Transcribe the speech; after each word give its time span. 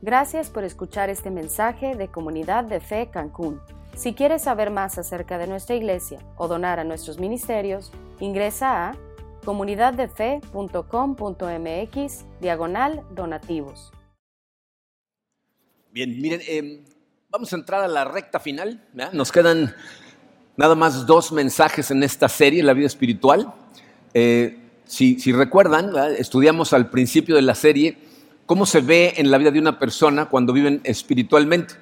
Gracias 0.00 0.48
por 0.48 0.62
escuchar 0.62 1.10
este 1.10 1.28
mensaje 1.28 1.96
de 1.96 2.06
Comunidad 2.06 2.62
de 2.62 2.78
Fe 2.78 3.10
Cancún. 3.12 3.60
Si 3.96 4.14
quieres 4.14 4.42
saber 4.42 4.70
más 4.70 4.96
acerca 4.96 5.38
de 5.38 5.48
nuestra 5.48 5.74
iglesia 5.74 6.20
o 6.36 6.46
donar 6.46 6.78
a 6.78 6.84
nuestros 6.84 7.18
ministerios, 7.18 7.90
ingresa 8.20 8.90
a 8.90 8.96
comunidaddefe.com.mx 9.44 12.24
diagonal 12.40 13.02
donativos. 13.10 13.90
Bien, 15.90 16.16
miren, 16.20 16.42
eh, 16.46 16.84
vamos 17.28 17.52
a 17.52 17.56
entrar 17.56 17.82
a 17.82 17.88
la 17.88 18.04
recta 18.04 18.38
final. 18.38 18.86
Nos 19.12 19.32
quedan 19.32 19.74
nada 20.56 20.76
más 20.76 21.06
dos 21.06 21.32
mensajes 21.32 21.90
en 21.90 22.04
esta 22.04 22.28
serie, 22.28 22.62
la 22.62 22.72
vida 22.72 22.86
espiritual. 22.86 23.52
Eh, 24.14 24.60
si, 24.84 25.32
recuerdan, 25.32 25.90
estudiamos 26.16 26.72
al 26.72 26.88
principio 26.88 27.34
de 27.34 27.42
la 27.42 27.56
serie 27.56 28.06
cómo 28.48 28.64
se 28.64 28.80
ve 28.80 29.12
en 29.18 29.30
la 29.30 29.36
vida 29.36 29.50
de 29.50 29.60
una 29.60 29.78
persona 29.78 30.24
cuando 30.24 30.54
viven 30.54 30.80
espiritualmente. 30.82 31.74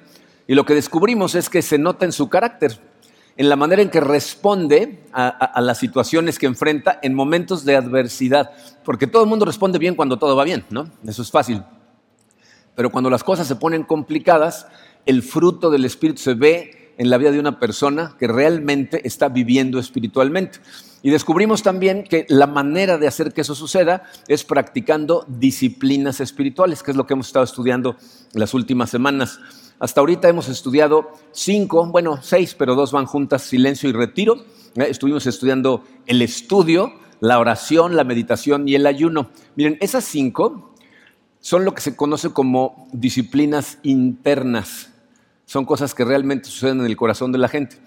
Y 0.47 0.53
lo 0.53 0.65
que 0.65 0.75
descubrimos 0.75 1.33
es 1.33 1.49
que 1.49 1.61
se 1.61 1.77
nota 1.77 2.03
en 2.03 2.11
su 2.11 2.27
carácter, 2.27 2.77
en 3.37 3.47
la 3.47 3.55
manera 3.55 3.81
en 3.81 3.89
que 3.89 4.01
responde 4.01 4.99
a, 5.13 5.61
las 5.61 5.77
situaciones 5.77 6.37
que 6.37 6.45
enfrenta 6.45 6.99
en 7.01 7.13
momentos 7.13 7.63
de 7.63 7.77
adversidad. 7.77 8.51
Porque 8.83 9.07
todo 9.07 9.23
el 9.23 9.29
mundo 9.29 9.45
responde 9.45 9.79
bien 9.79 9.95
cuando 9.95 10.17
todo 10.17 10.35
va 10.35 10.43
bien, 10.43 10.65
¿no? 10.69 10.91
Eso 11.07 11.21
es 11.21 11.31
fácil. 11.31 11.63
Pero 12.75 12.91
cuando 12.91 13.09
las 13.09 13.23
cosas 13.23 13.47
se 13.47 13.55
ponen 13.55 13.83
complicadas, 13.83 14.67
el 15.05 15.23
fruto 15.23 15.69
del 15.69 15.85
Espíritu 15.85 16.21
se 16.21 16.33
ve 16.33 16.86
en 16.97 17.09
la 17.09 17.17
vida 17.17 17.31
de 17.31 17.39
una 17.39 17.59
persona 17.59 18.15
que 18.19 18.27
realmente 18.27 19.07
está 19.07 19.29
viviendo 19.29 19.79
espiritualmente. 19.79 20.59
Y 21.03 21.11
descubrimos 21.11 21.61
también 21.61 22.03
que 22.03 22.25
la 22.27 22.47
manera 22.47 22.97
de 22.97 23.07
hacer 23.07 23.31
que 23.33 23.41
eso 23.41 23.55
suceda 23.55 24.03
es 24.27 24.43
practicando 24.43 25.25
disciplinas 25.27 26.19
espirituales, 26.19 26.81
que 26.81 26.91
es 26.91 26.97
lo 26.97 27.05
que 27.05 27.13
hemos 27.13 27.27
estado 27.27 27.45
estudiando 27.45 27.95
las 28.33 28.53
últimas 28.53 28.89
semanas. 28.89 29.39
Hasta 29.79 30.01
ahorita 30.01 30.27
hemos 30.27 30.49
estudiado 30.49 31.11
cinco, 31.31 31.85
bueno, 31.85 32.19
seis, 32.23 32.55
pero 32.55 32.73
dos 32.73 32.91
van 32.91 33.05
juntas, 33.05 33.43
silencio 33.43 33.87
y 33.89 33.93
retiro. 33.93 34.37
Eh, 34.75 34.87
estuvimos 34.89 35.27
estudiando 35.27 35.83
el 36.07 36.23
estudio, 36.23 36.93
la 37.19 37.37
oración, 37.37 37.95
la 37.95 38.03
meditación 38.03 38.67
y 38.67 38.73
el 38.73 38.87
ayuno. 38.87 39.29
Miren, 39.55 39.77
esas 39.79 40.03
cinco 40.03 40.73
son 41.39 41.63
lo 41.63 41.75
que 41.75 41.81
se 41.81 41.95
conoce 41.95 42.31
como 42.31 42.87
disciplinas 42.91 43.77
internas. 43.83 44.89
Son 45.47 45.63
cosas 45.63 45.95
que 45.95 46.03
realmente 46.03 46.49
suceden 46.49 46.81
en 46.81 46.87
el 46.87 46.97
corazón 46.97 47.31
de 47.31 47.37
la 47.37 47.47
gente. 47.47 47.77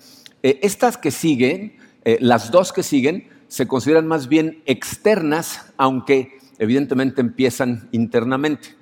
Eh, 0.43 0.59
estas 0.63 0.97
que 0.97 1.11
siguen 1.11 1.77
eh, 2.07 2.17
las 2.19 2.51
dos 2.51 2.73
que 2.73 2.83
siguen 2.83 3.29
se 3.49 3.69
consideran 3.69 4.07
más 4.07 4.29
bien 4.29 4.63
externas, 4.65 5.71
aunque 5.77 6.39
evidentemente 6.59 7.21
empiezan 7.21 7.91
internamente. 7.93 8.80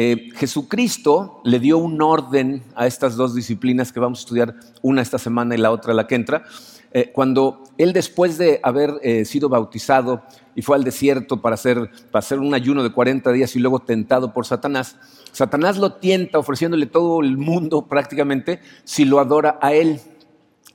Eh, 0.00 0.30
Jesucristo 0.36 1.40
le 1.42 1.58
dio 1.58 1.76
un 1.76 2.00
orden 2.00 2.62
a 2.76 2.86
estas 2.86 3.16
dos 3.16 3.34
disciplinas 3.34 3.90
que 3.90 3.98
vamos 3.98 4.20
a 4.20 4.22
estudiar, 4.22 4.54
una 4.80 5.02
esta 5.02 5.18
semana 5.18 5.56
y 5.56 5.58
la 5.58 5.72
otra 5.72 5.92
la 5.92 6.06
que 6.06 6.14
entra, 6.14 6.44
eh, 6.92 7.10
cuando 7.12 7.64
él 7.78 7.92
después 7.92 8.38
de 8.38 8.60
haber 8.62 9.00
sido 9.26 9.48
bautizado 9.48 10.22
y 10.54 10.62
fue 10.62 10.76
al 10.76 10.84
desierto 10.84 11.42
para 11.42 11.54
hacer, 11.54 11.90
para 12.12 12.20
hacer 12.20 12.38
un 12.38 12.54
ayuno 12.54 12.84
de 12.84 12.92
40 12.92 13.32
días 13.32 13.56
y 13.56 13.58
luego 13.58 13.80
tentado 13.80 14.32
por 14.32 14.46
Satanás, 14.46 14.96
Satanás 15.32 15.78
lo 15.78 15.94
tienta 15.94 16.38
ofreciéndole 16.38 16.86
todo 16.86 17.20
el 17.20 17.36
mundo 17.36 17.86
prácticamente 17.88 18.60
si 18.84 19.04
lo 19.04 19.18
adora 19.18 19.58
a 19.60 19.74
él. 19.74 20.00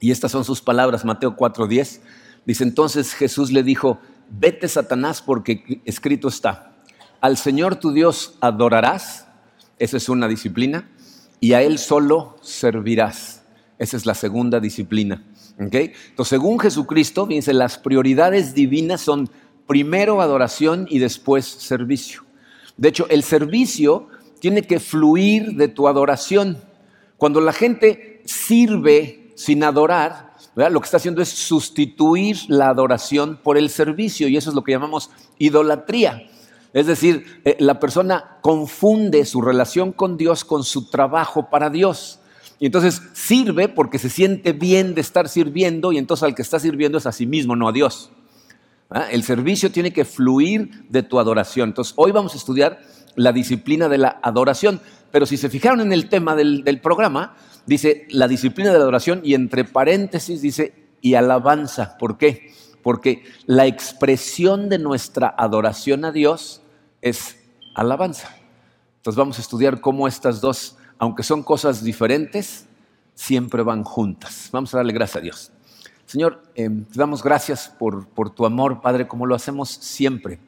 Y 0.02 0.12
estas 0.12 0.34
son 0.34 0.44
sus 0.44 0.62
palabras, 0.62 1.06
Mateo 1.06 1.38
4:10. 1.38 2.02
Dice 2.46 2.64
entonces 2.66 3.14
Jesús 3.14 3.54
le 3.54 3.64
dijo, 3.64 4.00
vete 4.30 4.68
Satanás 4.68 5.22
porque 5.22 5.82
escrito 5.86 6.28
está, 6.28 6.73
al 7.24 7.38
Señor 7.38 7.78
tu 7.78 7.94
Dios 7.94 8.36
adorarás, 8.42 9.28
esa 9.80 9.96
es 9.96 10.10
una 10.10 10.28
disciplina, 10.28 10.90
y 11.40 11.54
a 11.54 11.62
Él 11.62 11.78
solo 11.80 12.36
servirás. 12.42 13.46
Esa 13.80 13.96
es 13.96 14.06
la 14.06 14.14
segunda 14.14 14.60
disciplina. 14.60 15.24
Entonces, 15.58 16.28
según 16.28 16.60
Jesucristo, 16.60 17.26
fíjense, 17.26 17.54
las 17.54 17.78
prioridades 17.78 18.53
divinas 18.53 19.00
son 19.00 19.30
primero 19.68 20.22
adoración 20.22 20.86
y 20.90 21.00
después 21.00 21.46
servicio. 21.46 22.24
De 22.75 22.90
hecho, 22.90 23.08
el 23.09 23.24
servicio 23.24 24.09
tiene 24.42 24.64
que 24.64 24.81
fluir 24.81 25.53
de 25.53 25.70
tu 25.70 25.88
adoración. 25.88 26.58
Cuando 27.16 27.40
la 27.40 27.53
gente 27.53 28.22
sirve 28.26 29.31
sin 29.38 29.64
adorar, 29.64 30.34
lo 30.56 30.81
que 30.81 30.86
está 30.86 30.97
haciendo 30.97 31.22
es 31.22 31.30
sustituir 31.30 32.36
la 32.50 32.68
adoración 32.68 33.40
por 33.42 33.58
el 33.58 33.70
servicio 33.70 34.28
y 34.28 34.36
eso 34.36 34.50
es 34.50 34.56
lo 34.58 34.64
que 34.66 34.74
llamamos 34.74 35.09
idolatría. 35.40 36.28
Es 36.73 36.88
decir, 36.88 37.41
eh, 37.45 37.56
la 37.59 37.79
persona 37.79 38.39
confunde 38.41 39.25
su 39.25 39.41
relación 39.41 39.94
con 39.94 40.17
Dios 40.17 40.44
con 40.44 40.63
su 40.63 40.89
trabajo 40.89 41.50
para 41.50 41.69
Dios. 41.69 42.19
Y 42.59 42.66
entonces 42.66 43.01
sirve 43.13 43.69
porque 43.69 44.00
se 44.00 44.09
siente 44.09 44.53
bien 44.53 44.95
de 44.95 45.01
estar 45.01 45.29
sirviendo 45.29 45.91
y 45.91 46.00
entonces 46.00 46.23
al 46.23 46.34
que 46.34 46.41
está 46.41 46.59
sirviendo 46.59 46.97
es 46.97 47.06
a 47.06 47.11
sí 47.11 47.28
mismo, 47.28 47.56
no 47.56 47.67
a 47.67 47.72
Dios. 47.72 48.11
El 49.11 49.23
servicio 49.23 49.72
tiene 49.72 49.94
que 49.94 50.06
fluir 50.06 50.85
de 50.89 51.03
tu 51.03 51.19
adoración. 51.19 51.69
Entonces 51.69 51.94
hoy 51.95 52.11
vamos 52.11 52.34
a 52.34 52.38
estudiar 52.38 52.79
la 53.16 53.31
disciplina 53.31 53.88
de 53.88 54.00
la 54.00 54.19
adoración. 54.23 54.81
Pero 55.11 55.28
si 55.28 55.38
se 55.38 55.50
fijaron 55.50 55.81
en 55.81 55.94
el 55.94 56.09
tema 56.09 56.35
del, 56.35 56.63
del 56.63 56.81
programa, 56.81 57.35
dice 57.67 58.07
la 58.09 58.28
disciplina 58.28 58.72
de 58.72 58.78
la 58.78 58.84
adoración 58.84 59.22
y 59.23 59.35
entre 59.35 59.63
paréntesis 59.63 60.41
dice 60.41 60.73
y 61.01 61.13
alabanza. 61.13 61.97
¿Por 62.00 62.17
qué? 62.17 62.51
Porque 62.81 63.23
la 63.45 63.67
expresión 63.67 64.69
de 64.69 64.79
nuestra 64.79 65.34
adoración 65.38 66.05
a 66.05 66.11
Dios 66.11 66.62
es 67.03 67.38
alabanza. 67.75 68.34
Entonces 68.97 69.18
vamos 69.18 69.38
a 69.38 69.41
estudiar 69.41 69.81
cómo 69.81 70.08
estas 70.08 70.41
dos, 70.41 70.78
aunque 70.97 71.22
son 71.22 71.44
cosas 71.44 71.84
diferentes, 71.84 72.66
siempre 73.14 73.62
van 73.62 73.84
juntas. 73.84 74.50
Vamos 74.52 74.74
a 74.74 74.78
darle 74.78 74.94
gracias 74.94 75.18
a 75.18 75.22
Dios. 75.22 75.52
Señor, 76.06 76.41
eh, 76.56 76.69
te 76.69 77.00
damos 77.00 77.22
gracias 77.22 77.69
por, 77.78 78.08
por 78.08 78.30
tu 78.30 78.46
amor, 78.46 78.81
Padre, 78.81 79.08
como 79.08 79.25
lo 79.25 79.36
hacemos 79.36 79.69
siempre. 79.69 80.40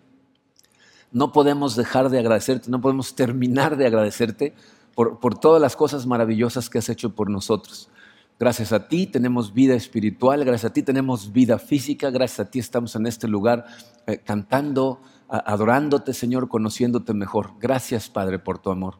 No 1.11 1.31
podemos 1.31 1.75
dejar 1.75 2.09
de 2.09 2.19
agradecerte, 2.19 2.71
no 2.71 2.81
podemos 2.81 3.15
terminar 3.15 3.75
de 3.75 3.87
agradecerte 3.87 4.53
por, 4.95 5.37
todas 5.37 5.61
las 5.61 5.75
cosas 5.75 6.07
maravillosas 6.07 6.69
que 6.69 6.77
has 6.77 6.87
hecho 6.87 7.13
por 7.13 7.29
nosotros. 7.29 7.89
Gracias 8.37 8.73
a 8.73 8.89
ti 8.89 9.07
tenemos 9.07 9.53
vida 9.53 9.75
espiritual, 9.75 10.43
gracias 10.43 10.71
a 10.71 10.73
ti 10.73 10.83
tenemos 10.83 11.31
vida 11.31 11.57
física, 11.57 12.09
gracias 12.09 12.41
a 12.41 12.51
ti 12.51 12.59
estamos 12.59 12.93
en 12.97 13.07
este 13.07 13.29
lugar 13.29 13.65
eh, 14.07 14.17
cantando, 14.17 15.01
adorándote, 15.29 16.13
Señor, 16.13 16.49
conociéndote 16.49 17.13
mejor. 17.13 17.51
Gracias, 17.61 18.09
Padre, 18.09 18.37
por 18.37 18.59
tu 18.59 18.71
amor. 18.71 18.99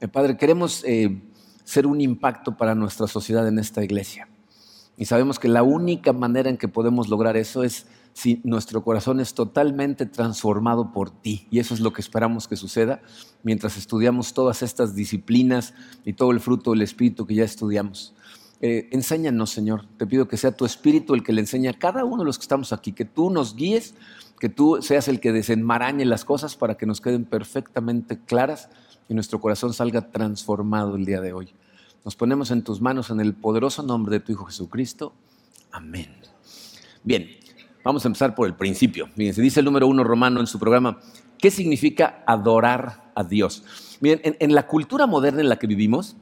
Eh, 0.00 0.08
Padre, 0.08 0.36
queremos 0.36 0.84
eh, 0.84 1.22
ser 1.64 1.86
un 1.86 2.02
impacto 2.02 2.58
para 2.58 2.74
nuestra 2.74 3.06
sociedad 3.06 3.48
en 3.48 3.58
esta 3.58 3.82
iglesia. 3.82 4.28
Y 4.98 5.06
sabemos 5.06 5.38
que 5.38 5.48
la 5.48 5.62
única 5.62 6.12
manera 6.12 6.50
en 6.50 6.58
que 6.58 6.68
podemos 6.68 7.08
lograr 7.08 7.38
eso 7.38 7.62
es 7.62 7.86
si 8.12 8.40
nuestro 8.44 8.82
corazón 8.82 9.20
es 9.20 9.32
totalmente 9.32 10.04
transformado 10.04 10.92
por 10.92 11.10
ti. 11.10 11.46
Y 11.50 11.60
eso 11.60 11.72
es 11.72 11.80
lo 11.80 11.94
que 11.94 12.02
esperamos 12.02 12.46
que 12.46 12.56
suceda 12.56 13.00
mientras 13.42 13.78
estudiamos 13.78 14.34
todas 14.34 14.62
estas 14.62 14.94
disciplinas 14.94 15.72
y 16.04 16.12
todo 16.12 16.30
el 16.30 16.40
fruto 16.40 16.72
del 16.72 16.82
Espíritu 16.82 17.26
que 17.26 17.34
ya 17.34 17.44
estudiamos. 17.44 18.14
Eh, 18.60 18.88
enséñanos, 18.92 19.50
Señor. 19.50 19.84
Te 19.98 20.06
pido 20.06 20.28
que 20.28 20.36
sea 20.36 20.52
tu 20.52 20.64
Espíritu 20.64 21.14
el 21.14 21.22
que 21.22 21.32
le 21.32 21.40
enseñe 21.40 21.68
a 21.68 21.74
cada 21.74 22.04
uno 22.04 22.18
de 22.18 22.24
los 22.24 22.38
que 22.38 22.42
estamos 22.42 22.72
aquí, 22.72 22.92
que 22.92 23.04
tú 23.04 23.30
nos 23.30 23.54
guíes, 23.56 23.94
que 24.40 24.48
tú 24.48 24.78
seas 24.80 25.08
el 25.08 25.20
que 25.20 25.32
desenmarañe 25.32 26.04
las 26.04 26.24
cosas 26.24 26.56
para 26.56 26.76
que 26.76 26.86
nos 26.86 27.00
queden 27.00 27.24
perfectamente 27.24 28.18
claras 28.18 28.68
y 29.08 29.14
nuestro 29.14 29.40
corazón 29.40 29.72
salga 29.72 30.10
transformado 30.10 30.96
el 30.96 31.04
día 31.04 31.20
de 31.20 31.32
hoy. 31.32 31.48
Nos 32.04 32.16
ponemos 32.16 32.50
en 32.50 32.62
tus 32.62 32.80
manos 32.80 33.10
en 33.10 33.20
el 33.20 33.34
poderoso 33.34 33.82
nombre 33.82 34.18
de 34.18 34.20
tu 34.20 34.32
Hijo 34.32 34.46
Jesucristo. 34.46 35.12
Amén. 35.72 36.14
Bien, 37.02 37.28
Vamos 37.86 38.04
a 38.04 38.08
empezar 38.08 38.34
por 38.34 38.48
el 38.48 38.56
principio. 38.56 39.08
Fíjense, 39.14 39.40
dice 39.40 39.60
el 39.60 39.66
número 39.66 39.86
uno 39.86 40.02
romano 40.02 40.40
en 40.40 40.48
su 40.48 40.58
programa, 40.58 40.98
¿qué 41.38 41.52
significa 41.52 42.24
adorar 42.26 43.12
a 43.14 43.22
Dios? 43.22 43.62
Miren, 44.00 44.20
en, 44.24 44.36
en 44.40 44.56
la 44.56 44.66
cultura 44.66 45.06
moderna 45.06 45.40
en 45.40 45.48
la 45.48 45.60
que 45.60 45.68
vivimos, 45.68 46.16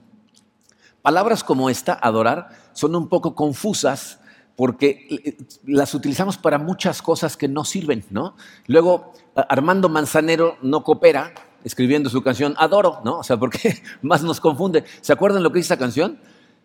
palabras 1.05 1.45
como 1.45 1.69
esta, 1.69 1.93
adorar, 2.01 2.49
son 2.73 2.97
un 2.97 3.11
poco 3.11 3.35
confusas 3.35 4.21
porque 4.56 5.06
eh, 5.11 5.37
las 5.67 5.93
utilizamos 5.93 6.39
para 6.39 6.56
muchas 6.56 7.03
cosas 7.03 7.37
que 7.37 7.47
no 7.47 7.67
sirven, 7.67 8.06
¿no? 8.09 8.37
Luego, 8.69 9.12
Armando 9.37 9.91
Manzanero 9.91 10.56
no 10.62 10.83
coopera 10.83 11.35
escribiendo 11.62 12.09
su 12.09 12.23
canción 12.23 12.55
Adoro, 12.56 13.03
¿no? 13.05 13.19
O 13.19 13.23
sea, 13.23 13.37
porque 13.37 13.83
más 14.03 14.23
nos 14.23 14.41
confunde. 14.41 14.85
¿Se 15.03 15.12
acuerdan 15.12 15.43
lo 15.43 15.53
que 15.53 15.59
dice 15.59 15.75
esa 15.75 15.79
canción? 15.79 16.19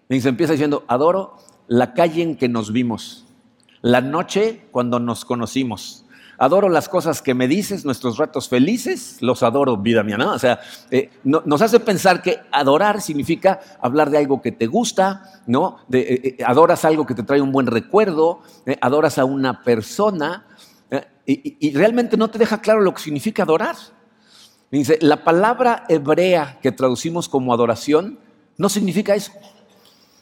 Y 0.07 0.21
se 0.21 0.30
empieza 0.30 0.53
diciendo, 0.53 0.85
adoro 0.88 1.35
la 1.68 1.94
calle 1.94 2.24
en 2.24 2.38
que 2.38 2.47
nos 2.47 2.71
vimos 2.71 3.25
la 3.81 4.00
noche 4.00 4.68
cuando 4.71 5.01
nos 5.01 5.25
conocimos. 5.25 6.06
Adoro 6.39 6.69
las 6.69 6.88
cosas 6.88 7.21
que 7.21 7.33
me 7.33 7.50
dices, 7.50 7.83
nuestros 7.83 8.18
ratos 8.18 8.47
felices, 8.47 9.18
los 9.19 9.44
adoro, 9.44 9.75
vida 9.75 10.03
mía, 10.03 10.18
¿no? 10.18 10.33
O 10.33 10.39
sea, 10.39 10.62
eh, 10.89 11.09
nos 11.24 11.62
hace 11.62 11.81
pensar 11.81 12.21
que 12.21 12.39
adorar 12.50 13.01
significa 13.01 13.59
hablar 13.81 14.09
de 14.09 14.19
algo 14.19 14.41
que 14.41 14.53
te 14.53 14.65
gusta, 14.65 15.41
¿no? 15.47 15.80
Eh, 15.91 16.36
eh, 16.39 16.44
adoras 16.45 16.86
algo 16.86 17.06
que 17.06 17.13
te 17.13 17.24
trae 17.24 17.41
un 17.41 17.51
buen 17.51 17.68
recuerdo, 17.68 18.41
adoras 18.80 19.18
a 19.18 19.25
una 19.25 19.63
persona, 19.63 20.45
y, 21.25 21.57
y 21.59 21.74
realmente 21.75 22.15
no 22.15 22.30
te 22.30 22.39
deja 22.39 22.62
claro 22.62 22.80
lo 22.80 22.94
que 22.94 23.01
significa 23.01 23.44
adorar. 23.44 23.75
Dice, 24.71 24.97
la 25.01 25.24
palabra 25.24 25.83
hebrea 25.89 26.57
que 26.62 26.71
traducimos 26.71 27.27
como 27.27 27.53
adoración 27.53 28.18
no 28.57 28.69
significa 28.69 29.13
eso. 29.13 29.33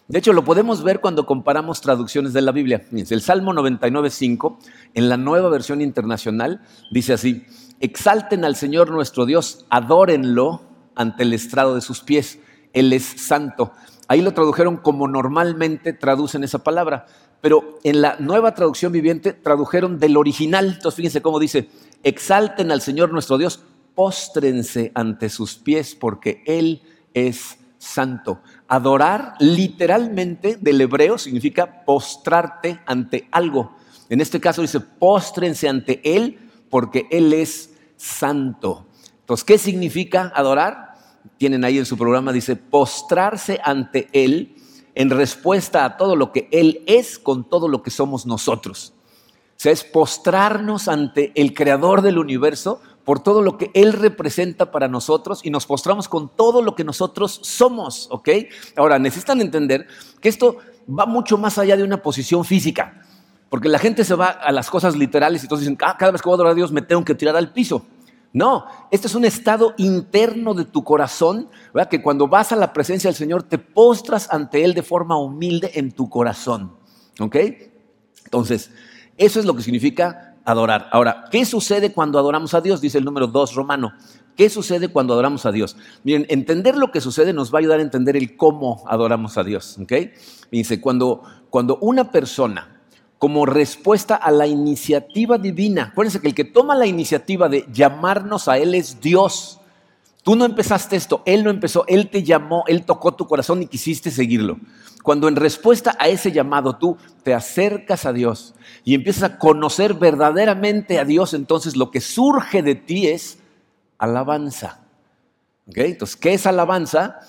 De 0.07 0.19
hecho, 0.19 0.31
lo 0.31 0.45
podemos 0.45 0.83
ver 0.83 1.01
cuando 1.01 1.25
comparamos 1.25 1.81
traducciones 1.81 2.31
de 2.31 2.41
la 2.41 2.53
Biblia. 2.53 2.85
el 2.91 3.21
Salmo 3.21 3.53
99.5, 3.53 4.57
en 4.93 5.09
la 5.09 5.17
nueva 5.17 5.49
versión 5.49 5.81
internacional, 5.81 6.61
dice 6.91 7.13
así, 7.13 7.45
exalten 7.81 8.45
al 8.45 8.55
Señor 8.55 8.89
nuestro 8.89 9.25
Dios, 9.25 9.65
adórenlo 9.69 10.61
ante 10.95 11.23
el 11.23 11.33
estrado 11.33 11.75
de 11.75 11.81
sus 11.81 11.99
pies, 11.99 12.39
Él 12.71 12.93
es 12.93 13.03
santo. 13.03 13.73
Ahí 14.07 14.21
lo 14.21 14.33
tradujeron 14.33 14.77
como 14.77 15.09
normalmente 15.09 15.91
traducen 15.91 16.45
esa 16.45 16.59
palabra, 16.59 17.05
pero 17.41 17.77
en 17.83 18.01
la 18.01 18.15
nueva 18.19 18.53
traducción 18.53 18.93
viviente 18.93 19.33
tradujeron 19.33 19.99
del 19.99 20.15
original. 20.15 20.67
Entonces 20.75 20.95
fíjense 20.95 21.21
cómo 21.21 21.37
dice, 21.37 21.69
exalten 22.03 22.71
al 22.71 22.81
Señor 22.81 23.11
nuestro 23.11 23.37
Dios, 23.37 23.61
póstrense 23.93 24.93
ante 24.95 25.27
sus 25.27 25.55
pies 25.55 25.95
porque 25.95 26.43
Él 26.45 26.81
es 27.13 27.57
santo. 27.77 28.41
Adorar 28.67 29.35
literalmente 29.39 30.57
del 30.59 30.81
hebreo 30.81 31.17
significa 31.17 31.85
postrarte 31.85 32.79
ante 32.85 33.27
algo. 33.31 33.75
En 34.09 34.21
este 34.21 34.39
caso 34.39 34.61
dice, 34.61 34.79
póstrense 34.79 35.69
ante 35.69 36.01
Él 36.03 36.39
porque 36.69 37.07
Él 37.11 37.33
es 37.33 37.73
santo. 37.95 38.85
Entonces, 39.19 39.43
¿qué 39.43 39.57
significa 39.57 40.31
adorar? 40.35 40.95
Tienen 41.37 41.63
ahí 41.65 41.77
en 41.77 41.85
su 41.85 41.97
programa, 41.97 42.31
dice, 42.31 42.55
postrarse 42.55 43.59
ante 43.63 44.07
Él 44.13 44.55
en 44.95 45.09
respuesta 45.09 45.85
a 45.85 45.97
todo 45.97 46.15
lo 46.15 46.31
que 46.31 46.49
Él 46.51 46.83
es 46.87 47.19
con 47.19 47.49
todo 47.49 47.67
lo 47.67 47.83
que 47.83 47.91
somos 47.91 48.25
nosotros. 48.25 48.93
O 49.57 49.59
sea, 49.59 49.71
es 49.71 49.83
postrarnos 49.83 50.87
ante 50.87 51.31
el 51.35 51.53
creador 51.53 52.01
del 52.01 52.17
universo 52.17 52.81
por 53.07 53.21
todo 53.21 53.41
lo 53.41 53.57
que 53.57 53.71
Él 53.73 53.93
representa 53.93 54.69
para 54.69 54.89
nosotros 54.89 55.39
y 55.41 55.49
nos 55.49 55.65
postramos 55.65 56.09
con 56.09 56.27
todo 56.27 56.61
lo 56.61 56.75
que 56.75 56.83
nosotros 56.83 57.39
somos, 57.41 58.09
¿ok? 58.11 58.27
Ahora, 58.75 58.99
necesitan 58.99 59.39
entender 59.39 59.87
que 60.19 60.27
esto 60.27 60.57
va 60.89 61.05
mucho 61.05 61.37
más 61.37 61.57
allá 61.57 61.77
de 61.77 61.83
una 61.83 62.01
posición 62.01 62.43
física, 62.43 63.01
porque 63.47 63.69
la 63.69 63.79
gente 63.79 64.03
se 64.03 64.13
va 64.13 64.27
a 64.27 64.51
las 64.51 64.69
cosas 64.69 64.97
literales 64.97 65.41
y 65.41 65.45
entonces 65.45 65.65
dicen, 65.65 65.77
ah, 65.85 65.95
cada 65.97 66.11
vez 66.11 66.21
que 66.21 66.27
voy 66.27 66.33
a 66.33 66.35
adorar 66.35 66.51
a 66.51 66.55
Dios 66.55 66.73
me 66.73 66.81
tengo 66.81 67.05
que 67.05 67.15
tirar 67.15 67.37
al 67.37 67.53
piso. 67.53 67.85
No, 68.33 68.65
este 68.91 69.07
es 69.07 69.15
un 69.15 69.23
estado 69.23 69.73
interno 69.77 70.53
de 70.53 70.65
tu 70.65 70.83
corazón, 70.83 71.47
¿verdad? 71.73 71.89
que 71.89 72.01
cuando 72.01 72.27
vas 72.27 72.51
a 72.51 72.57
la 72.57 72.73
presencia 72.73 73.07
del 73.09 73.15
Señor 73.15 73.43
te 73.43 73.57
postras 73.57 74.27
ante 74.33 74.65
Él 74.65 74.73
de 74.73 74.83
forma 74.83 75.17
humilde 75.17 75.71
en 75.75 75.93
tu 75.93 76.09
corazón, 76.09 76.75
¿ok? 77.21 77.37
Entonces, 78.25 78.69
eso 79.15 79.39
es 79.39 79.45
lo 79.45 79.55
que 79.55 79.63
significa 79.63 80.35
adorar. 80.47 80.87
Ahora, 80.93 81.25
¿qué 81.29 81.45
sucede 81.45 81.91
cuando 81.91 82.17
adoramos 82.17 82.53
a 82.53 82.61
Dios? 82.61 82.79
Dice 82.79 82.97
el 82.97 83.03
número 83.03 83.27
2 83.27 83.53
romano. 83.53 83.91
¿Qué 84.37 84.49
sucede 84.49 84.87
cuando 84.87 85.13
adoramos 85.13 85.45
a 85.45 85.51
Dios? 85.51 85.75
Miren, 86.05 86.25
entender 86.29 86.77
lo 86.77 86.89
que 86.89 87.01
sucede 87.01 87.33
nos 87.33 87.53
va 87.53 87.57
a 87.57 87.59
ayudar 87.59 87.79
a 87.79 87.83
entender 87.83 88.15
el 88.15 88.37
cómo 88.37 88.83
adoramos 88.87 89.37
a 89.37 89.43
Dios. 89.43 89.77
¿ok? 89.81 89.91
Dice, 90.49 90.79
cuando, 90.79 91.21
cuando 91.49 91.77
una 91.81 92.11
persona, 92.11 92.79
como 93.19 93.45
respuesta 93.45 94.15
a 94.15 94.31
la 94.31 94.47
iniciativa 94.47 95.37
divina, 95.37 95.89
acuérdense 95.91 96.21
que 96.21 96.29
el 96.29 96.35
que 96.35 96.45
toma 96.45 96.75
la 96.75 96.87
iniciativa 96.87 97.49
de 97.49 97.65
llamarnos 97.73 98.47
a 98.47 98.57
Él 98.57 98.73
es 98.73 99.01
Dios. 99.01 99.59
Tú 100.27 100.35
no 100.35 100.43
empezaste 100.43 100.97
esto, 100.97 101.21
Él 101.23 101.45
no 101.45 101.49
empezó, 101.49 101.85
Él 101.87 102.09
te 102.09 102.21
llamó, 102.21 102.65
Él 102.67 102.83
tocó 102.83 103.13
tu 103.13 103.27
corazón 103.27 103.63
y 103.63 103.67
quisiste 103.67 104.11
seguirlo. 104.11 104.57
Cuando 105.01 105.29
en 105.29 105.37
respuesta 105.37 105.95
a 105.97 106.09
ese 106.09 106.33
llamado 106.33 106.75
tú 106.75 106.97
te 107.23 107.33
acercas 107.33 108.05
a 108.05 108.11
Dios 108.11 108.53
y 108.83 108.93
empiezas 108.93 109.23
a 109.23 109.37
conocer 109.37 109.93
verdaderamente 109.93 110.99
a 110.99 111.05
Dios, 111.05 111.33
entonces 111.33 111.77
lo 111.77 111.91
que 111.91 112.01
surge 112.01 112.61
de 112.61 112.75
ti 112.75 113.07
es 113.07 113.39
alabanza. 113.99 114.81
Entonces, 115.67 116.17
¿qué 116.17 116.33
es 116.33 116.45
alabanza? 116.45 117.21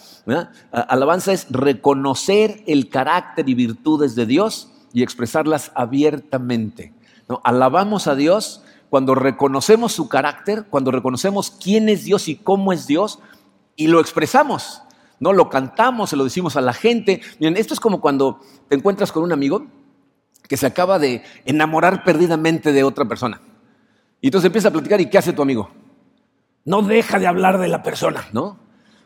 Alabanza 0.73 1.33
es 1.33 1.47
reconocer 1.51 2.65
el 2.67 2.89
carácter 2.89 3.49
y 3.49 3.55
virtudes 3.55 4.17
de 4.17 4.27
Dios 4.27 4.73
y 4.93 5.05
expresarlas 5.05 5.71
abiertamente. 5.77 6.93
Alabamos 7.45 8.09
a 8.09 8.17
Dios 8.17 8.65
cuando 8.91 9.15
reconocemos 9.15 9.93
su 9.93 10.09
carácter, 10.09 10.67
cuando 10.71 10.91
reconocemos 10.91 11.51
quién 11.51 11.89
es 11.89 12.05
Dios 12.05 12.29
y 12.29 12.37
cómo 12.37 12.73
es 12.73 12.87
Dios 12.87 13.19
y 13.77 13.89
lo 13.89 14.01
expresamos. 14.01 14.83
No 15.21 15.33
lo 15.33 15.49
cantamos, 15.49 16.11
se 16.11 16.17
lo 16.17 16.25
decimos 16.25 16.57
a 16.57 16.61
la 16.61 16.73
gente. 16.73 17.21
Miren, 17.41 17.57
esto 17.57 17.75
es 17.75 17.81
como 17.81 18.01
cuando 18.01 18.41
te 18.69 18.77
encuentras 18.77 19.13
con 19.13 19.23
un 19.23 19.33
amigo 19.33 19.67
que 20.49 20.57
se 20.57 20.67
acaba 20.67 20.99
de 20.99 21.23
enamorar 21.45 22.05
perdidamente 22.05 22.73
de 22.73 22.85
otra 22.85 23.05
persona. 23.05 23.41
Y 24.21 24.29
entonces 24.29 24.47
empieza 24.47 24.69
a 24.69 24.73
platicar 24.73 25.01
y 25.01 25.11
¿qué 25.11 25.19
hace 25.19 25.33
tu 25.33 25.43
amigo? 25.43 25.71
No 26.65 26.83
deja 26.83 27.19
de 27.19 27.27
hablar 27.27 27.59
de 27.59 27.69
la 27.69 27.83
persona, 27.83 28.27
¿no? 28.33 28.59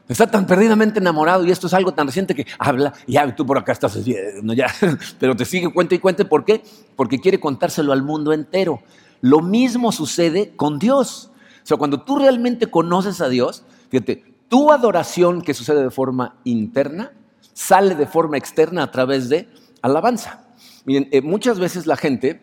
Está 0.09 0.31
tan 0.31 0.47
perdidamente 0.47 0.99
enamorado 0.99 1.45
y 1.45 1.51
esto 1.51 1.69
es 1.69 1.75
algo 1.75 1.93
tan 1.93 2.07
reciente 2.07 2.35
que 2.35 2.47
habla, 2.59 2.93
ya 3.07 3.35
tú 3.35 3.47
por 3.47 3.57
acá 3.57 3.73
estás, 3.73 3.99
no, 4.43 4.53
ya, 4.53 4.67
pero 5.19 5.37
te 5.37 5.45
sigue 5.45 5.73
cuenta 5.73 5.95
y 5.95 5.99
cuente. 5.99 6.25
¿Por 6.25 6.45
qué? 6.45 6.63
Porque 6.97 7.19
quiere 7.19 7.41
contárselo 7.41 7.93
al 7.93 8.03
mundo 8.03 8.33
entero. 8.33 8.83
Lo 9.23 9.41
mismo 9.41 9.93
sucede 9.93 10.55
con 10.55 10.79
Dios. 10.79 11.31
O 11.63 11.67
sea, 11.67 11.79
cuando 11.79 12.03
tú 12.03 12.19
realmente 12.19 12.67
conoces 12.67 13.21
a 13.21 13.29
Dios, 13.29 13.65
fíjate, 13.89 14.35
tu 14.49 14.71
adoración 14.71 15.41
que 15.41 15.55
sucede 15.55 15.83
de 15.83 15.91
forma 15.91 16.37
interna 16.45 17.13
sale 17.55 17.95
de 17.95 18.07
forma 18.07 18.37
externa 18.37 18.83
a 18.83 18.91
través 18.91 19.29
de 19.29 19.49
alabanza. 19.81 20.45
Miren, 20.85 21.09
eh, 21.13 21.23
muchas 21.23 21.59
veces 21.59 21.87
la 21.87 21.97
gente 21.97 22.43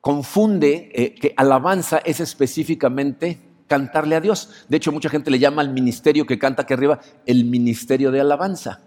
confunde 0.00 0.90
eh, 0.94 1.14
que 1.14 1.34
alabanza 1.36 1.98
es 1.98 2.20
específicamente 2.20 3.40
cantarle 3.66 4.16
a 4.16 4.20
Dios. 4.20 4.66
De 4.68 4.76
hecho, 4.76 4.92
mucha 4.92 5.08
gente 5.08 5.30
le 5.30 5.38
llama 5.38 5.62
al 5.62 5.72
ministerio 5.72 6.26
que 6.26 6.38
canta 6.38 6.62
aquí 6.62 6.74
arriba 6.74 7.00
el 7.26 7.44
ministerio 7.46 8.10
de 8.10 8.20
alabanza. 8.20 8.80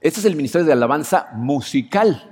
Este 0.00 0.20
es 0.20 0.26
el 0.26 0.36
ministerio 0.36 0.66
de 0.66 0.72
alabanza 0.72 1.28
musical, 1.34 2.30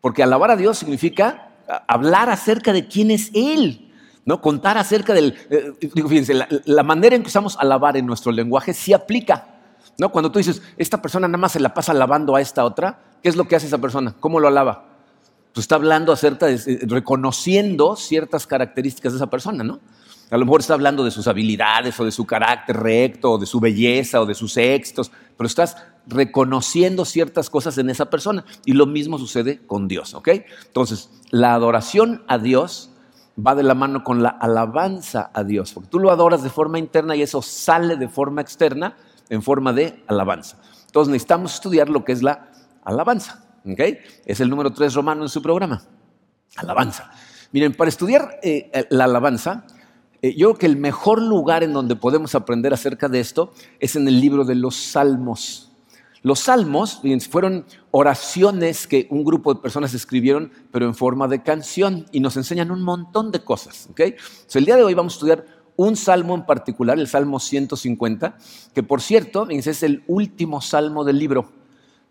porque 0.00 0.22
alabar 0.22 0.52
a 0.52 0.56
Dios 0.56 0.78
significa 0.78 1.43
hablar 1.86 2.30
acerca 2.30 2.72
de 2.72 2.86
quién 2.86 3.10
es 3.10 3.30
Él. 3.34 3.90
¿no? 4.24 4.40
Contar 4.40 4.78
acerca 4.78 5.12
del, 5.12 5.34
eh, 5.50 5.72
fíjense, 5.80 6.34
la, 6.64 6.82
manera 6.82 7.14
en 7.14 7.22
que 7.22 7.28
usamos 7.28 7.56
alabar 7.58 7.96
en 7.96 8.06
nuestro 8.06 8.32
lenguaje 8.32 8.72
sí 8.72 8.92
aplica, 8.92 9.46
¿no? 9.98 10.10
Cuando 10.10 10.32
tú 10.32 10.38
dices, 10.38 10.62
esta 10.76 11.00
persona 11.02 11.28
nada 11.28 11.38
más 11.38 11.52
se 11.52 11.60
la 11.60 11.74
pasa 11.74 11.92
alabando 11.92 12.34
a 12.34 12.40
esta 12.40 12.64
otra, 12.64 13.00
¿qué 13.22 13.28
es 13.28 13.36
lo 13.36 13.46
que 13.46 13.56
hace 13.56 13.66
esa 13.66 13.78
persona? 13.78 14.14
¿Cómo 14.18 14.40
lo 14.40 14.48
alaba? 14.48 14.86
Pues 15.52 15.64
está 15.64 15.74
hablando 15.74 16.12
acerca 16.12 16.46
de, 16.46 16.54
eh, 16.54 16.78
reconociendo 16.86 17.96
ciertas 17.96 18.46
características 18.46 19.12
de 19.12 19.18
esa 19.18 19.28
persona, 19.28 19.62
¿no? 19.62 19.80
A 20.30 20.38
lo 20.38 20.46
mejor 20.46 20.60
está 20.60 20.74
hablando 20.74 21.04
de 21.04 21.10
sus 21.10 21.28
habilidades 21.28 22.00
o 22.00 22.04
de 22.04 22.10
su 22.10 22.24
carácter 22.24 22.76
recto 22.78 23.32
o 23.32 23.38
de 23.38 23.46
su 23.46 23.60
belleza 23.60 24.20
o 24.20 24.26
de 24.26 24.34
sus 24.34 24.56
éxitos, 24.56 25.12
pero 25.36 25.46
estás 25.46 25.76
reconociendo 26.06 27.04
ciertas 27.04 27.50
cosas 27.50 27.78
en 27.78 27.90
esa 27.90 28.10
persona. 28.10 28.44
Y 28.64 28.72
lo 28.72 28.86
mismo 28.86 29.18
sucede 29.18 29.60
con 29.66 29.88
Dios, 29.88 30.14
¿ok? 30.14 30.28
Entonces, 30.66 31.10
la 31.30 31.54
adoración 31.54 32.22
a 32.28 32.38
Dios 32.38 32.90
va 33.38 33.54
de 33.54 33.62
la 33.62 33.74
mano 33.74 34.04
con 34.04 34.22
la 34.22 34.28
alabanza 34.28 35.30
a 35.34 35.44
Dios, 35.44 35.72
porque 35.72 35.88
tú 35.88 35.98
lo 35.98 36.10
adoras 36.10 36.42
de 36.42 36.50
forma 36.50 36.78
interna 36.78 37.16
y 37.16 37.22
eso 37.22 37.42
sale 37.42 37.96
de 37.96 38.08
forma 38.08 38.40
externa 38.40 38.96
en 39.28 39.42
forma 39.42 39.72
de 39.72 40.04
alabanza. 40.06 40.58
Entonces 40.86 41.10
necesitamos 41.10 41.54
estudiar 41.54 41.88
lo 41.88 42.04
que 42.04 42.12
es 42.12 42.22
la 42.22 42.52
alabanza. 42.84 43.44
¿okay? 43.64 43.98
Es 44.24 44.40
el 44.40 44.48
número 44.48 44.72
3 44.72 44.94
romano 44.94 45.22
en 45.22 45.28
su 45.28 45.42
programa. 45.42 45.82
Alabanza. 46.56 47.10
Miren, 47.50 47.74
para 47.74 47.88
estudiar 47.88 48.38
eh, 48.42 48.86
la 48.90 49.04
alabanza, 49.04 49.64
eh, 50.22 50.34
yo 50.36 50.48
creo 50.50 50.58
que 50.58 50.66
el 50.66 50.76
mejor 50.76 51.20
lugar 51.20 51.62
en 51.62 51.72
donde 51.72 51.96
podemos 51.96 52.34
aprender 52.34 52.72
acerca 52.72 53.08
de 53.08 53.20
esto 53.20 53.52
es 53.80 53.96
en 53.96 54.06
el 54.06 54.20
libro 54.20 54.44
de 54.44 54.54
los 54.54 54.76
Salmos. 54.76 55.72
Los 56.24 56.40
salmos 56.40 57.02
fueron 57.30 57.66
oraciones 57.90 58.86
que 58.86 59.06
un 59.10 59.24
grupo 59.24 59.52
de 59.52 59.60
personas 59.60 59.92
escribieron, 59.92 60.50
pero 60.72 60.86
en 60.86 60.94
forma 60.94 61.28
de 61.28 61.42
canción, 61.42 62.06
y 62.12 62.20
nos 62.20 62.38
enseñan 62.38 62.70
un 62.70 62.82
montón 62.82 63.30
de 63.30 63.44
cosas. 63.44 63.90
el 64.54 64.64
día 64.64 64.76
de 64.76 64.84
hoy 64.84 64.94
vamos 64.94 65.12
a 65.12 65.16
estudiar 65.16 65.44
un 65.76 65.96
salmo 65.96 66.34
en 66.34 66.46
particular, 66.46 66.98
el 66.98 67.08
Salmo 67.08 67.38
150, 67.38 68.38
que 68.72 68.82
por 68.82 69.02
cierto 69.02 69.46
es 69.50 69.82
el 69.82 70.02
último 70.06 70.62
salmo 70.62 71.04
del 71.04 71.18
libro. 71.18 71.52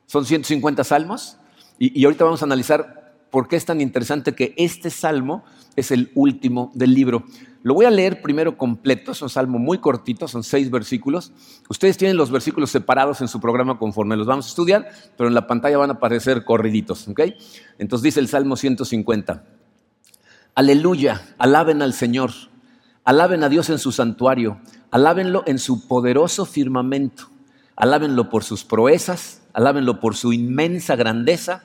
Son 0.06 0.24
150 0.24 0.84
salmos, 0.84 1.38
y, 1.80 2.00
y 2.00 2.06
ahorita 2.06 2.24
vamos 2.24 2.44
a 2.44 2.46
analizar 2.46 3.03
por 3.34 3.48
qué 3.48 3.56
es 3.56 3.66
tan 3.66 3.82
interesante 3.82 4.36
que 4.36 4.54
este 4.58 4.92
salmo 4.92 5.44
es 5.76 5.90
el 5.90 6.12
último 6.14 6.72
del 6.76 6.94
libro. 6.94 7.24
Lo 7.64 7.74
voy 7.74 7.86
a 7.86 7.90
leer 7.90 8.22
primero 8.22 8.60
completo, 8.60 9.12
es 9.12 9.24
un 9.24 9.30
salmo 9.30 9.58
muy 9.58 9.80
cortito, 9.80 10.28
son 10.28 10.44
seis 10.44 10.70
versículos. 10.70 11.32
Ustedes 11.68 11.98
tienen 11.98 12.16
los 12.16 12.30
versículos 12.30 12.70
separados 12.70 13.22
en 13.22 13.28
su 13.28 13.42
programa 13.42 13.80
conforme 13.80 14.18
los 14.18 14.28
vamos 14.28 14.46
a 14.46 14.50
estudiar, 14.50 14.88
pero 15.18 15.30
en 15.30 15.34
la 15.34 15.48
pantalla 15.48 15.80
van 15.80 15.90
a 15.90 15.94
aparecer 15.94 16.46
corriditos, 16.46 17.08
¿ok? 17.08 17.22
Entonces 17.80 18.04
dice 18.04 18.20
el 18.20 18.28
Salmo 18.28 18.56
150, 18.56 19.44
Aleluya, 20.54 21.24
alaben 21.40 21.82
al 21.82 21.94
Señor, 21.94 22.30
alaben 23.04 23.44
a 23.44 23.50
Dios 23.50 23.72
en 23.72 23.80
su 23.80 23.92
santuario, 23.92 24.60
alábenlo 24.92 25.42
en 25.48 25.58
su 25.58 25.88
poderoso 25.88 26.46
firmamento, 26.46 27.30
alábenlo 27.76 28.30
por 28.30 28.44
sus 28.44 28.64
proezas, 28.64 29.42
alábenlo 29.54 30.00
por 30.00 30.16
su 30.16 30.34
inmensa 30.34 30.96
grandeza, 30.96 31.64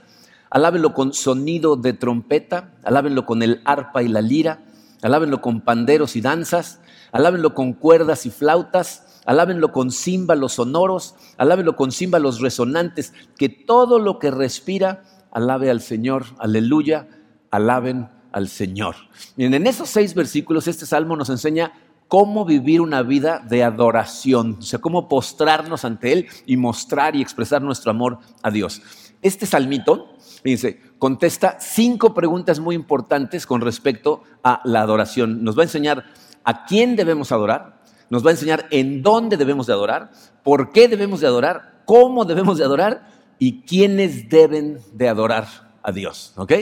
alábenlo 0.51 0.95
con 0.95 1.13
sonido 1.13 1.77
de 1.77 1.93
trompeta, 1.93 2.73
alábenlo 2.85 3.27
con 3.27 3.43
el 3.43 3.61
arpa 3.65 4.03
y 4.03 4.09
la 4.09 4.21
lira, 4.21 4.65
alábenlo 5.03 5.41
con 5.41 5.61
panderos 5.61 6.17
y 6.17 6.21
danzas, 6.21 6.81
alábenlo 7.13 7.55
con 7.55 7.73
cuerdas 7.73 8.27
y 8.27 8.31
flautas, 8.31 9.21
alábenlo 9.27 9.73
con 9.73 9.91
címbalos 9.91 10.55
sonoros, 10.55 11.15
alábenlo 11.37 11.77
con 11.77 11.93
címbalos 11.93 12.41
resonantes, 12.41 13.13
que 13.37 13.49
todo 13.49 13.99
lo 13.99 14.19
que 14.19 14.31
respira 14.31 15.05
alabe 15.31 15.71
al 15.71 15.81
Señor, 15.81 16.25
aleluya, 16.39 17.09
alaben 17.51 18.09
al 18.33 18.49
Señor. 18.49 18.97
Miren, 19.37 19.55
en 19.55 19.67
esos 19.67 19.89
seis 19.89 20.15
versículos 20.15 20.69
este 20.69 20.87
salmo 20.87 21.17
nos 21.17 21.29
enseña 21.31 21.73
cómo 22.09 22.45
vivir 22.45 22.81
una 22.81 23.03
vida 23.03 23.45
de 23.47 23.63
adoración, 23.63 24.57
o 24.59 24.63
sea, 24.63 24.79
cómo 24.79 25.09
postrarnos 25.09 25.85
ante 25.85 26.13
Él 26.13 26.27
y 26.47 26.57
mostrar 26.57 27.15
y 27.15 27.23
expresar 27.23 27.63
nuestro 27.63 27.91
amor 27.91 28.19
a 28.43 28.51
Dios. 28.51 28.83
Este 29.21 29.47
salmito, 29.47 30.17
fíjense, 30.43 30.81
contesta 30.99 31.59
cinco 31.61 32.15
preguntas 32.15 32.61
muy 32.61 32.75
importantes 32.75 33.47
con 33.47 33.61
respecto 33.61 34.23
a 34.43 34.61
la 34.65 34.83
adoración. 34.83 35.45
Nos 35.45 35.57
va 35.57 35.63
a 35.63 35.65
enseñar 35.65 36.05
a 36.45 36.65
quién 36.65 36.97
debemos 36.97 37.33
adorar, 37.33 37.83
nos 38.11 38.25
va 38.25 38.31
a 38.31 38.33
enseñar 38.33 38.67
en 38.71 39.03
dónde 39.03 39.37
debemos 39.37 39.67
de 39.67 39.73
adorar, 39.73 40.11
por 40.43 40.73
qué 40.73 40.89
debemos 40.89 41.21
de 41.21 41.27
adorar, 41.27 41.83
cómo 41.85 42.25
debemos 42.25 42.59
de 42.59 42.65
adorar 42.65 43.07
y 43.39 43.63
quiénes 43.63 44.29
deben 44.29 44.79
de 44.93 45.09
adorar 45.09 45.47
a 45.83 45.93
Dios. 45.93 46.33
¿Ok? 46.37 46.53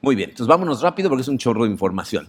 Muy 0.00 0.14
bien, 0.14 0.30
entonces 0.30 0.48
vámonos 0.48 0.82
rápido 0.82 1.08
porque 1.08 1.22
es 1.22 1.28
un 1.28 1.38
chorro 1.38 1.64
de 1.64 1.70
información. 1.70 2.28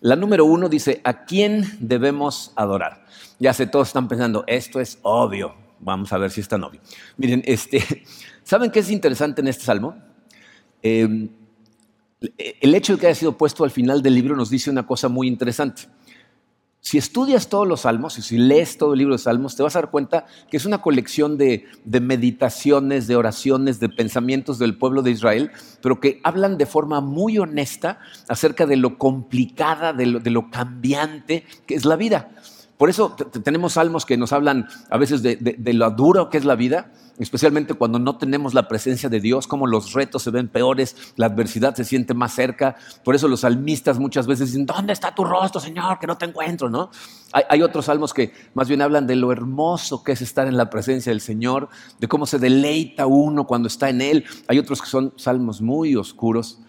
La 0.00 0.16
número 0.16 0.46
uno 0.46 0.68
dice, 0.68 1.00
¿a 1.04 1.24
quién 1.24 1.76
debemos 1.78 2.52
adorar? 2.56 3.04
Ya 3.38 3.52
sé, 3.52 3.66
todos 3.66 3.88
están 3.88 4.08
pensando, 4.08 4.44
esto 4.46 4.80
es 4.80 4.98
obvio. 5.02 5.54
Vamos 5.78 6.12
a 6.12 6.18
ver 6.18 6.30
si 6.30 6.40
es 6.40 6.48
tan 6.48 6.64
obvio. 6.64 6.80
Miren, 7.16 7.42
este, 7.44 8.04
¿saben 8.42 8.70
qué 8.70 8.80
es 8.80 8.90
interesante 8.90 9.40
en 9.40 9.48
este 9.48 9.64
salmo? 9.64 9.96
Em, 10.82 11.28
el 12.38 12.74
hecho 12.74 12.94
de 12.94 12.98
que 13.00 13.06
haya 13.06 13.14
sido 13.14 13.36
puesto 13.36 13.64
al 13.64 13.70
final 13.70 14.02
del 14.02 14.14
libro 14.14 14.36
nos 14.36 14.50
dice 14.50 14.70
una 14.70 14.86
cosa 14.86 15.08
muy 15.08 15.28
interesante. 15.28 15.82
Si 16.82 16.96
estudias 16.96 17.48
todos 17.48 17.68
los 17.68 17.82
salmos 17.82 18.16
y 18.18 18.22
si 18.22 18.38
lees 18.38 18.78
todo 18.78 18.94
el 18.94 19.00
libro 19.00 19.14
de 19.14 19.18
salmos, 19.18 19.54
te 19.54 19.62
vas 19.62 19.76
a 19.76 19.80
dar 19.80 19.90
cuenta 19.90 20.24
que 20.50 20.56
es 20.56 20.64
una 20.64 20.80
colección 20.80 21.36
de, 21.36 21.66
meditaciones, 21.84 23.06
de 23.06 23.16
oraciones, 23.16 23.80
de 23.80 23.90
pensamientos 23.90 24.58
del 24.58 24.78
pueblo 24.78 25.02
de 25.02 25.10
Israel, 25.10 25.50
pero 25.82 26.00
que 26.00 26.20
hablan 26.24 26.56
de 26.56 26.64
forma 26.64 27.02
muy 27.02 27.38
honesta 27.38 27.98
acerca 28.28 28.64
de 28.64 28.76
lo 28.76 28.96
complicada, 28.96 29.92
de 29.92 30.30
lo 30.30 30.50
cambiante 30.50 31.44
que 31.66 31.74
es 31.74 31.84
la 31.84 31.96
vida. 31.96 32.30
Por 32.80 32.88
eso 32.88 33.14
tenemos 33.44 33.74
salmos 33.74 34.06
que 34.06 34.16
nos 34.16 34.32
hablan 34.32 34.66
a 34.88 34.96
veces 34.96 35.22
de, 35.22 35.60
lo 35.74 35.90
duro 35.90 36.30
que 36.30 36.38
es 36.38 36.46
la 36.46 36.54
vida, 36.54 36.90
especialmente 37.18 37.74
cuando 37.74 37.98
no 37.98 38.16
tenemos 38.16 38.54
la 38.54 38.68
presencia 38.68 39.10
de 39.10 39.20
Dios, 39.20 39.46
como 39.46 39.66
los 39.66 39.92
retos 39.92 40.22
se 40.22 40.30
ven 40.30 40.48
peores, 40.48 40.96
la 41.16 41.26
adversidad 41.26 41.74
se 41.74 41.84
siente 41.84 42.14
más 42.14 42.34
cerca. 42.34 42.76
Por 43.04 43.14
eso 43.14 43.28
los 43.28 43.40
salmistas 43.40 43.98
muchas 43.98 44.26
veces 44.26 44.52
dicen, 44.52 44.64
¿dónde 44.64 44.94
está 44.94 45.14
tu 45.14 45.24
rostro, 45.24 45.60
Señor? 45.60 45.98
Que 45.98 46.06
no 46.06 46.16
te 46.16 46.24
encuentro, 46.24 46.70
¿no? 46.70 46.90
Hay, 47.32 47.42
hay 47.50 47.60
otros 47.60 47.84
salmos 47.84 48.14
que 48.14 48.32
más 48.54 48.66
bien 48.66 48.80
hablan 48.80 49.06
de 49.06 49.16
lo 49.16 49.30
hermoso 49.30 50.02
que 50.02 50.12
es 50.12 50.22
estar 50.22 50.46
en 50.46 50.56
la 50.56 50.70
presencia 50.70 51.12
del 51.12 51.20
Señor, 51.20 51.68
de 51.98 52.08
cómo 52.08 52.24
se 52.24 52.38
deleita 52.38 53.04
uno 53.04 53.46
cuando 53.46 53.68
está 53.68 53.90
en 53.90 54.00
Él. 54.00 54.24
Hay 54.48 54.58
otros 54.58 54.80
que 54.80 54.88
son 54.88 55.12
salmos 55.18 55.60
muy 55.60 55.96
oscuros 55.96 56.60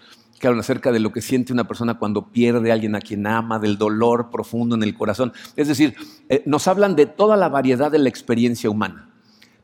que 0.42 0.48
hablan 0.48 0.60
acerca 0.62 0.92
de 0.92 1.00
lo 1.00 1.14
que 1.14 1.22
siente 1.22 1.54
una 1.54 1.68
persona 1.68 2.00
cuando 2.00 2.32
pierde 2.32 2.72
a 2.72 2.74
alguien 2.74 2.96
a 2.96 3.00
quien 3.00 3.28
ama, 3.28 3.60
del 3.60 3.78
dolor 3.78 4.30
profundo 4.32 4.76
en 4.76 4.84
el 4.84 4.98
corazón. 4.98 5.32
Es 5.56 5.68
decir, 5.68 5.96
eh, 6.28 6.42
nos 6.46 6.68
hablan 6.68 6.96
de 6.96 7.06
toda 7.06 7.38
la 7.38 7.48
variedad 7.48 7.92
de 7.92 8.00
la 8.00 8.10
experiencia 8.10 8.70
humana. 8.70 9.10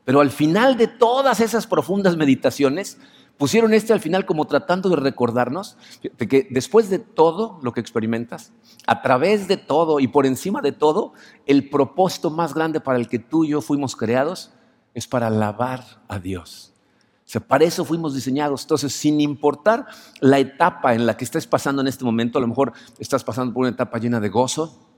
Pero 0.04 0.20
al 0.20 0.30
final 0.30 0.78
de 0.78 0.86
todas 0.86 1.40
esas 1.40 1.66
profundas 1.66 2.16
meditaciones, 2.16 2.98
pusieron 3.36 3.74
este 3.74 3.92
al 3.92 4.00
final 4.00 4.24
como 4.24 4.46
tratando 4.46 4.88
de 4.88 4.96
recordarnos 4.96 5.76
de 6.16 6.28
que 6.28 6.46
después 6.48 6.88
de 6.88 7.00
todo 7.00 7.58
lo 7.62 7.72
que 7.72 7.80
experimentas, 7.80 8.52
a 8.86 9.02
través 9.02 9.48
de 9.48 9.56
todo 9.56 10.00
y 10.00 10.06
por 10.06 10.26
encima 10.26 10.62
de 10.62 10.72
todo, 10.72 11.12
el 11.44 11.68
propósito 11.68 12.30
más 12.30 12.54
grande 12.54 12.80
para 12.80 12.98
el 12.98 13.08
que 13.08 13.18
tú 13.18 13.44
y 13.44 13.48
yo 13.48 13.60
fuimos 13.60 13.96
creados 13.96 14.52
es 14.94 15.06
para 15.06 15.26
alabar 15.26 15.84
a 16.08 16.18
Dios 16.18 16.67
sea, 17.30 17.42
para 17.42 17.64
eso 17.64 17.84
fuimos 17.84 18.14
diseñados. 18.14 18.62
Entonces, 18.62 18.92
sin 18.94 19.20
importar 19.20 19.86
la 20.20 20.38
etapa 20.38 20.94
en 20.94 21.04
la 21.04 21.16
que 21.16 21.24
estés 21.24 21.46
pasando 21.46 21.82
en 21.82 21.88
este 21.88 22.04
momento, 22.04 22.38
a 22.38 22.40
lo 22.40 22.48
mejor 22.48 22.72
estás 22.98 23.22
pasando 23.22 23.52
por 23.52 23.60
una 23.60 23.70
etapa 23.70 23.98
llena 23.98 24.18
de 24.18 24.30
gozo, 24.30 24.88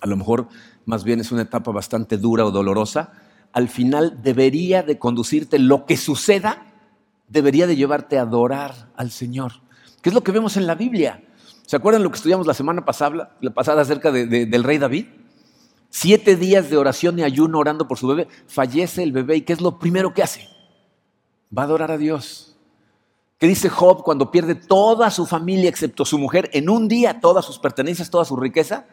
a 0.00 0.06
lo 0.06 0.16
mejor 0.16 0.48
más 0.86 1.04
bien 1.04 1.20
es 1.20 1.30
una 1.30 1.42
etapa 1.42 1.72
bastante 1.72 2.16
dura 2.16 2.46
o 2.46 2.50
dolorosa, 2.50 3.12
al 3.52 3.68
final 3.68 4.22
debería 4.22 4.82
de 4.82 4.98
conducirte 4.98 5.58
lo 5.58 5.84
que 5.84 5.98
suceda, 5.98 6.72
debería 7.28 7.66
de 7.66 7.76
llevarte 7.76 8.18
a 8.18 8.22
adorar 8.22 8.90
al 8.96 9.10
Señor. 9.10 9.52
¿Qué 10.00 10.08
es 10.08 10.14
lo 10.14 10.24
que 10.24 10.32
vemos 10.32 10.56
en 10.56 10.66
la 10.66 10.74
Biblia? 10.74 11.22
¿Se 11.66 11.76
acuerdan 11.76 12.02
lo 12.02 12.10
que 12.10 12.16
estudiamos 12.16 12.46
la 12.46 12.54
semana 12.54 12.86
pasada, 12.86 13.36
la 13.42 13.50
pasada 13.52 13.82
acerca 13.82 14.10
del 14.10 14.64
rey 14.64 14.78
David? 14.78 15.06
Siete 15.90 16.36
días 16.36 16.70
de 16.70 16.78
oración 16.78 17.18
y 17.18 17.22
ayuno 17.22 17.58
orando 17.58 17.86
por 17.86 17.98
su 17.98 18.06
bebé. 18.06 18.26
Fallece 18.46 19.02
el 19.02 19.12
bebé 19.12 19.36
y 19.36 19.42
¿qué 19.42 19.52
es 19.52 19.60
lo 19.60 19.78
primero 19.78 20.14
que 20.14 20.22
hace? 20.22 20.53
Va 21.56 21.62
a 21.62 21.64
adorar 21.66 21.90
a 21.90 21.98
Dios. 21.98 22.56
¿Qué 23.38 23.46
dice 23.46 23.68
Job 23.68 24.02
cuando 24.02 24.30
pierde 24.30 24.54
toda 24.54 25.10
su 25.10 25.26
familia 25.26 25.68
excepto 25.68 26.04
su 26.04 26.18
mujer 26.18 26.50
en 26.52 26.68
un 26.68 26.88
día, 26.88 27.20
todas 27.20 27.44
sus 27.44 27.58
pertenencias, 27.58 28.10
toda 28.10 28.24
su 28.24 28.36
riqueza? 28.36 28.86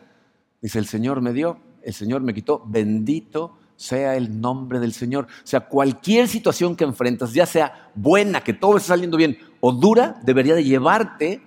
Dice, 0.62 0.80
el 0.80 0.88
Señor 0.88 1.22
me 1.22 1.34
dio, 1.34 1.60
el 1.82 1.94
Señor 1.94 2.22
me 2.22 2.34
quitó, 2.34 2.63
bendito 2.65 3.58
sea 3.82 4.15
el 4.15 4.39
nombre 4.39 4.80
del 4.80 4.94
Señor. 4.94 5.25
O 5.25 5.48
sea, 5.48 5.62
cualquier 5.62 6.27
situación 6.27 6.75
que 6.75 6.84
enfrentas, 6.84 7.34
ya 7.34 7.48
sea 7.48 7.89
buena, 7.96 8.44
que 8.44 8.53
todo 8.53 8.77
esté 8.77 8.89
saliendo 8.89 9.18
bien, 9.18 9.39
o 9.60 9.72
dura, 9.72 10.20
debería 10.24 10.53
de 10.53 10.63
llevarte 10.63 11.41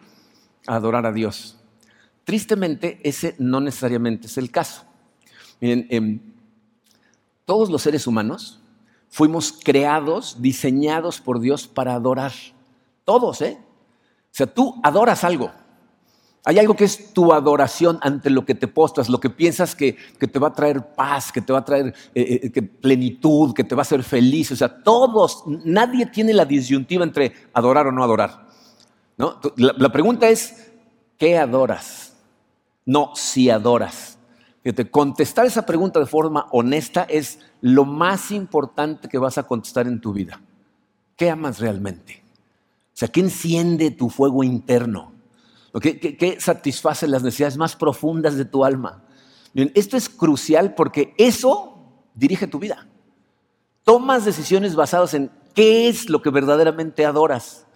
a 0.67 0.75
adorar 0.75 1.07
a 1.07 1.13
Dios. 1.13 1.61
Tristemente, 2.25 2.99
ese 3.05 3.37
no 3.39 3.61
necesariamente 3.61 4.27
es 4.27 4.37
el 4.37 4.51
caso. 4.51 4.83
Miren, 5.61 5.87
em, 5.91 6.21
todos 7.45 7.71
los 7.71 7.83
seres 7.83 8.07
humanos 8.07 8.64
fuimos 9.15 9.53
creados, 9.53 10.39
diseñados 10.41 11.21
por 11.21 11.39
Dios 11.39 11.69
para 11.69 11.95
adorar. 11.95 12.33
Todos, 13.05 13.43
¿eh? 13.43 13.57
O 13.61 14.33
sea, 14.33 14.49
tú 14.49 14.75
adoras 14.83 15.23
algo. 15.23 15.53
Hay 16.45 16.59
algo 16.59 16.75
que 16.75 16.83
es 16.83 17.13
tu 17.13 17.33
adoración 17.33 18.01
ante 18.03 18.29
lo 18.29 18.45
que 18.45 18.57
te 18.57 18.67
postras, 18.67 19.09
lo 19.09 19.21
que 19.21 19.31
piensas 19.31 19.77
que, 19.77 19.93
te 20.19 20.39
va 20.41 20.49
a 20.49 20.53
traer 20.53 20.95
paz, 20.97 21.31
que 21.31 21.41
te 21.41 21.53
va 21.53 21.61
a 21.61 21.65
traer 21.65 21.95
eh, 22.13 22.51
eh, 22.53 22.63
plenitud, 22.63 23.55
que 23.55 23.63
te 23.63 23.77
va 23.77 23.83
a 23.83 23.87
hacer 23.87 24.03
feliz. 24.03 24.51
O 24.51 24.57
sea, 24.57 24.83
todos, 24.83 25.45
nadie 25.47 26.07
tiene 26.07 26.35
la 26.35 26.45
disyuntiva 26.45 27.05
entre 27.05 27.33
adorar 27.53 27.87
o 27.87 27.93
no 27.93 28.03
adorar. 28.03 28.49
¿no? 29.17 29.39
la 29.57 29.93
pregunta 29.93 30.29
es, 30.29 30.73
¿qué 31.17 31.39
adoras? 31.39 32.17
No 32.85 33.13
si 33.15 33.49
adoras. 33.49 34.14
Fíjate, 34.65 34.91
contestar 34.91 35.45
esa 35.45 35.67
pregunta 35.67 36.01
de 36.01 36.07
forma 36.07 36.47
honesta 36.51 37.03
es 37.03 37.39
lo 37.61 37.85
más 37.85 38.31
importante 38.31 39.11
que 39.11 39.19
vas 39.19 39.37
a 39.37 39.43
contestar 39.43 39.87
en 39.87 40.01
tu 40.01 40.15
vida. 40.15 40.41
¿Qué 41.17 41.29
amas 41.29 41.61
realmente? 41.61 42.25
O 42.87 42.97
sea, 42.97 43.09
¿qué 43.09 43.21
enciende 43.21 43.91
tu 43.91 44.09
fuego 44.09 44.43
interno? 44.43 45.13
¿Qué, 45.83 46.01
qué, 46.01 46.41
satisface 46.41 47.07
las 47.07 47.23
necesidades 47.23 47.59
más 47.59 47.77
profundas 47.77 48.37
de 48.37 48.47
tu 48.47 48.65
alma? 48.65 49.03
esto 49.75 49.97
es 49.97 50.09
crucial 50.09 50.75
porque 50.75 51.15
eso 51.19 51.79
dirige 52.15 52.47
tu 52.47 52.59
vida. 52.59 52.89
Tomas 53.85 54.25
decisiones 54.25 54.75
basadas 54.75 55.13
en 55.13 55.31
qué 55.55 55.89
es 55.89 56.09
lo 56.09 56.23
que 56.23 56.31
verdaderamente 56.31 57.05
adoras. 57.05 57.67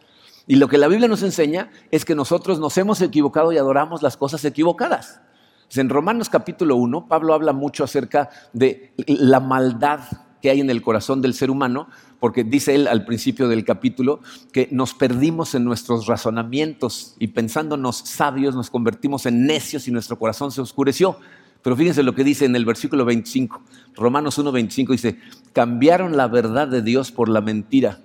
Y 0.47 0.57
lo 0.57 0.69
que 0.69 0.79
la 0.79 0.89
Biblia 0.89 1.07
nos 1.07 1.23
enseña 1.23 1.71
es 1.91 2.07
que 2.07 2.15
nosotros 2.15 2.59
nos 2.59 2.79
hemos 2.79 3.03
equivocado 3.03 3.53
y 3.53 3.59
adoramos 3.59 4.03
las 4.03 4.17
cosas 4.17 4.43
equivocadas. 4.47 5.21
En 5.75 5.91
Romanos 5.91 6.31
capítulo 6.31 6.77
1, 6.77 7.09
Pablo 7.09 7.35
habla 7.35 7.53
mucho 7.53 7.85
acerca 7.85 8.31
de 8.53 8.93
la 9.07 9.39
maldad 9.39 10.01
que 10.41 10.51
hay 10.51 10.61
en 10.61 10.71
el 10.71 10.83
corazón 10.83 11.21
del 11.21 11.35
ser 11.35 11.51
humano, 11.51 11.89
porque 12.21 12.43
dice 12.43 12.75
él 12.75 12.87
al 12.89 13.05
principio 13.05 13.49
del 13.49 13.65
capítulo 13.65 14.21
que 14.53 14.69
nos 14.71 14.95
perdimos 14.95 15.55
en 15.55 15.65
nuestros 15.65 16.07
razonamientos 16.07 17.17
y 17.19 17.29
pensándonos 17.29 17.99
sabios 17.99 18.55
nos 18.55 18.71
convertimos 18.71 19.27
en 19.27 19.47
necios 19.47 19.89
y 19.89 19.91
nuestro 19.91 20.19
corazón 20.19 20.53
se 20.53 20.61
oscureció. 20.61 21.19
Pero 21.63 21.77
fíjense 21.77 22.03
lo 22.03 22.15
que 22.15 22.25
dice 22.25 22.45
en 22.45 22.57
el 22.57 22.65
versículo 22.65 23.05
25, 23.05 23.61
Romanos 23.95 24.39
1, 24.39 24.53
25 24.53 24.93
dice, 24.93 25.19
cambiaron 25.53 26.17
la 26.17 26.29
verdad 26.29 26.69
de 26.69 26.83
Dios 26.83 27.13
por 27.13 27.29
la 27.29 27.41
mentira 27.41 28.01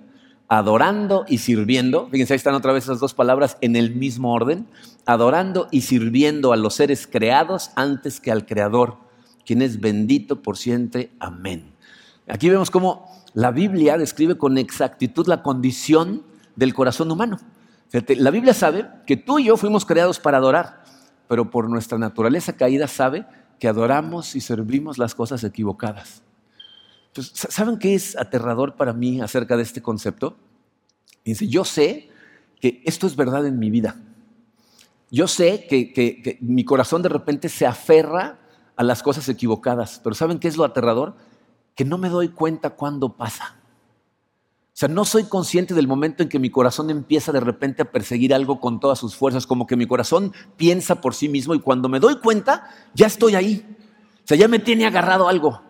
adorando 0.48 1.24
y 1.28 1.38
sirviendo, 1.38 2.08
fíjense, 2.10 2.34
ahí 2.34 2.36
están 2.36 2.54
otra 2.54 2.72
vez 2.72 2.84
esas 2.84 3.00
dos 3.00 3.14
palabras 3.14 3.56
en 3.60 3.76
el 3.76 3.94
mismo 3.94 4.32
orden, 4.32 4.66
adorando 5.06 5.68
y 5.70 5.82
sirviendo 5.82 6.52
a 6.52 6.56
los 6.56 6.74
seres 6.74 7.06
creados 7.06 7.70
antes 7.76 8.20
que 8.20 8.30
al 8.30 8.46
Creador, 8.46 8.98
quien 9.44 9.62
es 9.62 9.80
bendito 9.80 10.42
por 10.42 10.56
siempre. 10.56 11.10
Amén. 11.18 11.72
Aquí 12.28 12.48
vemos 12.48 12.70
cómo 12.70 13.06
la 13.34 13.50
Biblia 13.50 13.98
describe 13.98 14.38
con 14.38 14.58
exactitud 14.58 15.26
la 15.26 15.42
condición 15.42 16.22
del 16.56 16.74
corazón 16.74 17.10
humano. 17.10 17.38
la 17.90 18.30
Biblia 18.30 18.54
sabe 18.54 18.86
que 19.06 19.16
tú 19.16 19.38
y 19.38 19.44
yo 19.44 19.56
fuimos 19.56 19.84
creados 19.84 20.20
para 20.20 20.38
adorar, 20.38 20.84
pero 21.28 21.50
por 21.50 21.68
nuestra 21.68 21.98
naturaleza 21.98 22.54
caída 22.54 22.86
sabe 22.86 23.26
que 23.58 23.68
adoramos 23.68 24.36
y 24.36 24.40
servimos 24.40 24.98
las 24.98 25.14
cosas 25.14 25.42
equivocadas. 25.42 26.22
¿Saben 27.22 27.78
qué 27.78 27.94
es 27.94 28.16
aterrador 28.16 28.76
para 28.76 28.92
mí 28.92 29.20
acerca 29.20 29.56
de 29.56 29.62
este 29.62 29.82
concepto? 29.82 30.36
Dice, 31.24 31.48
yo 31.48 31.64
sé 31.64 32.10
que 32.60 32.82
esto 32.84 33.06
es 33.06 33.16
verdad 33.16 33.46
en 33.46 33.58
mi 33.58 33.70
vida. 33.70 33.96
Yo 35.10 35.28
sé 35.28 35.66
que, 35.68 36.38
mi 36.40 36.64
corazón 36.64 37.02
de 37.02 37.08
repente 37.08 37.48
se 37.48 37.66
aferra 37.66 38.38
a 38.76 38.82
las 38.82 39.02
cosas 39.02 39.28
equivocadas. 39.28 40.00
Pero 40.02 40.14
¿saben 40.14 40.38
qué 40.38 40.48
es 40.48 40.56
lo 40.56 40.64
aterrador? 40.64 41.14
Que 41.74 41.84
no 41.84 41.98
me 41.98 42.08
doy 42.08 42.30
cuenta 42.30 42.70
cuándo 42.70 43.16
pasa. 43.16 43.56
O 44.74 44.76
sea, 44.76 44.88
no 44.88 45.04
soy 45.04 45.24
consciente 45.24 45.72
del 45.72 45.86
momento 45.86 46.24
en 46.24 46.28
que 46.28 46.40
mi 46.40 46.50
corazón 46.50 46.90
empieza 46.90 47.30
de 47.30 47.38
repente 47.38 47.82
a 47.82 47.92
perseguir 47.92 48.34
algo 48.34 48.58
con 48.58 48.80
todas 48.80 48.98
sus 48.98 49.14
fuerzas, 49.14 49.46
como 49.46 49.68
que 49.68 49.76
mi 49.76 49.86
corazón 49.86 50.32
piensa 50.56 51.00
por 51.00 51.14
sí 51.14 51.28
mismo 51.28 51.54
y 51.54 51.60
cuando 51.60 51.88
me 51.88 52.00
doy 52.00 52.18
cuenta, 52.18 52.68
ya 52.92 53.06
estoy 53.06 53.36
ahí. 53.36 53.64
O 54.24 54.26
sea, 54.26 54.36
ya 54.36 54.48
me 54.48 54.58
tiene 54.58 54.84
agarrado 54.84 55.28
algo. 55.28 55.62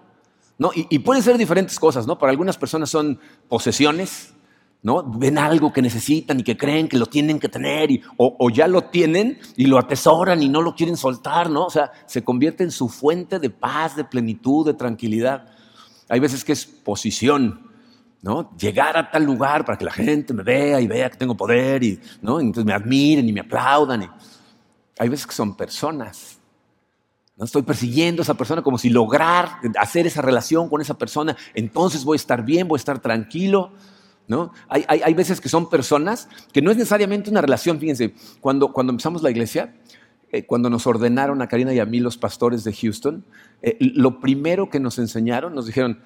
¿No? 0.59 0.71
Y, 0.75 0.87
y 0.91 0.99
pueden 1.01 1.23
ser 1.23 1.39
diferentes 1.39 1.79
cosas, 1.79 2.07
¿no? 2.07 2.19
Para 2.19 2.31
algunas 2.31 2.57
personas 2.57 2.91
son 2.91 3.19
posesiones, 3.49 4.35
¿no? 4.83 5.03
Ven 5.03 5.39
algo 5.39 5.73
que 5.73 5.81
necesitan 5.81 6.41
y 6.41 6.43
que 6.45 6.57
creen 6.57 6.89
que 6.89 6.99
lo 6.99 7.07
tienen 7.07 7.41
que 7.41 7.49
tener, 7.49 7.89
o, 8.19 8.37
o, 8.39 8.51
ya 8.51 8.69
lo 8.69 8.83
tienen 8.83 9.39
y 9.57 9.65
lo 9.65 9.79
atesoran 9.79 10.43
y 10.43 10.49
no 10.49 10.61
lo 10.61 10.75
quieren 10.75 10.97
soltar, 10.97 11.49
¿no? 11.51 11.65
O 11.65 11.71
sea, 11.71 11.91
se 12.07 12.23
convierte 12.23 12.65
en 12.65 12.71
su 12.71 12.89
fuente 12.89 13.39
de 13.39 13.51
paz, 13.51 13.97
de 13.97 14.05
plenitud, 14.05 14.67
de 14.67 14.75
tranquilidad. 14.75 15.47
Hay 16.09 16.21
veces 16.21 16.45
que 16.45 16.53
es 16.53 16.67
posición, 16.67 17.71
¿no? 18.21 18.51
Llegar 18.59 18.97
a 18.99 19.11
tal 19.11 19.25
lugar 19.25 19.65
para 19.65 19.79
que 19.79 19.87
la 19.87 19.93
gente 19.93 20.35
me 20.35 20.43
vea 20.43 20.81
y 20.81 20.87
vea 20.87 21.09
que 21.09 21.17
tengo 21.17 21.35
poder 21.35 21.83
y, 21.83 21.99
¿no? 22.21 22.39
entonces 22.39 22.67
me 22.67 22.75
admiren 22.75 23.27
y 23.27 23.33
me 23.33 23.41
aplaudan. 23.41 24.03
Y... 24.03 24.09
Hay 24.99 25.09
veces 25.09 25.27
que 25.27 25.35
son 25.35 25.57
personas. 25.57 26.39
¿No? 27.37 27.45
Estoy 27.45 27.63
persiguiendo 27.63 28.23
a 28.23 28.25
esa 28.25 28.35
persona 28.35 28.63
como 28.63 28.79
si 28.79 28.91
lograr 28.91 29.59
hacer 29.79 30.07
esa 30.07 30.23
relación 30.23 30.69
con 30.69 30.81
esa 30.81 30.95
persona, 30.95 31.37
entonces 31.55 32.05
voy 32.05 32.15
a 32.15 32.17
estar 32.17 32.45
bien, 32.45 32.69
voy 32.69 32.77
a 32.77 32.81
estar 32.81 32.99
tranquilo. 33.01 33.73
¿no? 34.27 34.53
Hay, 34.69 34.85
hay, 34.89 35.03
hay 35.03 35.15
veces 35.15 35.41
que 35.41 35.49
son 35.49 35.69
personas 35.69 36.29
que 36.53 36.63
no 36.63 36.71
es 36.71 36.77
necesariamente 36.77 37.31
una 37.31 37.41
relación. 37.43 37.79
Fíjense, 37.79 38.15
cuando, 38.41 38.73
cuando 38.73 38.93
empezamos 38.93 39.23
la 39.23 39.31
iglesia, 39.31 39.75
eh, 40.35 40.47
cuando 40.47 40.69
nos 40.69 40.87
ordenaron 40.87 41.43
a 41.43 41.49
Karina 41.49 41.73
y 41.73 41.79
a 41.79 41.87
mí 41.87 42.01
los 42.01 42.19
pastores 42.19 42.65
de 42.65 42.73
Houston, 42.73 43.25
eh, 43.63 43.77
lo 43.81 44.19
primero 44.19 44.69
que 44.69 44.81
nos 44.81 44.99
enseñaron, 44.99 45.55
nos 45.55 45.67
dijeron, 45.67 46.01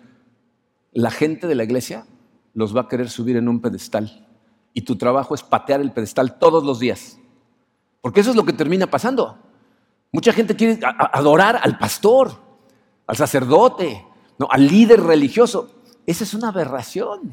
la 0.93 1.11
gente 1.11 1.47
de 1.47 1.55
la 1.55 1.65
iglesia 1.65 2.07
los 2.53 2.77
va 2.77 2.83
a 2.83 2.89
querer 2.89 3.09
subir 3.09 3.37
en 3.37 3.49
un 3.49 3.61
pedestal 3.61 4.27
y 4.75 4.83
tu 4.83 4.97
trabajo 4.97 5.35
es 5.35 5.43
patear 5.43 5.81
el 5.81 5.93
pedestal 5.93 6.39
todos 6.39 6.63
los 6.63 6.79
días. 6.79 7.19
Porque 8.03 8.21
eso 8.21 8.31
es 8.31 8.37
lo 8.37 8.45
que 8.45 8.53
termina 8.53 8.87
pasando. 8.89 9.39
Mucha 10.11 10.33
gente 10.33 10.57
quiere 10.57 10.79
adorar 11.13 11.61
al 11.63 11.79
pastor, 11.79 12.33
al 13.07 13.17
sacerdote, 13.17 14.05
¿no? 14.39 14.49
al 14.51 14.67
líder 14.67 15.03
religioso. 15.03 15.75
Esa 16.07 16.25
es 16.25 16.35
una 16.35 16.49
aberración. 16.49 17.33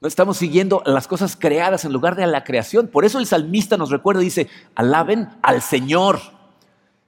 No 0.00 0.08
estamos 0.08 0.36
siguiendo 0.36 0.82
las 0.84 1.06
cosas 1.06 1.36
creadas 1.36 1.84
en 1.84 1.92
lugar 1.92 2.16
de 2.16 2.24
a 2.24 2.26
la 2.26 2.44
creación. 2.44 2.88
Por 2.88 3.04
eso 3.04 3.18
el 3.18 3.26
salmista 3.26 3.76
nos 3.76 3.90
recuerda 3.90 4.20
y 4.20 4.26
dice, 4.26 4.48
alaben 4.74 5.28
al 5.42 5.62
Señor. 5.62 6.20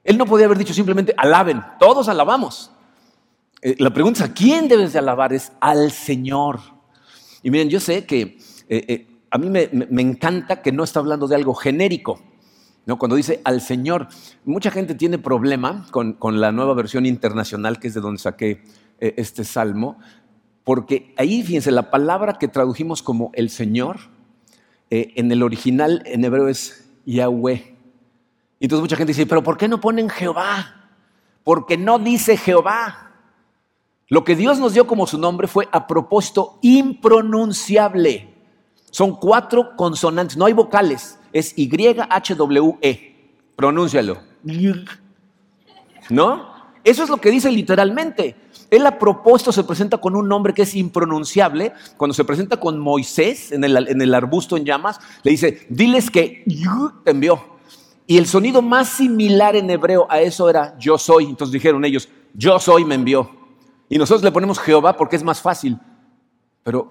Él 0.05 0.19
no 0.19 0.27
podía 0.27 0.47
haber 0.47 0.59
dicho 0.59 0.75
simplemente 0.75 1.15
alaben, 1.17 1.63
todos 1.81 2.09
alabamos. 2.09 2.71
Eh, 3.63 3.75
la 3.79 3.91
pregunta 3.91 4.23
es, 4.23 4.31
¿a 4.31 4.35
quién 4.35 4.69
debes 4.69 4.93
de 4.93 4.99
alabar? 4.99 5.33
Es 5.33 5.51
al 5.61 5.91
Señor. 5.91 6.61
Y 7.43 7.51
miren, 7.51 7.69
yo 7.69 7.81
sé 7.81 8.05
que 8.05 8.39
eh, 8.69 8.85
eh, 8.89 9.07
a 9.31 9.39
mí 9.39 9.49
me, 9.49 9.69
me, 9.73 10.03
encanta 10.03 10.63
que 10.63 10.71
no 10.71 10.85
está 10.85 11.01
hablando 11.01 11.27
de 11.27 11.35
algo 11.35 11.55
genérico. 11.55 12.21
¿No? 12.87 12.99
Cuando 12.99 13.17
dice 13.17 13.41
al 13.45 13.61
Señor, 13.61 14.09
mucha 14.45 14.71
gente 14.71 14.95
tiene 14.95 15.19
problema 15.19 15.87
con, 15.91 16.15
con, 16.15 16.41
la 16.41 16.53
nueva 16.53 16.75
versión 16.75 17.07
internacional, 17.07 17.79
que 17.79 17.89
es 17.89 17.95
de 17.95 18.01
donde 18.01 18.21
saqué 18.21 18.63
este 19.01 19.45
salmo, 19.45 19.99
porque 20.65 21.15
ahí, 21.19 21.43
fíjense, 21.43 21.71
la 21.71 21.91
palabra 21.91 22.35
que 22.35 22.49
tradujimos 22.49 23.03
como 23.03 23.31
el 23.35 23.51
Señor, 23.51 23.99
en 24.91 25.33
el 25.33 25.43
original 25.43 26.03
en 26.07 26.25
hebreo 26.25 26.49
es 26.49 26.89
Yahweh. 27.05 27.77
Y 28.61 28.65
entonces 28.65 28.83
mucha 28.83 28.97
gente 28.97 29.11
dice, 29.11 29.27
pero 29.27 29.43
¿por 29.43 29.57
qué 29.57 29.69
no 29.69 29.81
ponen 29.81 30.09
Jehová? 30.09 30.91
Porque 31.43 31.77
no 31.77 31.99
dice 31.99 32.37
Jehová. 32.37 33.13
Lo 34.09 34.25
que 34.25 34.37
Dios 34.37 34.59
nos 34.59 34.75
dio 34.75 34.87
como 34.87 35.07
su 35.07 35.19
nombre 35.19 35.49
fue 35.49 35.69
a 35.73 35.87
propósito 35.87 36.59
impronunciable. 36.63 38.35
Son 38.91 39.17
cuatro 39.17 39.75
consonantes, 39.77 40.37
no 40.37 40.47
hay 40.47 40.53
vocales. 40.53 41.19
Es 41.35 41.53
Y-H-W-E. 41.59 43.15
Pronúncialo. 43.57 44.19
¿No? 46.09 46.55
Eso 46.83 47.03
es 47.03 47.11
lo 47.11 47.19
que 47.19 47.31
dice 47.31 47.51
literalmente. 47.51 48.37
Él 48.71 48.87
a 48.87 48.99
propósito 48.99 49.53
se 49.53 49.65
presenta 49.65 49.99
con 49.99 50.17
un 50.17 50.29
nombre 50.29 50.55
que 50.55 50.63
es 50.63 50.75
impronunciable. 50.75 51.73
Cuando 51.97 52.15
se 52.15 52.25
presenta 52.25 52.59
con 52.59 52.79
Moisés 52.79 53.53
en 53.53 53.65
el, 53.65 53.89
en 53.89 54.01
el 54.01 54.15
arbusto 54.15 54.57
en 54.57 54.65
llamas, 54.65 54.99
le 55.23 55.33
dice, 55.33 55.67
diles 55.69 56.11
que 56.11 56.45
te 57.05 57.11
envió. 57.11 57.43
Y 58.07 58.19
el 58.19 58.27
sonido 58.27 58.63
más 58.63 58.89
similar 58.89 59.57
en 59.57 59.71
hebreo 59.71 60.07
a 60.11 60.21
eso 60.21 60.49
era 60.49 60.79
yo 60.79 60.99
soy. 60.99 61.25
Entonces 61.25 61.53
dijeron 61.53 61.85
ellos, 61.85 62.09
yo 62.35 62.59
soy 62.59 62.85
me 62.85 62.95
envió. 62.95 63.31
Y 63.89 63.99
nosotros 63.99 64.23
le 64.23 64.33
ponemos 64.33 64.59
Jehová 64.59 64.97
porque 64.97 65.17
es 65.17 65.23
más 65.23 65.41
fácil. 65.41 65.79
Pero 66.63 66.91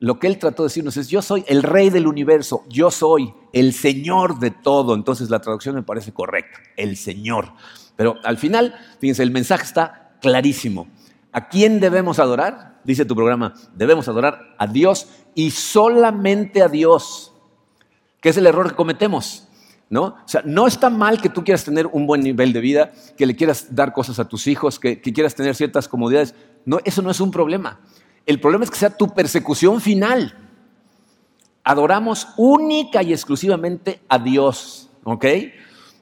lo 0.00 0.20
que 0.20 0.28
él 0.28 0.38
trató 0.38 0.62
de 0.62 0.68
decirnos 0.68 0.96
es, 0.96 1.08
yo 1.08 1.22
soy 1.22 1.44
el 1.48 1.62
rey 1.62 1.90
del 1.90 2.06
universo, 2.06 2.64
yo 2.68 2.90
soy 2.90 3.34
el 3.52 3.72
Señor 3.72 4.38
de 4.38 4.52
todo. 4.52 4.94
Entonces 4.94 5.28
la 5.28 5.40
traducción 5.40 5.74
me 5.74 5.82
parece 5.82 6.12
correcta, 6.12 6.60
el 6.76 6.96
Señor. 6.96 7.52
Pero 7.96 8.16
al 8.22 8.38
final, 8.38 8.74
fíjense, 9.00 9.24
el 9.24 9.32
mensaje 9.32 9.64
está 9.64 10.16
clarísimo. 10.20 10.86
¿A 11.32 11.48
quién 11.48 11.80
debemos 11.80 12.20
adorar? 12.20 12.80
Dice 12.84 13.04
tu 13.04 13.16
programa, 13.16 13.54
debemos 13.74 14.08
adorar 14.08 14.54
a 14.56 14.68
Dios 14.68 15.08
y 15.34 15.50
solamente 15.50 16.62
a 16.62 16.68
Dios, 16.68 17.32
que 18.20 18.28
es 18.28 18.36
el 18.36 18.46
error 18.46 18.70
que 18.70 18.76
cometemos. 18.76 19.44
¿No? 19.90 20.02
O 20.04 20.22
sea, 20.26 20.42
no 20.44 20.66
está 20.66 20.90
mal 20.90 21.18
que 21.18 21.30
tú 21.30 21.42
quieras 21.42 21.64
tener 21.64 21.86
un 21.86 22.06
buen 22.06 22.20
nivel 22.20 22.52
de 22.52 22.60
vida, 22.60 22.92
que 23.16 23.24
le 23.24 23.34
quieras 23.34 23.74
dar 23.74 23.94
cosas 23.94 24.18
a 24.18 24.28
tus 24.28 24.46
hijos, 24.46 24.78
que, 24.78 25.00
que, 25.00 25.14
quieras 25.14 25.34
tener 25.34 25.54
ciertas 25.54 25.88
comodidades. 25.88 26.34
No, 26.66 26.78
eso 26.84 27.00
no 27.00 27.10
es 27.10 27.20
un 27.20 27.30
problema. 27.30 27.80
El 28.28 28.40
problema 28.40 28.64
es 28.64 28.70
que 28.70 28.76
sea 28.76 28.94
tu 28.94 29.14
persecución 29.14 29.80
final. 29.80 30.34
Adoramos 31.64 32.28
única 32.36 33.02
y 33.02 33.14
exclusivamente 33.14 34.02
a 34.06 34.18
Dios. 34.18 34.90
¿Ok? 35.04 35.24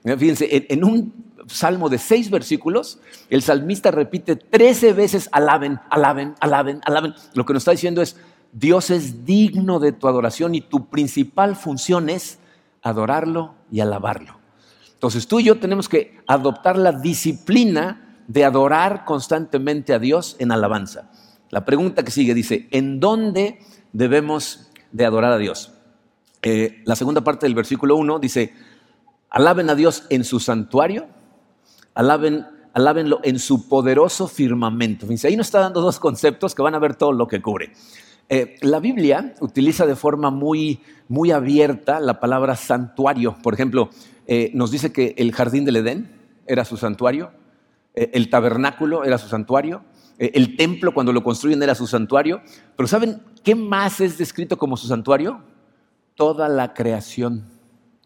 Fíjense, 0.03 0.57
en, 0.57 0.67
en 0.69 0.85
un 0.85 1.15
salmo 1.47 1.89
de 1.89 1.99
seis 1.99 2.29
versículos, 2.29 2.99
el 3.31 3.43
salmista 3.43 3.93
repite 3.93 4.35
trece 4.35 4.93
veces 4.93 5.29
alaben, 5.31 5.79
alaben, 5.89 6.35
alaben, 6.41 6.81
alaben. 6.85 7.15
Lo 7.35 7.47
que 7.47 7.53
nos 7.53 7.61
está 7.61 7.71
diciendo 7.71 8.03
es, 8.03 8.17
Dios 8.51 8.91
es 8.91 9.25
digno 9.25 9.79
de 9.79 9.93
tu 9.93 10.09
adoración 10.09 10.57
y 10.57 10.63
tu 10.63 10.89
principal 10.89 11.55
función 11.55 12.11
es 12.11 12.41
adorarlo 12.83 13.55
y 13.71 13.79
alabarlo. 13.79 14.37
Entonces 14.95 15.29
tú 15.29 15.39
y 15.39 15.45
yo 15.45 15.61
tenemos 15.61 15.89
que 15.89 16.19
adoptar 16.27 16.77
la 16.77 16.91
disciplina 16.91 18.19
de 18.27 18.45
adorar 18.45 19.05
constantemente 19.05 19.95
a 19.95 20.01
Dios 20.01 20.35
en 20.41 20.51
alabanza. 20.51 21.09
La 21.51 21.65
pregunta 21.65 22.05
que 22.05 22.11
sigue 22.11 22.35
dice, 22.35 22.69
¿en 22.71 22.99
dónde 22.99 23.61
debemos 23.93 24.69
de 24.93 25.05
adorar 25.05 25.33
a 25.33 25.39
Dios? 25.39 25.73
Eh, 26.43 26.83
la 26.85 26.97
segunda 26.97 27.23
parte 27.23 27.47
del 27.47 27.55
versículo 27.55 27.97
1 27.97 28.19
dice, 28.19 28.53
alaben 29.31 29.71
a 29.71 29.75
Dios 29.75 30.05
en 30.11 30.25
su 30.25 30.41
santuario, 30.41 31.07
alaben, 31.95 32.47
alábenlo 32.73 33.21
en 33.23 33.39
su 33.39 33.69
poderoso 33.69 34.27
firmamento. 34.27 35.07
Fíjense, 35.07 35.29
ahí 35.29 35.37
nos 35.37 35.47
está 35.47 35.61
dando 35.61 35.81
dos 35.81 36.01
conceptos 36.01 36.55
que 36.55 36.63
van 36.63 36.75
a 36.75 36.81
ver 36.81 36.97
todo 36.97 37.13
lo 37.13 37.29
que 37.29 37.41
cubre. 37.41 37.73
Eh, 38.29 38.57
la 38.63 38.81
Biblia 38.81 39.35
utiliza 39.41 39.87
de 39.87 39.95
forma 39.95 40.31
muy, 40.31 40.81
muy 41.07 41.31
abierta 41.31 42.01
la 42.01 42.19
palabra 42.19 42.57
santuario. 42.57 43.37
Por 43.41 43.55
ejemplo, 43.55 43.91
eh, 44.27 44.51
nos 44.53 44.73
dice 44.73 44.93
que 44.93 45.15
el 45.17 45.33
jardín 45.33 45.65
del 45.65 45.77
Edén 45.77 46.11
era 46.47 46.65
su 46.65 46.77
santuario, 46.77 47.31
el 47.95 48.29
tabernáculo 48.29 49.05
era 49.05 49.17
su 49.17 49.27
santuario, 49.27 49.83
el 50.19 50.57
templo 50.57 50.95
cuando 50.95 51.13
lo 51.13 51.23
construyen 51.23 51.63
era 51.63 51.75
su 51.75 51.87
santuario. 51.87 52.43
Pero 52.77 52.87
¿saben 52.87 53.23
qué 53.43 53.55
más 53.55 54.01
es 54.01 54.19
descrito 54.19 54.57
como 54.57 54.77
su 54.77 54.87
santuario? 54.87 55.43
Toda 56.15 56.49
la 56.49 56.73
creación, 56.73 57.45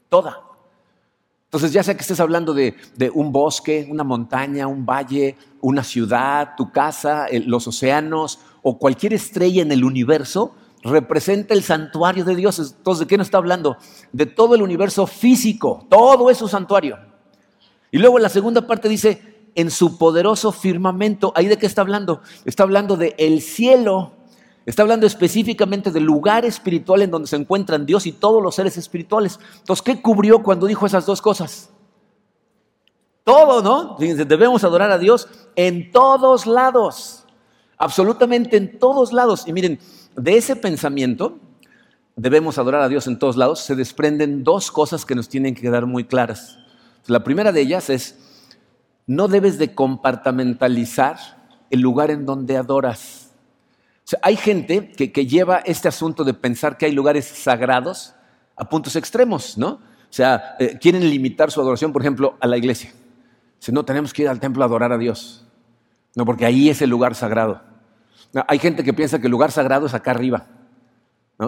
toda. 0.08 0.50
Entonces, 1.50 1.72
ya 1.72 1.82
sea 1.82 1.94
que 1.94 2.02
estés 2.02 2.20
hablando 2.20 2.54
de, 2.54 2.76
un 3.12 3.32
bosque, 3.32 3.88
una 3.90 4.04
montaña, 4.04 4.68
un 4.68 4.86
valle, 4.86 5.36
una 5.60 5.82
ciudad, 5.82 6.54
tu 6.56 6.70
casa, 6.70 7.26
los 7.44 7.66
océanos 7.66 8.38
o 8.62 8.78
cualquier 8.78 9.14
estrella 9.14 9.62
en 9.62 9.72
el 9.72 9.82
universo, 9.82 10.54
representa 10.84 11.52
el 11.52 11.64
santuario 11.64 12.24
de 12.24 12.36
Dios. 12.36 12.58
Entonces, 12.58 13.00
¿de 13.00 13.06
qué 13.08 13.18
nos 13.18 13.26
está 13.26 13.38
hablando? 13.38 13.76
De 14.12 14.26
todo 14.26 14.54
el 14.54 14.62
universo 14.62 15.08
físico, 15.08 15.86
todo 15.90 16.30
es 16.30 16.38
su 16.38 16.46
santuario. 16.46 16.98
Y 17.90 17.98
luego 17.98 18.18
en 18.18 18.22
la 18.22 18.28
segunda 18.28 18.64
parte 18.64 18.88
dice, 18.88 19.29
en 19.54 19.70
su 19.70 19.98
poderoso 19.98 20.52
firmamento, 20.52 21.32
¿ahí 21.34 21.46
de 21.46 21.58
qué 21.58 21.66
está 21.66 21.82
hablando? 21.82 22.20
Está 22.44 22.62
hablando 22.62 22.96
de 22.96 23.14
el 23.18 23.40
cielo, 23.42 24.12
está 24.66 24.82
hablando 24.82 25.06
específicamente 25.06 25.90
del 25.90 26.04
lugar 26.04 26.44
espiritual 26.44 27.02
en 27.02 27.10
donde 27.10 27.28
se 27.28 27.36
encuentran 27.36 27.86
Dios 27.86 28.06
y 28.06 28.12
todos 28.12 28.42
los 28.42 28.54
seres 28.54 28.76
espirituales. 28.76 29.38
Entonces, 29.58 29.82
¿qué 29.82 30.00
cubrió 30.00 30.42
cuando 30.42 30.66
dijo 30.66 30.86
esas 30.86 31.06
dos 31.06 31.20
cosas? 31.20 31.70
Todo, 33.24 33.62
¿no? 33.62 33.96
Debemos 33.98 34.64
adorar 34.64 34.90
a 34.90 34.98
Dios 34.98 35.28
en 35.54 35.92
todos 35.92 36.46
lados, 36.46 37.24
absolutamente 37.76 38.56
en 38.56 38.78
todos 38.78 39.12
lados. 39.12 39.46
Y 39.46 39.52
miren, 39.52 39.78
de 40.16 40.36
ese 40.36 40.56
pensamiento, 40.56 41.38
debemos 42.16 42.58
adorar 42.58 42.82
a 42.82 42.88
Dios 42.88 43.06
en 43.06 43.18
todos 43.18 43.36
lados, 43.36 43.60
se 43.60 43.74
desprenden 43.74 44.44
dos 44.44 44.70
cosas 44.70 45.04
que 45.04 45.14
nos 45.14 45.28
tienen 45.28 45.54
que 45.54 45.62
quedar 45.62 45.86
muy 45.86 46.04
claras. 46.04 46.58
La 47.06 47.24
primera 47.24 47.52
de 47.52 47.62
ellas 47.62 47.88
es, 47.90 48.18
no 49.10 49.26
debes 49.26 49.58
de 49.58 49.74
compartamentalizar 49.74 51.16
el 51.68 51.80
lugar 51.80 52.12
en 52.12 52.24
donde 52.26 52.56
adoras. 52.56 53.32
hay 54.22 54.36
gente 54.36 54.92
que, 54.92 55.26
lleva 55.26 55.58
este 55.58 55.88
asunto 55.88 56.22
de 56.22 56.32
pensar 56.32 56.78
que 56.78 56.86
hay 56.86 56.92
lugares 56.92 57.24
sagrados 57.24 58.14
a 58.54 58.68
puntos 58.68 58.94
extremos, 58.94 59.58
¿no? 59.58 59.68
O 59.68 60.12
sea, 60.12 60.54
eh, 60.60 60.78
quieren 60.80 61.10
limitar 61.10 61.50
su 61.50 61.60
adoración, 61.60 61.92
por 61.92 62.02
ejemplo, 62.02 62.36
a 62.38 62.46
la 62.46 62.56
iglesia. 62.56 62.92
Si 63.58 63.72
no, 63.72 63.84
tenemos 63.84 64.12
que 64.12 64.22
ir 64.22 64.28
al 64.28 64.38
templo 64.38 64.62
a 64.62 64.66
adorar 64.66 64.92
a 64.92 64.98
Dios. 64.98 65.44
No, 66.14 66.24
porque 66.24 66.46
ahí 66.46 66.70
es 66.70 66.80
el 66.80 66.90
lugar 66.90 67.16
sagrado. 67.16 67.62
hay 68.46 68.60
gente 68.60 68.84
que 68.84 68.92
piensa 68.92 69.18
que 69.18 69.26
el 69.26 69.32
lugar 69.32 69.50
sagrado 69.50 69.86
es 69.86 69.94
acá 69.94 70.12
arriba. 70.12 70.46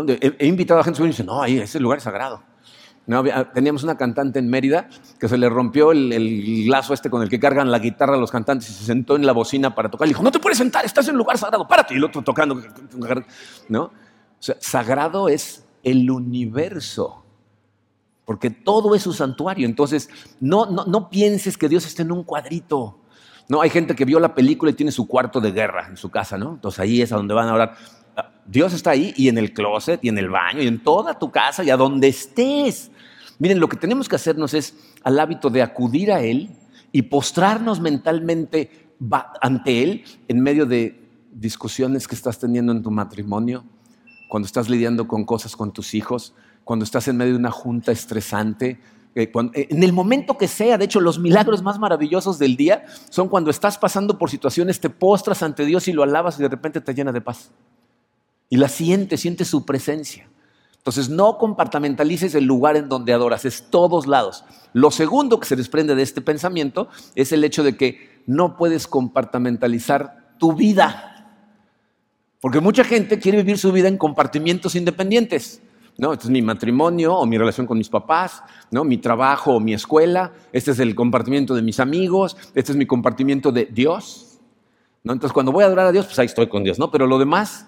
He, 0.08 0.48
invitado 0.48 0.80
a 0.80 0.84
gente 0.84 1.00
que 1.00 1.06
dice, 1.06 1.22
no, 1.22 1.40
ahí 1.40 1.58
es 1.58 1.76
el 1.76 1.84
lugar 1.84 2.00
sagrado. 2.00 2.42
Teníamos 3.52 3.82
una 3.82 3.96
cantante 3.96 4.38
en 4.38 4.48
Mérida 4.48 4.88
que 5.18 5.28
se 5.28 5.36
le 5.36 5.48
rompió 5.48 5.92
el, 5.92 6.68
lazo 6.68 6.94
este 6.94 7.10
con 7.10 7.22
el 7.22 7.28
que 7.28 7.40
cargan 7.40 7.70
la 7.70 7.78
guitarra 7.78 8.14
a 8.14 8.18
los 8.18 8.30
cantantes 8.30 8.70
y 8.70 8.72
se 8.72 8.84
sentó 8.84 9.16
en 9.16 9.26
la 9.26 9.32
bocina 9.32 9.74
para 9.74 9.90
tocar. 9.90 10.06
Le 10.06 10.10
dijo, 10.10 10.22
no 10.22 10.30
te 10.30 10.38
puedes 10.38 10.58
sentar, 10.58 10.84
estás 10.84 11.06
en 11.08 11.12
el 11.12 11.18
lugar 11.18 11.36
sagrado, 11.38 11.66
párate. 11.66 11.94
Y 11.94 11.96
el 11.96 12.04
otro 12.04 12.22
tocando. 12.22 12.60
¿no? 13.68 13.82
O 13.82 13.92
sea, 14.38 14.56
sagrado 14.60 15.28
es 15.28 15.64
el 15.82 16.10
universo 16.10 17.22
porque 18.24 18.50
todo 18.50 18.94
es 18.94 19.02
su 19.02 19.12
santuario. 19.12 19.66
Entonces, 19.66 20.08
no, 20.40 20.66
no, 20.66 20.84
no 20.86 21.10
pienses 21.10 21.58
que 21.58 21.68
Dios 21.68 21.86
está 21.86 22.02
en 22.02 22.12
un 22.12 22.24
cuadrito. 22.24 22.98
No, 23.48 23.60
hay 23.60 23.70
gente 23.70 23.94
que 23.94 24.04
vio 24.04 24.20
la 24.20 24.34
película 24.34 24.70
y 24.70 24.74
tiene 24.74 24.92
su 24.92 25.06
cuarto 25.06 25.40
de 25.40 25.50
guerra 25.50 25.88
en 25.88 25.96
su 25.96 26.10
casa, 26.10 26.38
¿no? 26.38 26.54
Entonces 26.54 26.80
ahí 26.80 27.02
es 27.02 27.12
a 27.12 27.16
donde 27.16 27.34
van 27.34 27.48
a 27.48 27.54
orar. 27.54 27.76
Dios 28.46 28.72
está 28.72 28.90
ahí 28.90 29.14
y 29.16 29.28
en 29.28 29.38
el 29.38 29.52
closet 29.52 30.04
y 30.04 30.08
en 30.08 30.18
el 30.18 30.28
baño 30.28 30.62
y 30.62 30.66
en 30.66 30.82
toda 30.82 31.18
tu 31.18 31.30
casa 31.30 31.62
y 31.64 31.70
a 31.70 31.76
donde 31.76 32.08
estés. 32.08 32.90
Miren, 33.38 33.60
lo 33.60 33.68
que 33.68 33.76
tenemos 33.76 34.08
que 34.08 34.16
hacernos 34.16 34.54
es 34.54 34.74
al 35.02 35.18
hábito 35.18 35.50
de 35.50 35.62
acudir 35.62 36.12
a 36.12 36.22
Él 36.22 36.50
y 36.92 37.02
postrarnos 37.02 37.80
mentalmente 37.80 38.88
ante 39.40 39.82
Él 39.82 40.04
en 40.28 40.40
medio 40.40 40.66
de 40.66 41.00
discusiones 41.32 42.06
que 42.06 42.14
estás 42.14 42.38
teniendo 42.38 42.72
en 42.72 42.82
tu 42.82 42.90
matrimonio, 42.90 43.64
cuando 44.28 44.46
estás 44.46 44.68
lidiando 44.68 45.08
con 45.08 45.24
cosas 45.24 45.56
con 45.56 45.72
tus 45.72 45.94
hijos, 45.94 46.34
cuando 46.64 46.84
estás 46.84 47.08
en 47.08 47.16
medio 47.16 47.32
de 47.32 47.38
una 47.38 47.50
junta 47.50 47.90
estresante, 47.90 48.78
eh, 49.14 49.30
eh, 49.34 49.66
en 49.70 49.82
el 49.82 49.92
momento 49.92 50.38
que 50.38 50.48
sea, 50.48 50.78
de 50.78 50.86
hecho, 50.86 51.00
los 51.00 51.18
milagros 51.18 51.62
más 51.62 51.78
maravillosos 51.78 52.38
del 52.38 52.56
día 52.56 52.84
son 53.10 53.28
cuando 53.28 53.50
estás 53.50 53.76
pasando 53.76 54.18
por 54.18 54.30
situaciones, 54.30 54.80
te 54.80 54.88
postras 54.88 55.42
ante 55.42 55.66
Dios 55.66 55.86
y 55.88 55.92
lo 55.92 56.02
alabas 56.02 56.38
y 56.38 56.42
de 56.42 56.48
repente 56.48 56.80
te 56.80 56.94
llena 56.94 57.12
de 57.12 57.20
paz. 57.20 57.50
Y 58.52 58.58
la 58.58 58.68
sientes, 58.68 59.22
sientes 59.22 59.48
su 59.48 59.64
presencia. 59.64 60.28
Entonces, 60.76 61.08
no 61.08 61.38
compartamentalices 61.38 62.34
el 62.34 62.44
lugar 62.44 62.76
en 62.76 62.90
donde 62.90 63.14
adoras, 63.14 63.46
es 63.46 63.70
todos 63.70 64.06
lados. 64.06 64.44
Lo 64.74 64.90
segundo 64.90 65.40
que 65.40 65.46
se 65.46 65.56
desprende 65.56 65.94
de 65.94 66.02
este 66.02 66.20
pensamiento 66.20 66.88
es 67.14 67.32
el 67.32 67.44
hecho 67.44 67.62
de 67.62 67.78
que 67.78 68.20
no 68.26 68.58
puedes 68.58 68.86
compartamentalizar 68.86 70.34
tu 70.38 70.52
vida. 70.52 71.34
Porque 72.42 72.60
mucha 72.60 72.84
gente 72.84 73.18
quiere 73.18 73.38
vivir 73.38 73.56
su 73.56 73.72
vida 73.72 73.88
en 73.88 73.96
compartimientos 73.96 74.74
independientes. 74.74 75.62
¿no? 75.96 76.12
Este 76.12 76.26
es 76.26 76.30
mi 76.30 76.42
matrimonio 76.42 77.14
o 77.14 77.24
mi 77.24 77.38
relación 77.38 77.66
con 77.66 77.78
mis 77.78 77.88
papás, 77.88 78.42
¿no? 78.70 78.84
Mi 78.84 78.98
trabajo 78.98 79.54
o 79.54 79.60
mi 79.60 79.72
escuela, 79.72 80.34
este 80.52 80.72
es 80.72 80.78
el 80.78 80.94
compartimiento 80.94 81.54
de 81.54 81.62
mis 81.62 81.80
amigos, 81.80 82.36
este 82.54 82.72
es 82.72 82.76
mi 82.76 82.84
compartimiento 82.84 83.50
de 83.50 83.64
Dios, 83.64 84.40
¿no? 85.04 85.14
Entonces 85.14 85.32
cuando 85.32 85.52
voy 85.52 85.64
a 85.64 85.68
adorar 85.68 85.86
a 85.86 85.92
Dios, 85.92 86.04
pues 86.04 86.18
ahí 86.18 86.26
estoy 86.26 86.48
con 86.48 86.62
Dios, 86.64 86.78
¿no? 86.78 86.90
Pero 86.90 87.06
lo 87.06 87.18
demás, 87.18 87.66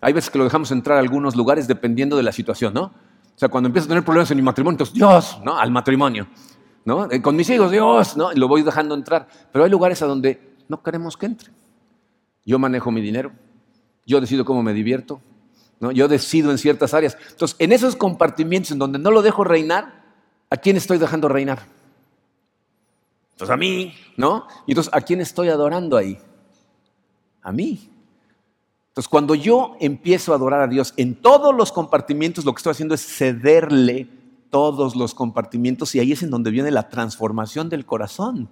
hay 0.00 0.12
veces 0.12 0.30
que 0.30 0.38
lo 0.38 0.44
dejamos 0.44 0.70
entrar 0.70 0.96
a 0.96 1.00
algunos 1.00 1.36
lugares 1.36 1.66
dependiendo 1.66 2.16
de 2.16 2.22
la 2.22 2.32
situación, 2.32 2.74
¿no? 2.74 2.82
O 2.82 3.38
sea, 3.38 3.48
cuando 3.48 3.68
empiezo 3.68 3.86
a 3.86 3.88
tener 3.88 4.04
problemas 4.04 4.30
en 4.30 4.36
mi 4.36 4.42
matrimonio, 4.42 4.74
entonces 4.74 4.94
Dios, 4.94 5.38
¿no? 5.44 5.58
Al 5.58 5.70
matrimonio, 5.70 6.26
¿no? 6.84 7.10
Eh, 7.10 7.22
con 7.22 7.36
mis 7.36 7.48
hijos, 7.50 7.70
Dios, 7.70 8.16
¿no? 8.16 8.32
Y 8.32 8.36
lo 8.36 8.48
voy 8.48 8.62
dejando 8.62 8.94
entrar. 8.94 9.28
Pero 9.52 9.64
hay 9.64 9.70
lugares 9.70 10.02
a 10.02 10.06
donde 10.06 10.56
no 10.68 10.82
queremos 10.82 11.16
que 11.16 11.26
entre. 11.26 11.50
Yo 12.44 12.58
manejo 12.58 12.90
mi 12.90 13.00
dinero, 13.00 13.32
yo 14.06 14.20
decido 14.20 14.44
cómo 14.44 14.62
me 14.62 14.72
divierto, 14.72 15.20
yo 15.80 16.08
decido 16.08 16.50
en 16.50 16.58
ciertas 16.58 16.94
áreas. 16.94 17.16
Entonces, 17.30 17.56
en 17.58 17.72
esos 17.72 17.94
compartimientos 17.94 18.72
en 18.72 18.78
donde 18.78 18.98
no 18.98 19.10
lo 19.10 19.22
dejo 19.22 19.44
reinar, 19.44 20.02
¿a 20.50 20.56
quién 20.56 20.76
estoy 20.76 20.98
dejando 20.98 21.28
reinar? 21.28 21.60
Entonces 23.32 23.54
a 23.54 23.56
mí, 23.56 23.94
¿no? 24.16 24.48
Y 24.66 24.72
entonces, 24.72 24.92
¿a 24.92 25.00
quién 25.00 25.20
estoy 25.20 25.48
adorando 25.48 25.96
ahí? 25.96 26.18
A 27.42 27.52
mí. 27.52 27.90
Entonces, 28.98 29.10
cuando 29.10 29.36
yo 29.36 29.76
empiezo 29.78 30.32
a 30.32 30.34
adorar 30.34 30.60
a 30.60 30.66
Dios 30.66 30.92
en 30.96 31.14
todos 31.14 31.54
los 31.54 31.70
compartimientos, 31.70 32.44
lo 32.44 32.52
que 32.52 32.58
estoy 32.58 32.72
haciendo 32.72 32.96
es 32.96 33.06
cederle 33.06 34.08
todos 34.50 34.96
los 34.96 35.14
compartimientos 35.14 35.94
y 35.94 36.00
ahí 36.00 36.10
es 36.10 36.24
en 36.24 36.30
donde 36.30 36.50
viene 36.50 36.72
la 36.72 36.88
transformación 36.88 37.68
del 37.68 37.86
corazón. 37.86 38.48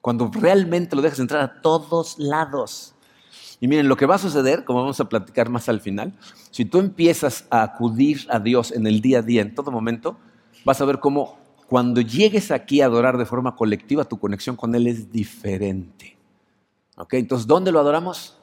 Cuando 0.00 0.32
realmente 0.34 0.96
lo 0.96 1.02
dejas 1.02 1.20
entrar 1.20 1.42
a 1.42 1.60
todos 1.62 2.18
lados. 2.18 2.96
Y 3.60 3.68
miren, 3.68 3.86
lo 3.86 3.96
que 3.96 4.06
va 4.06 4.16
a 4.16 4.18
suceder, 4.18 4.64
como 4.64 4.80
vamos 4.80 4.98
a 4.98 5.08
platicar 5.08 5.48
más 5.48 5.68
al 5.68 5.80
final, 5.80 6.12
si 6.50 6.64
tú 6.64 6.80
empiezas 6.80 7.44
a 7.48 7.62
acudir 7.62 8.26
a 8.30 8.40
Dios 8.40 8.72
en 8.72 8.84
el 8.84 9.00
día 9.00 9.20
a 9.20 9.22
día, 9.22 9.42
en 9.42 9.54
todo 9.54 9.70
momento, 9.70 10.16
vas 10.64 10.80
a 10.80 10.86
ver 10.86 10.98
cómo 10.98 11.38
cuando 11.68 12.00
llegues 12.00 12.50
aquí 12.50 12.80
a 12.80 12.86
adorar 12.86 13.16
de 13.16 13.26
forma 13.26 13.54
colectiva, 13.54 14.02
tu 14.02 14.18
conexión 14.18 14.56
con 14.56 14.74
Él 14.74 14.88
es 14.88 15.12
diferente. 15.12 16.16
¿Ok? 16.96 17.14
Entonces, 17.14 17.46
¿dónde 17.46 17.70
lo 17.70 17.78
adoramos? 17.78 18.37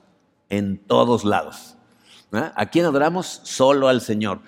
En 0.49 0.77
todos 0.77 1.23
lados. 1.23 1.75
¿A 2.31 2.65
quién 2.67 2.85
adoramos? 2.85 3.41
Solo 3.43 3.87
al 3.87 4.01
Señor. 4.01 4.41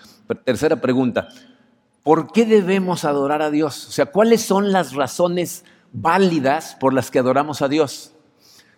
Tercera 0.43 0.81
pregunta, 0.81 1.29
¿por 2.03 2.31
qué 2.31 2.45
debemos 2.45 3.05
adorar 3.05 3.41
a 3.41 3.49
Dios? 3.49 3.87
O 3.87 3.91
sea, 3.91 4.07
¿cuáles 4.07 4.41
son 4.41 4.71
las 4.71 4.93
razones 4.93 5.63
válidas 5.93 6.75
por 6.79 6.93
las 6.93 7.11
que 7.11 7.19
adoramos 7.19 7.61
a 7.61 7.69
Dios? 7.69 8.11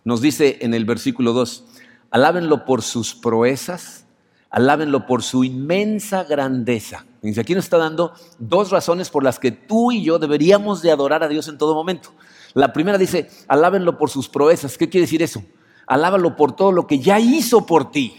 Nos 0.03 0.21
dice 0.21 0.59
en 0.61 0.73
el 0.73 0.85
versículo 0.85 1.33
2, 1.33 1.65
Alábenlo 2.11 2.65
por 2.65 2.81
sus 2.81 3.13
proezas, 3.13 4.05
alábenlo 4.49 5.05
por 5.05 5.21
su 5.21 5.43
inmensa 5.43 6.23
grandeza. 6.23 7.05
Dice, 7.21 7.41
aquí 7.41 7.53
nos 7.53 7.65
está 7.65 7.77
dando 7.77 8.13
dos 8.39 8.71
razones 8.71 9.09
por 9.09 9.23
las 9.23 9.37
que 9.37 9.51
tú 9.51 9.91
y 9.91 10.03
yo 10.03 10.17
deberíamos 10.17 10.81
de 10.81 10.91
adorar 10.91 11.23
a 11.23 11.27
Dios 11.27 11.47
en 11.47 11.57
todo 11.57 11.75
momento. 11.75 12.13
La 12.55 12.73
primera 12.73 12.97
dice, 12.97 13.29
alábenlo 13.47 13.97
por 13.97 14.09
sus 14.09 14.27
proezas. 14.27 14.77
¿Qué 14.77 14.89
quiere 14.89 15.03
decir 15.03 15.21
eso? 15.21 15.43
Alábalo 15.89 16.35
por 16.35 16.55
todo 16.55 16.71
lo 16.71 16.85
que 16.85 16.99
ya 16.99 17.19
hizo 17.19 17.65
por 17.65 17.89
ti, 17.89 18.15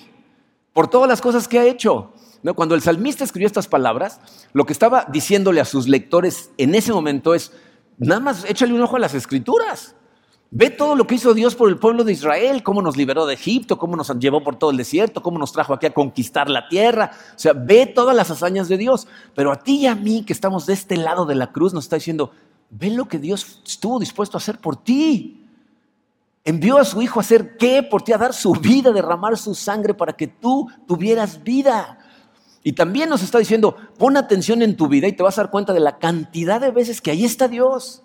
por 0.73 0.89
todas 0.89 1.09
las 1.09 1.21
cosas 1.21 1.47
que 1.47 1.61
ha 1.61 1.65
hecho. 1.65 2.13
Cuando 2.57 2.75
el 2.75 2.83
salmista 2.83 3.23
escribió 3.23 3.47
estas 3.47 3.69
palabras, 3.69 4.21
lo 4.53 4.67
que 4.67 4.73
estaba 4.73 5.07
diciéndole 5.09 5.61
a 5.61 5.65
sus 5.65 5.87
lectores 5.87 6.51
en 6.59 6.75
ese 6.75 6.93
momento 6.93 7.33
es, 7.33 7.53
nada 7.97 8.21
más 8.21 8.45
échale 8.45 8.75
un 8.75 8.83
ojo 8.83 8.97
a 8.97 8.99
las 8.99 9.15
escrituras. 9.15 9.95
Ve 10.51 10.71
todo 10.71 10.97
lo 10.97 11.07
que 11.07 11.15
hizo 11.15 11.33
Dios 11.33 11.55
por 11.55 11.69
el 11.69 11.79
pueblo 11.79 12.03
de 12.03 12.11
Israel, 12.11 12.65
cómo 12.65 12.83
nos 12.83 12.97
liberó 12.97 13.25
de 13.25 13.35
Egipto, 13.35 13.79
cómo 13.79 13.95
nos 13.95 14.11
llevó 14.19 14.43
por 14.43 14.57
todo 14.57 14.73
el 14.73 14.77
desierto, 14.77 15.23
cómo 15.23 15.39
nos 15.39 15.53
trajo 15.53 15.73
aquí 15.73 15.87
a 15.87 15.95
conquistar 15.95 16.51
la 16.51 16.67
tierra. 16.67 17.13
O 17.37 17.39
sea, 17.39 17.53
ve 17.53 17.87
todas 17.87 18.17
las 18.17 18.33
hazañas 18.33 18.69
de 18.69 18.79
Dios. 18.79 19.07
Pero 19.37 19.53
a 19.53 19.61
ti 19.61 19.83
y 19.83 19.87
a 19.87 19.95
mí, 19.95 20.25
que 20.25 20.33
estamos 20.33 20.67
de 20.67 20.73
este 20.73 20.97
lado 20.97 21.25
de 21.25 21.37
la 21.37 21.53
cruz, 21.53 21.73
nos 21.73 21.85
está 21.85 21.95
diciendo, 21.95 22.33
ve 22.69 22.91
lo 22.91 23.07
que 23.07 23.21
Dios 23.21 23.61
estuvo 23.65 24.01
dispuesto 24.01 24.37
a 24.37 24.41
hacer 24.41 24.59
por 24.59 24.75
ti. 24.75 25.40
Envió 26.45 26.79
a 26.79 26.85
su 26.85 27.03
Hijo 27.03 27.21
a 27.21 27.23
hacer 27.23 27.57
qué 27.57 27.83
por 27.83 28.03
ti, 28.03 28.13
a 28.13 28.19
dar 28.19 28.33
su 28.33 28.53
vida, 28.53 28.91
a 28.91 28.95
derramar 28.95 29.37
su 29.37 29.55
sangre 29.55 29.95
para 29.95 30.15
que 30.15 30.27
tú 30.27 30.69
tuvieras 30.87 31.43
vida. 31.43 31.99
Y 32.63 32.73
también 32.73 33.09
nos 33.09 33.23
está 33.23 33.39
diciendo, 33.39 33.77
pon 33.99 34.17
atención 34.17 34.63
en 34.63 34.77
tu 34.77 34.89
vida 34.89 35.09
y 35.09 35.13
te 35.13 35.23
vas 35.23 35.39
a 35.39 35.43
dar 35.43 35.51
cuenta 35.51 35.73
de 35.73 35.81
la 35.81 35.99
cantidad 35.99 36.61
de 36.61 36.71
veces 36.71 37.01
que 37.01 37.11
ahí 37.11 37.25
está 37.25 37.49
Dios 37.49 38.03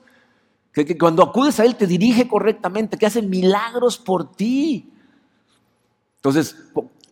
que, 0.84 0.98
cuando 0.98 1.24
acudes 1.24 1.60
a 1.60 1.65
Él 1.65 1.76
te 1.76 1.88
dirige 1.88 2.28
correctamente, 2.28 2.98
que 2.98 3.06
hace 3.06 3.21
milagros 3.21 3.98
por 3.98 4.34
ti. 4.34 4.91
Entonces, 6.17 6.58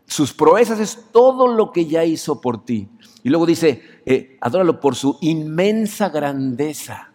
sus 0.05 0.33
proezas 0.33 0.79
es 0.79 0.99
todo 1.13 1.47
lo 1.47 1.71
que 1.71 1.86
ya 1.86 2.03
hizo 2.03 2.41
por 2.41 2.65
ti. 2.65 2.89
Y 3.23 3.29
luego 3.29 3.45
dice, 3.45 3.81
eh, 4.05 4.38
adóralo 4.41 4.81
por 4.81 4.95
su 4.95 5.17
inmensa 5.21 6.09
grandeza. 6.09 7.12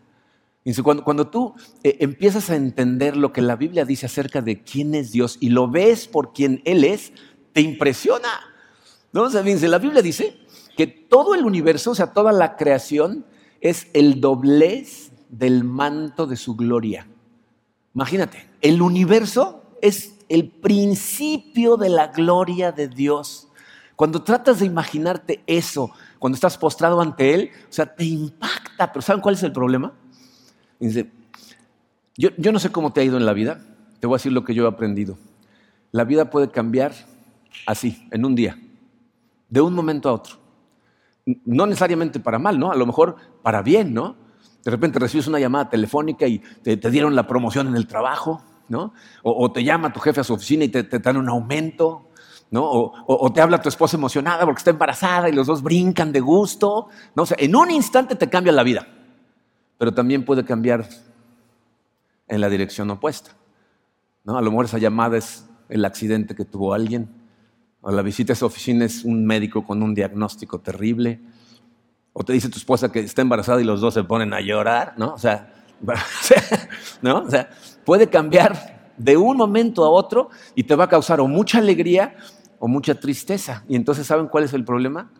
Cuando, 0.82 1.04
cuando, 1.04 1.28
tú 1.28 1.54
eh, 1.82 1.96
empiezas 2.00 2.50
a 2.50 2.56
entender 2.56 3.16
lo 3.16 3.32
que 3.32 3.42
la 3.42 3.56
Biblia 3.56 3.84
dice 3.84 4.06
acerca 4.06 4.42
de 4.42 4.62
quién 4.62 4.94
es 4.94 5.12
Dios 5.12 5.38
y 5.40 5.50
lo 5.50 5.68
ves 5.68 6.08
por 6.08 6.32
quien 6.32 6.62
Él 6.64 6.84
es, 6.84 7.12
te 7.52 7.60
impresiona. 7.60 8.28
¿No? 9.12 9.22
O 9.24 9.28
la 9.30 9.78
Biblia 9.78 10.02
dice 10.02 10.38
que 10.76 10.86
todo 10.86 11.34
el 11.34 11.44
universo, 11.44 11.92
o 11.92 11.94
sea, 11.94 12.12
toda 12.12 12.32
la 12.32 12.56
creación, 12.56 13.24
es 13.60 13.88
el 13.94 14.20
doblez 14.20 15.10
del 15.28 15.64
manto 15.64 16.26
de 16.26 16.36
su 16.36 16.54
gloria. 16.54 17.08
Imagínate, 17.94 18.48
el 18.60 18.80
universo 18.82 19.62
es 19.82 20.14
el 20.28 20.50
principio 20.50 21.76
de 21.76 21.88
la 21.88 22.08
gloria 22.08 22.70
de 22.72 22.88
Dios. 22.88 23.48
Cuando 23.96 24.22
tratas 24.22 24.60
de 24.60 24.66
imaginarte 24.66 25.42
eso, 25.46 25.90
cuando 26.18 26.34
estás 26.34 26.56
postrado 26.56 27.00
ante 27.00 27.34
Él, 27.34 27.50
o 27.68 27.72
sea, 27.72 27.92
te 27.92 28.04
impacta. 28.04 28.92
Pero 28.92 29.02
¿saben 29.02 29.20
cuál 29.20 29.34
es 29.34 29.42
el 29.42 29.52
problema? 29.52 29.92
Dice, 30.80 31.10
yo, 32.16 32.52
no 32.52 32.58
sé 32.58 32.72
cómo 32.72 32.92
te 32.92 33.00
ha 33.00 33.04
ido 33.04 33.16
en 33.16 33.24
la 33.24 33.32
vida, 33.32 33.60
te 34.00 34.06
voy 34.06 34.16
a 34.16 34.18
decir 34.18 34.32
lo 34.32 34.44
que 34.44 34.52
yo 34.52 34.64
he 34.64 34.68
aprendido. 34.68 35.16
La 35.92 36.04
vida 36.04 36.30
puede 36.30 36.50
cambiar 36.50 36.92
así, 37.64 38.08
en 38.10 38.24
un 38.24 38.34
día, 38.34 38.58
de 39.48 39.60
un 39.60 39.72
momento 39.72 40.08
a 40.08 40.14
otro. 40.14 40.36
No 41.44 41.66
necesariamente 41.66 42.18
para 42.18 42.38
mal, 42.38 42.58
¿no? 42.58 42.72
A 42.72 42.76
lo 42.76 42.86
mejor 42.86 43.16
para 43.42 43.62
bien, 43.62 43.94
¿no? 43.94 44.16
De 44.64 44.70
repente 44.72 44.98
recibes 44.98 45.28
una 45.28 45.38
llamada 45.38 45.70
telefónica 45.70 46.26
y 46.26 46.40
te, 46.62 46.76
dieron 46.90 47.14
la 47.14 47.26
promoción 47.26 47.68
en 47.68 47.76
el 47.76 47.86
trabajo, 47.86 48.42
¿no? 48.68 48.92
O, 49.22 49.50
te 49.52 49.62
llama 49.62 49.92
tu 49.92 50.00
jefe 50.00 50.20
a 50.20 50.24
su 50.24 50.34
oficina 50.34 50.64
y 50.64 50.68
te, 50.68 50.82
dan 50.98 51.16
un 51.18 51.28
aumento, 51.28 52.08
¿no? 52.50 52.64
O, 52.64 53.32
te 53.32 53.40
habla 53.40 53.62
tu 53.62 53.68
esposa 53.68 53.96
emocionada 53.96 54.44
porque 54.44 54.58
está 54.58 54.70
embarazada 54.70 55.28
y 55.28 55.32
los 55.32 55.46
dos 55.46 55.62
brincan 55.62 56.10
de 56.10 56.20
gusto, 56.20 56.88
¿no? 57.14 57.22
O 57.22 57.26
sea, 57.26 57.36
en 57.40 57.54
un 57.54 57.70
instante 57.70 58.16
te 58.16 58.28
cambia 58.28 58.52
la 58.52 58.64
vida, 58.64 58.86
pero 59.78 59.94
también 59.94 60.24
puede 60.24 60.44
cambiar 60.44 60.88
en 62.26 62.40
la 62.40 62.50
dirección 62.50 62.90
opuesta, 62.90 63.30
¿no? 64.24 64.36
A 64.36 64.42
lo 64.42 64.50
mejor 64.50 64.66
esa 64.66 64.78
llamada 64.78 65.16
es 65.16 65.48
el 65.68 65.84
accidente 65.84 66.34
que 66.34 66.44
tuvo 66.44 66.74
alguien, 66.74 67.08
o 67.80 67.90
la 67.90 68.02
visita 68.02 68.32
a 68.32 68.34
esa 68.34 68.46
oficina 68.46 68.84
es 68.84 69.04
un 69.04 69.24
médico 69.24 69.64
con 69.64 69.82
un 69.82 69.94
diagnóstico 69.94 70.60
terrible, 70.60 71.20
o 72.12 72.24
te 72.24 72.32
dice 72.32 72.48
tu 72.48 72.58
esposa 72.58 72.90
que 72.90 73.00
está 73.00 73.22
embarazada 73.22 73.60
y 73.60 73.64
los 73.64 73.80
dos 73.80 73.94
se 73.94 74.02
ponen 74.02 74.34
a 74.34 74.40
llorar, 74.40 74.94
¿no? 74.98 75.14
O 75.14 75.18
sea, 75.18 75.54
¿no? 77.02 77.24
Puede 77.84 78.08
cambiar 78.08 78.92
de 78.96 79.16
un 79.16 79.36
momento 79.36 79.84
a 79.84 79.90
otro 79.90 80.28
y 80.56 80.64
te 80.64 80.74
va 80.74 80.84
a 80.84 80.88
causar 80.88 81.20
o 81.20 81.28
mucha 81.28 81.58
alegría 81.58 82.16
o 82.58 82.66
mucha 82.66 82.96
tristeza. 82.96 83.64
Y 83.68 83.76
entonces, 83.76 84.06
¿saben 84.06 84.26
cuál 84.26 84.44
es 84.44 84.52
el 84.52 84.64
problema? 84.64 85.12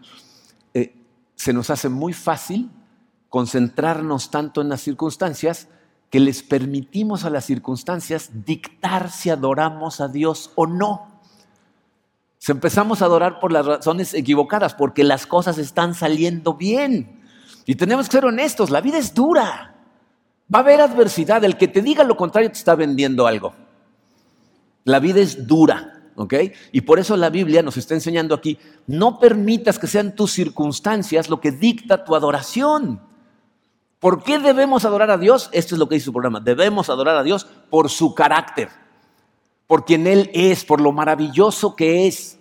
Eh, 0.74 0.94
se 1.36 1.52
nos 1.52 1.70
hace 1.70 1.88
muy 1.88 2.12
fácil 2.12 2.70
concentrarnos 3.28 4.30
tanto 4.30 4.60
en 4.60 4.68
las 4.68 4.80
circunstancias 4.80 5.68
que 6.10 6.20
les 6.20 6.42
permitimos 6.42 7.24
a 7.24 7.30
las 7.30 7.44
circunstancias 7.44 8.30
dictar 8.46 9.10
si 9.10 9.30
adoramos 9.30 10.00
a 10.00 10.08
Dios 10.08 10.52
o 10.54 10.66
no. 10.66 11.20
Si 12.38 12.52
empezamos 12.52 13.02
a 13.02 13.06
adorar 13.06 13.40
por 13.40 13.52
las 13.52 13.66
razones 13.66 14.14
equivocadas, 14.14 14.74
porque 14.74 15.04
las 15.04 15.26
cosas 15.26 15.58
están 15.58 15.94
saliendo 15.94 16.54
bien. 16.54 17.20
Y 17.66 17.74
tenemos 17.74 18.06
que 18.06 18.12
ser 18.12 18.24
honestos, 18.24 18.70
la 18.70 18.80
vida 18.80 18.96
es 18.96 19.12
dura. 19.12 19.74
Va 20.52 20.60
a 20.60 20.62
haber 20.62 20.80
adversidad, 20.80 21.44
el 21.44 21.58
que 21.58 21.68
te 21.68 21.82
diga 21.82 22.04
lo 22.04 22.16
contrario 22.16 22.50
te 22.50 22.56
está 22.56 22.74
vendiendo 22.74 23.26
algo. 23.26 23.54
La 24.84 25.00
vida 25.00 25.20
es 25.20 25.46
dura, 25.46 26.00
¿ok? 26.16 26.34
Y 26.72 26.80
por 26.80 26.98
eso 26.98 27.16
la 27.16 27.28
Biblia 27.28 27.62
nos 27.62 27.76
está 27.76 27.92
enseñando 27.92 28.34
aquí, 28.34 28.58
no 28.86 29.18
permitas 29.18 29.78
que 29.78 29.86
sean 29.86 30.14
tus 30.14 30.32
circunstancias 30.32 31.28
lo 31.28 31.40
que 31.40 31.50
dicta 31.50 32.04
tu 32.04 32.14
adoración. 32.14 33.07
¿Por 34.00 34.22
qué 34.22 34.38
debemos 34.38 34.84
adorar 34.84 35.10
a 35.10 35.18
Dios? 35.18 35.50
Esto 35.52 35.74
es 35.74 35.78
lo 35.78 35.88
que 35.88 35.96
dice 35.96 36.06
su 36.06 36.12
programa. 36.12 36.40
Debemos 36.40 36.88
adorar 36.88 37.16
a 37.16 37.22
Dios 37.22 37.46
por 37.68 37.90
su 37.90 38.14
carácter 38.14 38.68
por 39.68 39.84
quien 39.84 40.08
Él 40.08 40.30
es, 40.32 40.64
por 40.64 40.80
lo 40.80 40.90
maravilloso 40.90 41.76
que 41.76 42.08
es. 42.08 42.38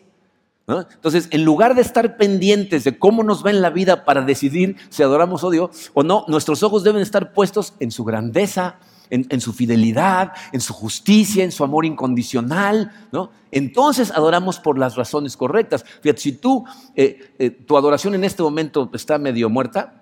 Entonces, 0.67 1.27
en 1.31 1.45
lugar 1.45 1.75
de 1.75 1.81
estar 1.81 2.17
pendientes 2.17 2.83
de 2.83 2.97
cómo 2.97 3.23
nos 3.23 3.45
va 3.45 3.51
en 3.51 3.61
la 3.61 3.69
vida 3.69 4.03
para 4.03 4.21
decidir 4.21 4.75
si 4.89 5.03
adoramos 5.03 5.43
a 5.43 5.49
Dios 5.49 5.91
o 5.93 6.03
no, 6.03 6.25
nuestros 6.27 6.63
ojos 6.63 6.83
deben 6.83 7.01
estar 7.01 7.31
puestos 7.31 7.73
en 7.79 7.91
su 7.91 8.03
grandeza, 8.03 8.79
en, 9.09 9.39
su 9.39 9.53
fidelidad, 9.53 10.33
en 10.51 10.59
su 10.59 10.73
justicia, 10.73 11.45
en 11.45 11.53
su 11.53 11.63
amor 11.63 11.85
incondicional. 11.85 12.91
¿no? 13.13 13.31
Entonces 13.51 14.11
adoramos 14.11 14.59
por 14.59 14.77
las 14.77 14.95
razones 14.95 15.37
correctas. 15.37 15.85
Fíjate, 16.01 16.21
si 16.21 16.33
tú, 16.33 16.65
eh, 16.95 17.33
eh, 17.39 17.49
tu 17.49 17.77
adoración 17.77 18.15
en 18.15 18.25
este 18.25 18.43
momento 18.43 18.89
está 18.93 19.17
medio 19.17 19.49
muerta, 19.49 19.96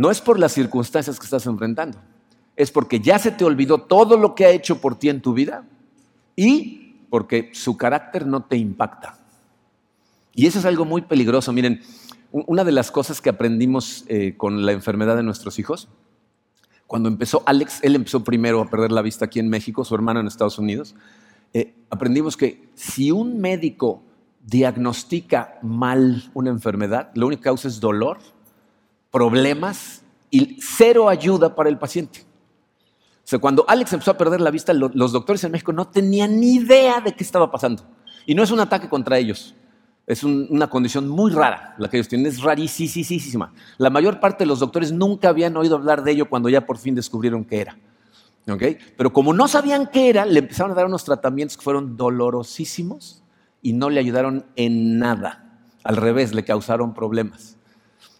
no 0.00 0.10
es 0.10 0.22
por 0.22 0.38
las 0.38 0.52
circunstancias 0.52 1.18
que 1.18 1.26
estás 1.26 1.44
enfrentando, 1.44 1.98
es 2.56 2.70
porque 2.70 3.00
ya 3.00 3.18
se 3.18 3.32
te 3.32 3.44
olvidó 3.44 3.82
todo 3.82 4.16
lo 4.16 4.34
que 4.34 4.46
ha 4.46 4.48
hecho 4.50 4.80
por 4.80 4.98
ti 4.98 5.10
en 5.10 5.20
tu 5.20 5.34
vida 5.34 5.68
y 6.34 7.04
porque 7.10 7.50
su 7.52 7.76
carácter 7.76 8.26
no 8.26 8.44
te 8.44 8.56
impacta. 8.56 9.18
Y 10.34 10.46
eso 10.46 10.58
es 10.58 10.64
algo 10.64 10.86
muy 10.86 11.02
peligroso. 11.02 11.52
Miren, 11.52 11.82
una 12.32 12.64
de 12.64 12.72
las 12.72 12.90
cosas 12.90 13.20
que 13.20 13.28
aprendimos 13.28 14.06
eh, 14.08 14.36
con 14.38 14.64
la 14.64 14.72
enfermedad 14.72 15.16
de 15.16 15.22
nuestros 15.22 15.58
hijos, 15.58 15.90
cuando 16.86 17.10
empezó 17.10 17.42
Alex, 17.44 17.80
él 17.82 17.94
empezó 17.94 18.24
primero 18.24 18.62
a 18.62 18.70
perder 18.70 18.92
la 18.92 19.02
vista 19.02 19.26
aquí 19.26 19.38
en 19.38 19.50
México, 19.50 19.84
su 19.84 19.94
hermano 19.94 20.20
en 20.20 20.28
Estados 20.28 20.58
Unidos, 20.58 20.94
eh, 21.52 21.74
aprendimos 21.90 22.38
que 22.38 22.70
si 22.74 23.10
un 23.10 23.38
médico 23.38 24.02
diagnostica 24.46 25.58
mal 25.60 26.30
una 26.32 26.48
enfermedad, 26.48 27.10
lo 27.16 27.26
único 27.26 27.40
que 27.40 27.44
causa 27.44 27.68
es 27.68 27.80
dolor, 27.80 28.16
problemas 29.10 30.02
y 30.30 30.58
cero 30.60 31.08
ayuda 31.08 31.54
para 31.54 31.68
el 31.68 31.78
paciente 31.78 32.30
sea, 33.30 33.38
cuando 33.38 33.64
Alex 33.68 33.92
empezó 33.92 34.10
a 34.10 34.18
perder 34.18 34.40
la 34.40 34.50
vista, 34.50 34.72
los 34.74 35.12
doctores 35.12 35.44
en 35.44 35.52
México 35.52 35.72
no 35.72 35.86
tenían 35.86 36.40
ni 36.40 36.54
idea 36.56 37.00
de 37.00 37.12
qué 37.12 37.22
estaba 37.22 37.50
pasando. 37.50 37.84
Y 38.26 38.34
no 38.34 38.42
es 38.42 38.50
un 38.50 38.58
ataque 38.58 38.88
contra 38.88 39.18
ellos. 39.18 39.54
Es 40.06 40.24
una 40.24 40.68
condición 40.68 41.08
muy 41.08 41.30
rara 41.30 41.76
la 41.78 41.88
que 41.88 41.96
ellos 41.96 42.08
tienen. 42.08 42.26
Es 42.26 42.42
rarísima. 42.42 43.52
La 43.78 43.88
mayor 43.88 44.18
parte 44.18 44.42
de 44.42 44.46
los 44.46 44.58
doctores 44.58 44.90
nunca 44.90 45.28
habían 45.28 45.56
oído 45.56 45.76
hablar 45.76 46.02
de 46.02 46.10
ello 46.10 46.28
cuando 46.28 46.48
ya 46.48 46.66
por 46.66 46.78
fin 46.78 46.96
descubrieron 46.96 47.44
qué 47.44 47.60
era. 47.60 47.78
Pero 48.96 49.12
como 49.12 49.32
no 49.32 49.46
sabían 49.46 49.86
qué 49.86 50.08
era, 50.08 50.26
le 50.26 50.40
empezaron 50.40 50.72
a 50.72 50.74
dar 50.74 50.86
unos 50.86 51.04
tratamientos 51.04 51.56
que 51.56 51.62
fueron 51.62 51.96
dolorosísimos 51.96 53.22
y 53.62 53.74
no 53.74 53.90
le 53.90 54.00
ayudaron 54.00 54.44
en 54.56 54.98
nada. 54.98 55.60
Al 55.84 55.96
revés, 55.96 56.34
le 56.34 56.44
causaron 56.44 56.94
problemas. 56.94 57.59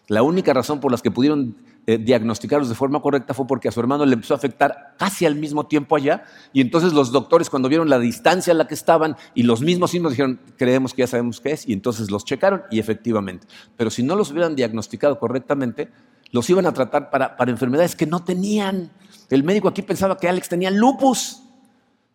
La 0.07 0.23
única 0.23 0.53
razón 0.53 0.79
por 0.79 0.91
la 0.91 0.97
que 0.97 1.11
pudieron 1.11 1.55
eh, 1.87 1.97
diagnosticarlos 1.97 2.69
de 2.69 2.75
forma 2.75 3.01
correcta 3.01 3.33
fue 3.33 3.47
porque 3.47 3.67
a 3.67 3.71
su 3.71 3.79
hermano 3.79 4.05
le 4.05 4.13
empezó 4.13 4.35
a 4.35 4.37
afectar 4.37 4.93
casi 4.99 5.25
al 5.25 5.35
mismo 5.35 5.65
tiempo 5.65 5.95
allá. 5.95 6.25
Y 6.53 6.61
entonces 6.61 6.93
los 6.93 7.11
doctores, 7.11 7.49
cuando 7.49 7.69
vieron 7.69 7.89
la 7.89 7.97
distancia 7.97 8.53
a 8.53 8.55
la 8.55 8.67
que 8.67 8.73
estaban 8.73 9.15
y 9.33 9.43
los 9.43 9.61
mismos 9.61 9.91
signos, 9.91 10.11
dijeron, 10.11 10.39
creemos 10.57 10.93
que 10.93 11.01
ya 11.01 11.07
sabemos 11.07 11.39
qué 11.39 11.53
es. 11.53 11.67
Y 11.67 11.73
entonces 11.73 12.11
los 12.11 12.25
checaron 12.25 12.63
y 12.69 12.79
efectivamente. 12.79 13.47
Pero 13.77 13.89
si 13.89 14.03
no 14.03 14.15
los 14.15 14.31
hubieran 14.31 14.55
diagnosticado 14.55 15.17
correctamente, 15.17 15.89
los 16.31 16.49
iban 16.49 16.65
a 16.65 16.73
tratar 16.73 17.09
para, 17.09 17.35
para 17.35 17.51
enfermedades 17.51 17.95
que 17.95 18.05
no 18.05 18.23
tenían. 18.23 18.91
El 19.29 19.43
médico 19.43 19.67
aquí 19.67 19.81
pensaba 19.81 20.17
que 20.17 20.29
Alex 20.29 20.49
tenía 20.49 20.69
lupus. 20.69 21.43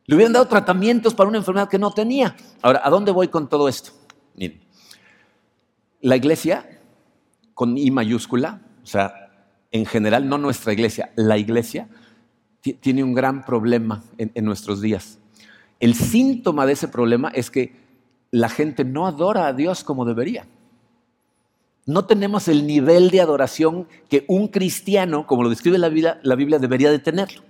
Le 0.04 0.14
hubieran 0.14 0.32
dado 0.32 0.46
tratamientos 0.46 1.14
para 1.14 1.28
una 1.28 1.38
enfermedad 1.38 1.68
que 1.68 1.78
no 1.78 1.90
tenía. 1.90 2.36
Ahora, 2.62 2.80
¿a 2.84 2.90
dónde 2.90 3.10
voy 3.10 3.28
con 3.28 3.48
todo 3.48 3.68
esto? 3.68 3.90
Miren, 4.36 4.60
la 6.00 6.14
iglesia, 6.14 6.75
con 7.56 7.78
I 7.78 7.90
mayúscula, 7.90 8.60
o 8.84 8.86
sea, 8.86 9.32
en 9.72 9.86
general, 9.86 10.28
no 10.28 10.36
nuestra 10.36 10.74
iglesia, 10.74 11.10
la 11.16 11.38
iglesia, 11.38 11.88
tiene 12.60 13.02
un 13.02 13.14
gran 13.14 13.46
problema 13.46 14.04
en, 14.18 14.44
nuestros 14.44 14.82
días. 14.82 15.18
El 15.80 15.94
síntoma 15.94 16.66
de 16.66 16.74
ese 16.74 16.86
problema 16.86 17.30
es 17.30 17.50
que 17.50 17.74
la 18.30 18.50
gente 18.50 18.84
no 18.84 19.06
adora 19.06 19.46
a 19.46 19.54
Dios 19.54 19.84
como 19.84 20.04
debería. 20.04 20.46
No 21.86 22.04
tenemos 22.04 22.46
el 22.46 22.66
nivel 22.66 23.10
de 23.10 23.22
adoración 23.22 23.88
que 24.10 24.26
un 24.28 24.48
cristiano, 24.48 25.26
como 25.26 25.42
lo 25.42 25.48
describe 25.48 25.78
la 25.78 25.88
Biblia, 25.88 26.58
debería 26.58 26.90
de 26.90 26.98
tenerlo. 26.98 27.42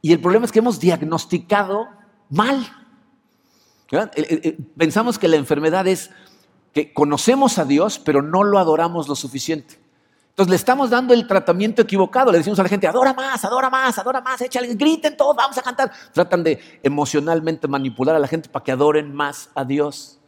Y 0.00 0.12
el 0.12 0.20
problema 0.20 0.46
es 0.46 0.52
que 0.52 0.60
hemos 0.60 0.80
diagnosticado 0.80 1.88
mal. 2.30 2.66
Eh, 3.90 4.08
eh, 4.16 4.40
eh, 4.44 4.58
pensamos 4.78 5.18
que 5.18 5.28
la 5.28 5.36
enfermedad 5.36 5.86
es 5.86 6.10
que 6.76 6.92
conocemos 6.92 7.56
a 7.56 7.64
Dios, 7.64 7.98
pero 7.98 8.20
no 8.20 8.44
lo 8.44 8.58
adoramos 8.58 9.08
lo 9.08 9.14
suficiente. 9.14 9.78
Entonces 10.28 10.50
le 10.50 10.56
estamos 10.56 10.90
dando 10.90 11.14
el 11.14 11.26
tratamiento 11.26 11.80
equivocado. 11.80 12.30
Le 12.30 12.36
decimos 12.36 12.58
a 12.58 12.64
la 12.64 12.68
gente, 12.68 12.86
adora 12.86 13.14
más, 13.14 13.42
adora 13.46 13.70
más, 13.70 13.96
adora 13.96 14.20
más, 14.20 14.42
échale, 14.42 14.74
griten 14.74 15.16
todos, 15.16 15.34
vamos 15.34 15.56
a 15.56 15.62
cantar. 15.62 15.90
Tratan 16.12 16.44
de 16.44 16.60
emocionalmente 16.82 17.66
manipular 17.66 18.14
a 18.14 18.18
la 18.18 18.28
gente 18.28 18.50
para 18.50 18.62
que 18.62 18.72
adoren 18.72 19.14
más 19.14 19.48
a 19.54 19.64
Dios. 19.64 20.18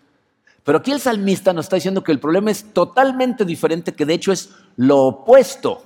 Pero 0.65 0.79
aquí 0.79 0.91
el 0.91 1.01
salmista 1.01 1.53
nos 1.53 1.67
está 1.67 1.77
diciendo 1.77 2.03
que 2.03 2.13
el 2.13 2.19
problema 2.19 2.51
es 2.51 2.73
totalmente 2.73 3.45
diferente, 3.45 3.93
que 3.93 4.07
de 4.07 4.15
hecho 4.15 4.33
es 4.33 4.49
lo 4.77 5.01
opuesto 5.01 5.83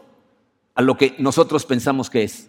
a 0.77 0.83
lo 0.83 0.97
que 0.97 1.17
nosotros 1.19 1.67
pensamos 1.67 2.09
que 2.09 2.23
es. 2.23 2.49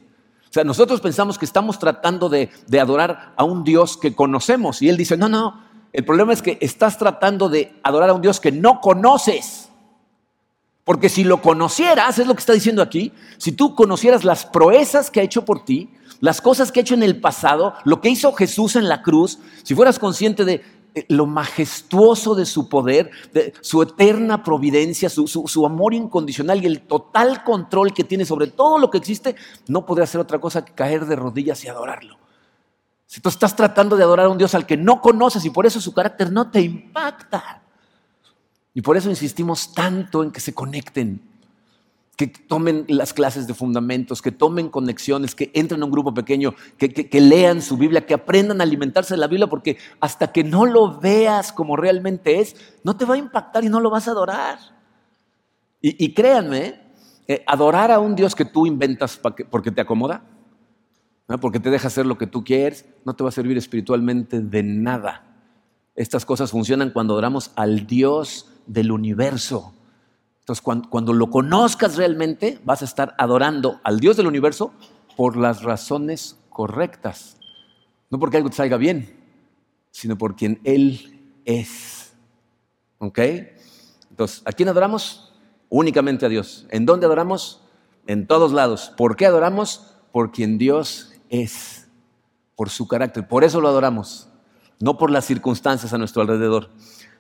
O 0.52 0.54
sea, 0.54 0.64
nosotros 0.64 1.02
pensamos 1.02 1.40
que 1.40 1.46
estamos 1.46 1.80
tratando 1.80 2.30
de, 2.30 2.52
de 2.68 2.80
adorar 2.80 3.34
a 3.36 3.44
un 3.44 3.64
Dios 3.64 3.98
que 3.98 4.14
conocemos. 4.14 4.84
Y 4.84 4.90
él 4.90 4.98
dice, 4.98 5.18
no, 5.18 5.30
no, 5.30 5.73
el 5.94 6.04
problema 6.04 6.34
es 6.34 6.42
que 6.42 6.58
estás 6.60 6.98
tratando 6.98 7.50
de 7.50 7.72
adorar 7.84 8.10
a 8.10 8.14
un 8.14 8.22
Dios 8.22 8.40
que 8.40 8.52
no 8.52 8.82
conoces. 8.82 9.70
Porque 10.84 11.08
si 11.08 11.24
lo 11.24 11.42
conocieras, 11.42 12.20
es 12.20 12.28
lo 12.28 12.34
que 12.34 12.40
está 12.40 12.54
diciendo 12.54 12.82
aquí, 12.82 13.14
si 13.38 13.54
tú 13.54 13.76
conocieras 13.76 14.26
las 14.26 14.46
proezas 14.46 15.10
que 15.10 15.22
ha 15.22 15.24
hecho 15.24 15.46
por 15.46 15.64
ti, 15.64 15.94
las 16.20 16.42
cosas 16.42 16.72
que 16.72 16.80
ha 16.80 16.82
hecho 16.82 16.96
en 16.96 17.04
el 17.04 17.22
pasado, 17.22 17.74
lo 17.86 18.02
que 18.02 18.10
hizo 18.10 18.34
Jesús 18.34 18.76
en 18.76 18.90
la 18.90 19.02
cruz, 19.02 19.40
si 19.64 19.76
fueras 19.76 20.00
consciente 20.00 20.44
de 20.44 20.62
eh, 20.96 21.06
lo 21.10 21.26
majestuoso 21.26 22.36
de 22.36 22.46
su 22.46 22.70
poder, 22.70 23.12
de 23.32 23.54
su 23.62 23.82
eterna 23.82 24.44
providencia, 24.44 25.10
su, 25.10 25.66
amor 25.66 25.94
incondicional 25.94 26.64
y 26.64 26.68
el 26.68 26.82
total 26.82 27.44
control 27.44 27.94
que 27.94 28.04
tiene 28.04 28.26
sobre 28.26 28.48
todo 28.48 28.78
lo 28.80 28.90
que 28.90 28.98
existe, 28.98 29.36
no 29.68 29.86
podría 29.86 30.04
hacer 30.04 30.22
otra 30.22 30.40
cosa 30.40 30.66
que 30.66 30.74
caer 30.74 31.06
de 31.06 31.16
rodillas 31.16 31.64
y 31.64 31.68
adorarlo. 31.68 32.23
Si 33.14 33.22
tú 33.22 33.30
estás 33.30 33.56
tratando 33.56 33.96
de 33.96 34.02
adorar 34.02 34.26
a 34.26 34.30
un 34.30 34.40
Dios 34.40 34.56
al 34.56 34.66
que 34.66 34.76
no 34.76 35.00
conoces 35.00 35.46
y 35.46 35.52
por 35.52 35.68
eso 35.68 35.80
su 35.80 35.94
carácter 35.94 36.32
no 36.32 36.50
te 36.50 36.62
impacta. 36.62 37.62
Y 38.74 38.82
por 38.82 38.98
eso 38.98 39.08
insistimos 39.12 39.72
tanto 39.72 40.24
en 40.24 40.32
que 40.32 40.40
se 40.40 40.56
conecten, 40.56 41.22
que 42.18 42.26
tomen 42.26 42.86
las 42.88 43.14
clases 43.14 43.46
de 43.46 43.54
fundamentos, 43.54 44.20
que 44.24 44.32
tomen 44.32 44.68
conexiones, 44.68 45.36
que 45.36 45.52
entren 45.54 45.84
a 45.84 45.86
un 45.86 45.92
grupo 45.92 46.12
pequeño, 46.12 46.56
que, 46.80 47.22
lean 47.22 47.62
su 47.62 47.78
Biblia, 47.78 48.04
que 48.04 48.16
aprendan 48.16 48.62
a 48.62 48.64
alimentarse 48.64 49.14
de 49.14 49.20
la 49.20 49.28
Biblia, 49.28 49.46
porque 49.46 49.78
hasta 50.00 50.32
que 50.32 50.44
no 50.44 50.66
lo 50.66 51.00
veas 51.00 51.54
como 51.54 51.76
realmente 51.76 52.40
es, 52.40 52.56
no 52.84 52.98
te 52.98 53.06
va 53.06 53.14
a 53.14 53.20
impactar 53.20 53.64
y 53.64 53.70
no 53.70 53.80
lo 53.80 53.92
vas 53.92 54.08
a 54.08 54.12
adorar. 54.12 54.58
Y, 55.80 56.16
créanme 56.16 56.82
eh, 57.28 57.44
adorar 57.46 57.92
a 57.92 58.00
un 58.00 58.16
Dios 58.16 58.34
que 58.34 58.46
tú 58.46 58.66
inventas 58.66 59.20
porque 59.20 59.70
te 59.70 59.82
acomoda, 59.82 60.33
porque 61.42 61.60
te 61.60 61.70
deja 61.70 61.88
hacer 61.88 62.06
lo 62.06 62.18
que 62.18 62.28
tú 62.28 62.44
quieres, 62.44 62.86
no 63.06 63.16
te 63.16 63.24
va 63.24 63.30
a 63.30 63.34
servir 63.34 63.58
espiritualmente 63.58 64.42
de 64.42 64.64
nada. 64.64 65.34
Estas 65.96 66.26
cosas 66.26 66.52
funcionan 66.52 66.92
cuando 66.92 67.14
adoramos 67.14 67.52
al 67.56 67.88
Dios 67.88 68.50
del 68.66 68.92
universo. 68.92 69.74
Entonces, 70.40 70.62
cuando, 70.62 71.14
lo 71.14 71.30
conozcas 71.30 71.96
realmente, 71.96 72.60
vas 72.66 72.82
a 72.82 72.86
estar 72.86 73.16
adorando 73.18 73.80
al 73.84 74.00
Dios 74.00 74.18
del 74.18 74.28
universo 74.28 74.74
por 75.16 75.38
las 75.38 75.64
razones 75.64 76.38
correctas. 76.50 77.38
No 78.10 78.20
porque 78.20 78.38
algo 78.38 78.50
te 78.50 78.58
salga 78.58 78.78
bien, 78.78 79.18
sino 79.92 80.18
por 80.18 80.36
quien 80.36 80.60
Él 80.66 81.40
es. 81.46 82.14
¿Ok? 82.98 83.20
Entonces, 84.10 84.42
¿a 84.46 84.52
quién 84.52 84.68
adoramos? 84.68 85.34
Únicamente 85.70 86.26
a 86.26 86.30
Dios. 86.30 86.68
¿En 86.70 86.86
dónde 86.86 87.06
adoramos? 87.06 87.62
En 88.06 88.28
todos 88.28 88.52
lados. 88.52 88.92
¿Por 88.98 89.16
qué 89.16 89.26
adoramos? 89.26 89.96
Por 90.12 90.32
quien 90.32 90.58
Dios 90.58 91.13
es, 91.34 91.88
por 92.56 92.70
su 92.70 92.88
carácter. 92.88 93.28
Por 93.28 93.44
eso 93.44 93.60
lo 93.60 93.68
adoramos, 93.68 94.30
no 94.80 94.98
por 95.00 95.10
las 95.10 95.26
circunstancias 95.26 95.92
a 95.92 95.98
nuestro 95.98 96.22
alrededor. 96.22 96.70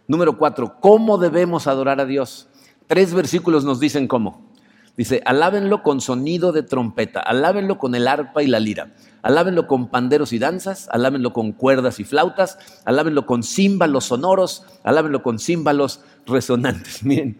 Número 0.07 0.37
cuatro, 0.37 0.79
¿cómo 0.79 1.17
debemos 1.17 1.65
adorar 1.65 1.99
a 1.99 2.05
Dios? 2.05 2.47
Tres 2.85 3.13
versículos 3.13 3.65
nos 3.65 3.79
dicen 3.79 4.07
cómo. 4.07 4.53
Dice, 4.95 5.23
alábenlo 5.25 5.81
con 5.81 5.99
sonido 5.99 6.51
de 6.51 6.61
trompeta, 6.61 7.19
alábenlo 7.19 7.79
con 7.79 7.95
el 7.95 8.07
arpa 8.07 8.43
y 8.43 8.47
la 8.47 8.59
lira, 8.59 8.93
alábenlo 9.23 9.65
con 9.65 9.89
panderos 9.89 10.31
y 10.33 10.37
danzas, 10.37 10.87
alábenlo 10.91 11.33
con 11.33 11.51
cuerdas 11.51 11.99
y 11.99 12.03
flautas, 12.03 12.59
alábenlo 12.85 13.25
con 13.25 13.41
címbalos 13.41 14.05
sonoros, 14.05 14.63
alábenlo 14.83 15.23
con 15.23 15.39
címbalos 15.39 16.01
resonantes. 16.27 17.03
Miren, 17.03 17.39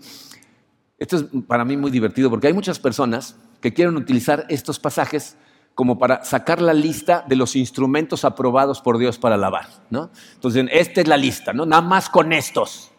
esto 0.97 1.17
es 1.17 1.25
para 1.45 1.63
mí 1.63 1.77
muy 1.77 1.91
divertido 1.91 2.31
porque 2.31 2.47
hay 2.47 2.53
muchas 2.53 2.79
personas 2.79 3.35
que 3.61 3.71
quieren 3.71 3.95
utilizar 3.97 4.47
estos 4.49 4.79
pasajes 4.79 5.37
como 5.75 5.97
para 5.97 6.23
sacar 6.23 6.61
la 6.61 6.73
lista 6.73 7.25
de 7.27 7.35
los 7.35 7.55
instrumentos 7.55 8.25
aprobados 8.25 8.81
por 8.81 8.97
Dios 8.97 9.17
para 9.17 9.35
alabar. 9.35 9.67
¿no? 9.89 10.09
Entonces, 10.35 10.65
esta 10.71 11.01
es 11.01 11.07
la 11.07 11.17
lista, 11.17 11.53
¿no? 11.53 11.65
nada 11.65 11.81
más 11.81 12.09
con 12.09 12.31
estos. 12.31 12.91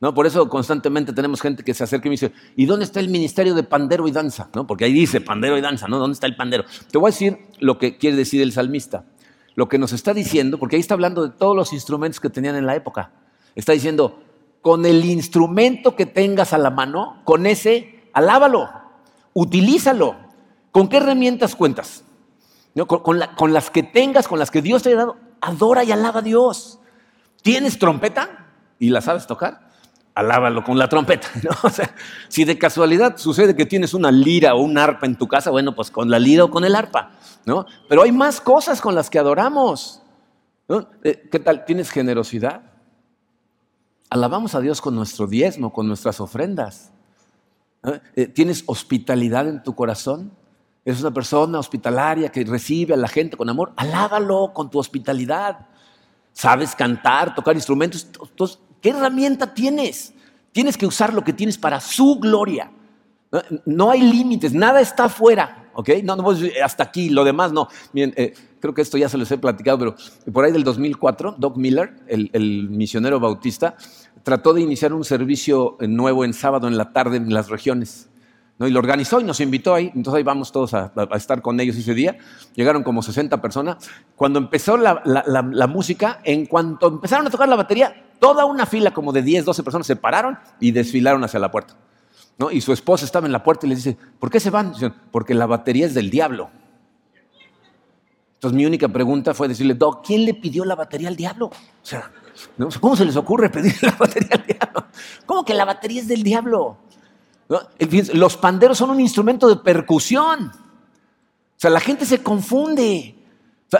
¿no? 0.00 0.14
Por 0.14 0.26
eso 0.26 0.48
constantemente 0.48 1.12
tenemos 1.12 1.40
gente 1.40 1.62
que 1.62 1.74
se 1.74 1.84
acerca 1.84 2.08
y 2.08 2.10
me 2.10 2.14
dice, 2.14 2.32
¿y 2.56 2.64
dónde 2.66 2.84
está 2.84 3.00
el 3.00 3.08
ministerio 3.08 3.54
de 3.54 3.62
pandero 3.62 4.08
y 4.08 4.12
danza? 4.12 4.48
¿no? 4.54 4.66
Porque 4.66 4.84
ahí 4.84 4.92
dice 4.92 5.20
pandero 5.20 5.58
y 5.58 5.60
danza, 5.60 5.88
¿no? 5.88 5.98
¿Dónde 5.98 6.14
está 6.14 6.26
el 6.26 6.36
pandero? 6.36 6.64
Te 6.90 6.98
voy 6.98 7.08
a 7.08 7.12
decir 7.12 7.38
lo 7.60 7.78
que 7.78 7.98
quiere 7.98 8.16
decir 8.16 8.40
el 8.42 8.52
salmista. 8.52 9.04
Lo 9.54 9.68
que 9.68 9.78
nos 9.78 9.92
está 9.92 10.14
diciendo, 10.14 10.58
porque 10.58 10.76
ahí 10.76 10.80
está 10.80 10.94
hablando 10.94 11.22
de 11.22 11.30
todos 11.30 11.54
los 11.54 11.74
instrumentos 11.74 12.20
que 12.20 12.30
tenían 12.30 12.56
en 12.56 12.64
la 12.64 12.74
época. 12.74 13.12
Está 13.54 13.72
diciendo, 13.72 14.22
con 14.62 14.86
el 14.86 15.04
instrumento 15.04 15.94
que 15.94 16.06
tengas 16.06 16.54
a 16.54 16.58
la 16.58 16.70
mano, 16.70 17.20
con 17.24 17.44
ese, 17.44 18.08
alábalo, 18.14 18.70
utilízalo. 19.34 20.16
¿Con 20.70 20.88
qué 20.88 20.96
herramientas 20.96 21.54
cuentas? 21.54 22.02
Con, 22.86 23.20
con, 23.36 23.52
las 23.52 23.70
que 23.70 23.82
tengas, 23.82 24.28
con 24.28 24.38
las 24.38 24.50
que 24.50 24.62
Dios 24.62 24.82
te 24.82 24.90
haya 24.90 24.98
dado, 24.98 25.16
adora 25.40 25.84
y 25.84 25.92
alaba 25.92 26.20
a 26.20 26.22
Dios. 26.22 26.78
¿Tienes 27.42 27.78
trompeta 27.78 28.46
y 28.78 28.90
la 28.90 29.00
sabes 29.00 29.26
tocar? 29.26 29.72
alábalo 30.14 30.64
con 30.64 30.78
la 30.78 30.88
trompeta. 30.88 31.28
Si 32.28 32.44
de 32.44 32.58
casualidad 32.58 33.16
sucede 33.16 33.54
que 33.54 33.66
tienes 33.66 33.94
una 33.94 34.10
lira 34.10 34.54
o 34.54 34.62
un 34.62 34.78
arpa 34.78 35.06
en 35.06 35.16
tu 35.16 35.28
casa, 35.28 35.50
bueno, 35.50 35.74
pues 35.74 35.90
con 35.90 36.10
la 36.10 36.18
lira 36.18 36.44
o 36.44 36.50
con 36.50 36.64
el 36.64 36.74
arpa, 36.74 37.12
¿no? 37.44 37.66
Pero 37.88 38.02
hay 38.02 38.12
más 38.12 38.40
cosas 38.40 38.80
con 38.80 38.94
las 38.94 39.10
que 39.10 39.18
adoramos. 39.18 40.02
Eh, 41.02 41.28
¿Qué 41.30 41.38
tal? 41.38 41.64
¿Tienes 41.64 41.90
generosidad? 41.90 42.62
Alabamos 44.08 44.54
a 44.54 44.60
Dios 44.60 44.80
con 44.80 44.94
nuestro 44.94 45.26
diezmo, 45.26 45.72
con 45.72 45.88
nuestras 45.88 46.20
ofrendas. 46.20 46.92
Eh, 48.14 48.26
¿Tienes 48.28 48.64
hospitalidad 48.66 49.48
en 49.48 49.62
tu 49.62 49.74
corazón? 49.74 50.32
¿Eres 50.84 51.00
una 51.00 51.12
persona 51.12 51.58
hospitalaria 51.58 52.28
que 52.30 52.44
recibe 52.44 52.94
a 52.94 52.96
la 52.96 53.06
gente 53.06 53.36
con 53.36 53.48
amor? 53.48 53.72
Alábalo 53.76 54.52
con 54.52 54.68
tu 54.68 54.78
hospitalidad. 54.78 55.66
¿Sabes 56.32 56.74
cantar, 56.74 57.34
tocar 57.34 57.54
instrumentos? 57.54 58.08
¿Qué 58.80 58.90
herramienta 58.90 59.54
tienes? 59.54 60.12
Tienes 60.50 60.76
que 60.76 60.86
usar 60.86 61.14
lo 61.14 61.22
que 61.22 61.32
tienes 61.32 61.56
para 61.56 61.80
su 61.80 62.18
gloria. 62.18 62.70
No 63.64 63.90
hay 63.90 64.02
límites, 64.02 64.52
nada 64.52 64.80
está 64.80 65.04
afuera, 65.04 65.70
¿ok? 65.72 65.90
No, 66.02 66.16
no 66.16 66.24
hasta 66.62 66.82
aquí, 66.82 67.08
lo 67.08 67.24
demás 67.24 67.52
no. 67.52 67.68
Eh, 67.94 68.34
creo 68.60 68.74
que 68.74 68.82
esto 68.82 68.98
ya 68.98 69.08
se 69.08 69.16
los 69.16 69.30
he 69.30 69.38
platicado, 69.38 69.78
pero 69.78 69.94
por 70.32 70.44
ahí 70.44 70.52
del 70.52 70.64
2004, 70.64 71.36
Doc 71.38 71.56
Miller, 71.56 71.94
el, 72.08 72.28
el 72.34 72.68
misionero 72.68 73.20
bautista, 73.20 73.76
trató 74.22 74.52
de 74.52 74.60
iniciar 74.60 74.92
un 74.92 75.04
servicio 75.04 75.78
nuevo 75.80 76.24
en 76.24 76.34
sábado 76.34 76.68
en 76.68 76.76
la 76.76 76.92
tarde 76.92 77.16
en 77.16 77.32
las 77.32 77.48
regiones. 77.48 78.10
Y 78.66 78.70
lo 78.70 78.78
organizó 78.78 79.20
y 79.20 79.24
nos 79.24 79.40
invitó 79.40 79.74
ahí. 79.74 79.90
Entonces 79.94 80.18
ahí 80.18 80.22
vamos 80.22 80.52
todos 80.52 80.74
a, 80.74 80.92
estar 81.14 81.42
con 81.42 81.58
ellos 81.60 81.76
ese 81.76 81.94
día. 81.94 82.16
Llegaron 82.54 82.82
como 82.82 83.02
60 83.02 83.40
personas. 83.40 83.88
Cuando 84.16 84.38
empezó 84.38 84.76
la, 84.76 85.66
música, 85.68 86.20
en 86.24 86.46
cuanto 86.46 86.88
empezaron 86.88 87.26
a 87.26 87.30
tocar 87.30 87.48
la 87.48 87.56
batería, 87.56 87.94
toda 88.18 88.44
una 88.44 88.66
fila 88.66 88.92
como 88.92 89.12
de 89.12 89.22
10, 89.22 89.44
12 89.44 89.62
personas 89.62 89.86
se 89.86 89.96
pararon 89.96 90.38
y 90.60 90.70
desfilaron 90.70 91.24
hacia 91.24 91.40
la 91.40 91.50
puerta. 91.50 91.74
¿no? 92.38 92.50
Y 92.50 92.60
su 92.60 92.72
esposa 92.72 93.04
estaba 93.04 93.26
en 93.26 93.32
la 93.32 93.42
puerta 93.42 93.66
y 93.66 93.70
les 93.70 93.84
dice, 93.84 93.96
¿por 94.18 94.30
qué 94.30 94.40
se 94.40 94.50
van? 94.50 94.72
Porque 95.10 95.34
la 95.34 95.46
batería 95.46 95.86
es 95.86 95.94
del 95.94 96.10
diablo. 96.10 96.50
Entonces 98.34 98.56
mi 98.56 98.66
única 98.66 98.88
pregunta 98.88 99.34
fue 99.34 99.46
decirle, 99.46 99.74
Doc, 99.74 100.04
¿quién 100.04 100.24
le 100.24 100.34
pidió 100.34 100.64
la 100.64 100.74
batería 100.74 101.06
al 101.06 101.14
diablo? 101.14 101.46
O 101.46 101.52
sea, 101.80 102.10
¿cómo 102.80 102.96
se 102.96 103.04
les 103.04 103.14
ocurre 103.14 103.50
pedir 103.50 103.72
la 103.82 103.92
batería 103.92 104.30
al 104.32 104.44
diablo? 104.44 104.86
¿Cómo 105.26 105.44
que 105.44 105.54
la 105.54 105.64
batería 105.64 106.00
es 106.00 106.08
del 106.08 106.24
diablo? 106.24 106.76
Los 108.14 108.36
panderos 108.36 108.78
son 108.78 108.90
un 108.90 109.00
instrumento 109.00 109.48
de 109.48 109.56
percusión. 109.56 110.46
O 110.46 111.58
sea, 111.62 111.70
la 111.70 111.80
gente 111.80 112.06
se 112.06 112.22
confunde. 112.22 113.14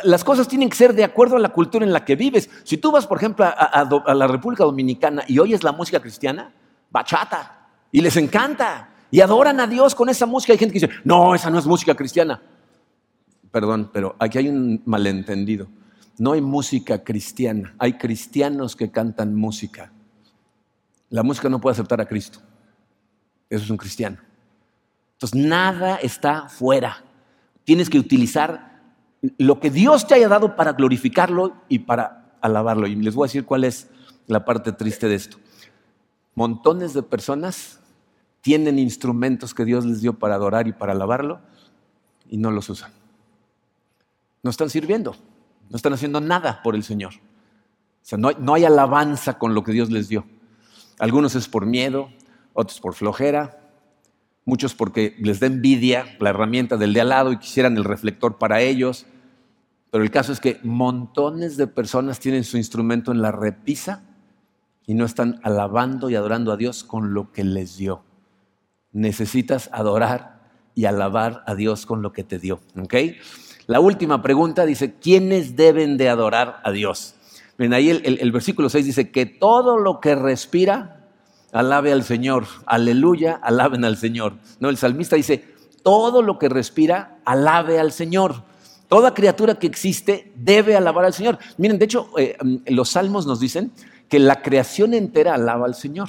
las 0.05 0.25
cosas 0.25 0.49
tienen 0.49 0.69
que 0.69 0.77
ser 0.77 0.95
de 0.95 1.05
acuerdo 1.05 1.37
a 1.37 1.41
la 1.41 1.51
cultura 1.51 1.85
en 1.85 1.93
la 1.93 2.05
que 2.05 2.17
vives. 2.17 2.49
Si 2.65 2.77
tú 2.77 2.93
vas, 2.93 3.07
por 3.07 3.19
ejemplo, 3.19 3.45
a, 3.45 4.15
la 4.15 4.27
República 4.27 4.65
Dominicana 4.65 5.25
y 5.27 5.39
oyes 5.39 5.63
la 5.63 5.73
música 5.73 6.01
cristiana, 6.01 6.53
bachata, 6.91 7.69
y 7.91 8.01
les 8.01 8.17
encanta, 8.17 8.89
y 9.11 9.21
adoran 9.21 9.61
a 9.61 9.67
Dios 9.67 9.95
con 9.95 10.09
esa 10.09 10.27
música. 10.27 10.53
Hay 10.53 10.59
gente 10.59 10.73
que 10.73 10.87
dice, 10.87 11.01
no, 11.05 11.35
esa 11.35 11.51
no 11.51 11.59
es 11.59 11.67
música 11.67 11.95
cristiana. 11.95 12.41
Perdón, 13.51 13.91
pero 13.93 14.17
aquí 14.19 14.39
hay 14.39 14.49
un 14.49 14.83
malentendido. 14.87 15.69
No 16.19 16.33
hay 16.33 16.41
música 16.41 17.03
cristiana, 17.05 17.75
hay 17.79 17.95
cristianos 17.95 18.77
que 18.77 18.91
cantan 18.91 19.35
música. 19.35 19.93
La 21.11 21.23
música 21.23 21.49
no 21.49 21.61
puede 21.61 21.73
aceptar 21.73 22.01
a 22.01 22.07
Cristo. 22.07 22.39
Eso 23.53 23.65
es 23.65 23.71
un 23.71 23.77
cristiano. 23.77 24.17
Entonces, 25.13 25.39
nada 25.39 25.97
está 25.97 26.49
fuera. 26.49 27.05
Tienes 27.65 27.91
que 27.91 27.99
utilizar 27.99 28.81
lo 29.37 29.61
que 29.61 29.71
Dios 29.71 30.07
te 30.07 30.15
haya 30.15 30.27
dado 30.27 30.57
para 30.57 30.73
glorificarlo 30.73 31.53
y 31.69 31.81
para 31.81 32.33
alabarlo. 32.41 32.87
Y 32.87 32.95
les 32.95 33.15
voy 33.15 33.27
a 33.27 33.29
decir 33.29 33.45
cuál 33.45 33.65
es 33.65 33.91
la 34.27 34.47
parte 34.47 34.73
triste 34.73 35.07
de 35.07 35.17
esto. 35.17 35.37
Montones 36.35 36.95
de 36.95 37.03
personas 37.03 37.79
tienen 38.41 38.79
instrumentos 38.79 39.53
que 39.53 39.67
Dios 39.67 39.85
les 39.85 40.01
dio 40.01 40.15
para 40.15 40.37
adorar 40.37 40.67
y 40.67 40.73
para 40.73 40.93
alabarlo 40.93 41.43
y 42.31 42.39
no 42.39 42.53
los 42.53 42.71
usan. 42.71 42.91
No 44.43 44.49
están 44.49 44.71
sirviendo, 44.71 45.15
no 45.69 45.77
están 45.77 45.93
haciendo 45.93 46.23
nada 46.23 46.63
por 46.63 46.75
el 46.75 46.85
Señor. 46.85 47.13
O 47.17 48.05
sea, 48.05 48.17
no 48.17 48.29
hay, 48.29 48.37
no 48.41 48.55
hay 48.55 48.65
alabanza 48.65 49.39
con 49.39 49.55
lo 49.55 49.63
que 49.63 49.73
Dios 49.73 49.91
les 49.91 50.09
dio. 50.09 50.25
Algunos 50.99 51.35
es 51.35 51.49
por 51.49 51.67
miedo, 51.67 52.09
otros 52.55 52.81
por 52.81 52.95
flojera, 52.95 53.63
muchos 54.45 54.75
porque 54.75 55.17
les 55.19 55.41
da 55.41 55.47
envidia 55.47 56.05
la 56.19 56.31
herramienta 56.31 56.77
del 56.77 56.93
de 56.93 57.01
al 57.01 57.09
lado 57.11 57.33
y 57.33 57.39
quisieran 57.39 57.77
el 57.77 57.85
reflector 57.85 58.39
para 58.39 58.61
ellos. 58.61 59.07
Pero 59.91 60.05
el 60.05 60.11
caso 60.11 60.33
es 60.33 60.41
que 60.41 60.59
montones 60.63 61.57
de 61.57 61.67
personas 61.67 62.19
tienen 62.19 62.45
su 62.45 62.57
instrumento 62.57 63.13
en 63.13 63.23
la 63.23 63.31
repisa 63.31 64.05
y 64.87 64.95
no 64.95 65.05
están 65.05 65.41
alabando 65.43 66.11
y 66.11 66.17
adorando 66.17 66.53
a 66.53 66.57
Dios 66.57 66.83
con 66.83 67.15
lo 67.15 67.31
que 67.31 67.45
les 67.45 67.77
dio. 67.77 68.03
Necesitas 68.93 69.69
adorar 69.73 70.41
y 70.75 70.87
alabar 70.87 71.43
a 71.47 71.55
Dios 71.55 71.87
con 71.87 72.03
lo 72.03 72.13
que 72.13 72.25
te 72.25 72.39
dio. 72.39 72.61
La 73.67 73.81
última 73.81 74.23
pregunta 74.23 74.67
dice, 74.67 74.95
¿quiénes 74.95 75.57
deben 75.57 75.97
de 75.97 76.09
adorar 76.09 76.61
a 76.65 76.73
Dios? 76.73 77.15
Ven, 77.59 77.75
ahí 77.75 77.91
el, 77.91 78.19
el 78.21 78.33
versículo 78.33 78.69
6 78.69 78.87
dice 78.87 79.11
que 79.11 79.27
todo 79.27 79.79
lo 79.79 80.01
que 80.01 80.15
respira 80.15 81.02
alabe 81.53 81.93
al 81.93 82.03
Señor, 82.03 82.47
aleluya, 82.67 83.39
alaben 83.43 83.85
al 83.85 83.97
Señor. 83.97 84.35
No, 84.59 84.71
el 84.71 84.77
salmista 84.77 85.17
dice, 85.17 85.53
todo 85.83 86.23
lo 86.23 86.39
que 86.39 86.49
respira, 86.49 87.19
alabe 87.25 87.79
al 87.79 87.93
Señor. 87.93 88.43
Toda 88.89 89.15
criatura 89.15 89.55
que 89.55 89.67
existe 89.67 90.33
debe 90.35 90.77
alabar 90.77 91.05
al 91.05 91.15
Señor. 91.15 91.39
Miren, 91.57 91.79
de 91.79 91.85
hecho, 91.85 92.11
eh, 92.19 92.37
mm, 92.43 92.57
los 92.75 92.91
salmos 92.91 93.27
nos 93.27 93.41
dicen 93.41 93.73
que 94.09 94.19
la 94.19 94.43
creación 94.43 94.95
entera 94.95 95.35
alaba 95.35 95.67
al 95.67 95.75
Señor. 95.75 96.09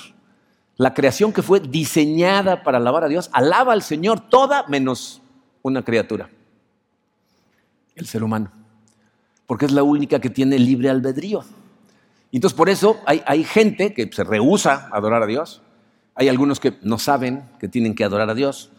La 0.76 0.94
creación 0.94 1.32
que 1.32 1.42
fue 1.42 1.60
diseñada 1.60 2.64
para 2.64 2.80
alabar 2.80 3.04
a 3.04 3.08
Dios, 3.08 3.30
alaba 3.32 3.74
al 3.74 3.84
Señor, 3.84 4.20
toda 4.30 4.66
menos 4.68 5.22
una 5.62 5.84
criatura, 5.84 6.30
el 7.96 8.06
ser 8.06 8.24
humano, 8.24 8.52
porque 9.46 9.66
es 9.66 9.72
la 9.72 9.84
única 9.84 10.20
que 10.20 10.30
tiene 10.30 10.58
libre 10.60 10.90
albedrío. 10.90 11.44
Entonces 12.38 12.58
por 12.58 12.70
eso 12.70 13.00
hay, 13.06 13.44
gente 13.44 13.94
que 13.94 14.10
se 14.12 14.24
rehúsa 14.24 14.90
a 14.92 14.98
adorar 14.98 15.22
a 15.22 15.28
Dios. 15.28 15.62
Hay 16.16 16.30
algunos 16.30 16.60
que 16.60 16.74
no 16.82 16.98
saben 16.98 17.44
que 17.60 17.68
tienen 17.68 17.94
que 17.94 18.04
adorar 18.04 18.30
a 18.30 18.34
Dios. 18.34 18.72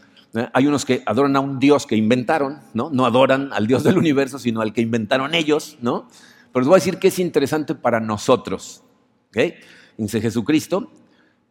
Hay 0.53 0.67
unos 0.67 0.85
que 0.85 1.03
adoran 1.07 1.37
a 1.37 1.41
un 1.41 1.61
Dios 1.61 1.87
que 1.87 1.95
inventaron, 1.95 2.59
¿no? 2.75 2.91
No 2.91 3.07
adoran 3.07 3.53
al 3.53 3.69
Dios 3.69 3.85
del 3.85 3.97
universo, 3.97 4.41
sino 4.41 4.61
al 4.61 4.73
que 4.73 4.81
inventaron 4.81 5.35
ellos, 5.35 5.79
¿no? 5.81 6.09
Pero 6.53 6.63
les 6.63 6.67
voy 6.67 6.75
a 6.75 6.79
decir 6.79 6.99
que 6.99 7.09
es 7.09 7.19
interesante 7.21 7.77
para 7.77 8.01
nosotros, 8.01 8.83
¿ok? 9.29 9.55
Dice 9.97 10.21
Jesucristo, 10.21 10.91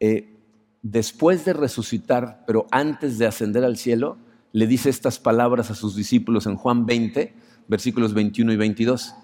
eh, 0.02 0.36
después 0.82 1.46
de 1.46 1.54
resucitar, 1.54 2.44
pero 2.46 2.68
antes 2.72 3.18
de 3.18 3.28
ascender 3.28 3.64
al 3.64 3.78
cielo, 3.78 4.18
le 4.52 4.68
dice 4.68 4.90
estas 4.90 5.20
palabras 5.20 5.72
a 5.72 5.76
sus 5.76 5.96
discípulos 5.96 6.46
en 6.48 6.58
Juan 6.58 6.86
20, 6.86 7.34
versículos 7.70 8.14
21 8.14 8.52
y 8.52 8.58
22. 8.58 9.16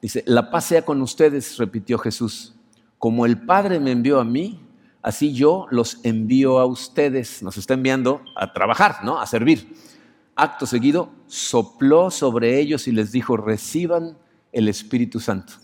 Dice, 0.00 0.22
la 0.26 0.50
paz 0.50 0.66
sea 0.66 0.84
con 0.84 1.00
ustedes, 1.02 1.56
repitió 1.58 1.98
Jesús. 1.98 2.54
Como 2.98 3.26
el 3.26 3.44
Padre 3.44 3.80
me 3.80 3.92
envió 3.92 4.20
a 4.20 4.24
mí, 4.24 4.60
así 5.02 5.32
yo 5.32 5.66
los 5.70 5.98
envío 6.04 6.58
a 6.58 6.66
ustedes. 6.66 7.42
Nos 7.42 7.56
está 7.56 7.74
enviando 7.74 8.22
a 8.36 8.52
trabajar, 8.52 9.04
¿no? 9.04 9.20
A 9.20 9.26
servir. 9.26 9.74
Acto 10.34 10.66
seguido, 10.66 11.10
sopló 11.26 12.10
sobre 12.10 12.60
ellos 12.60 12.88
y 12.88 12.92
les 12.92 13.12
dijo, 13.12 13.36
reciban 13.36 14.18
el 14.52 14.68
Espíritu 14.68 15.18
Santo. 15.18 15.54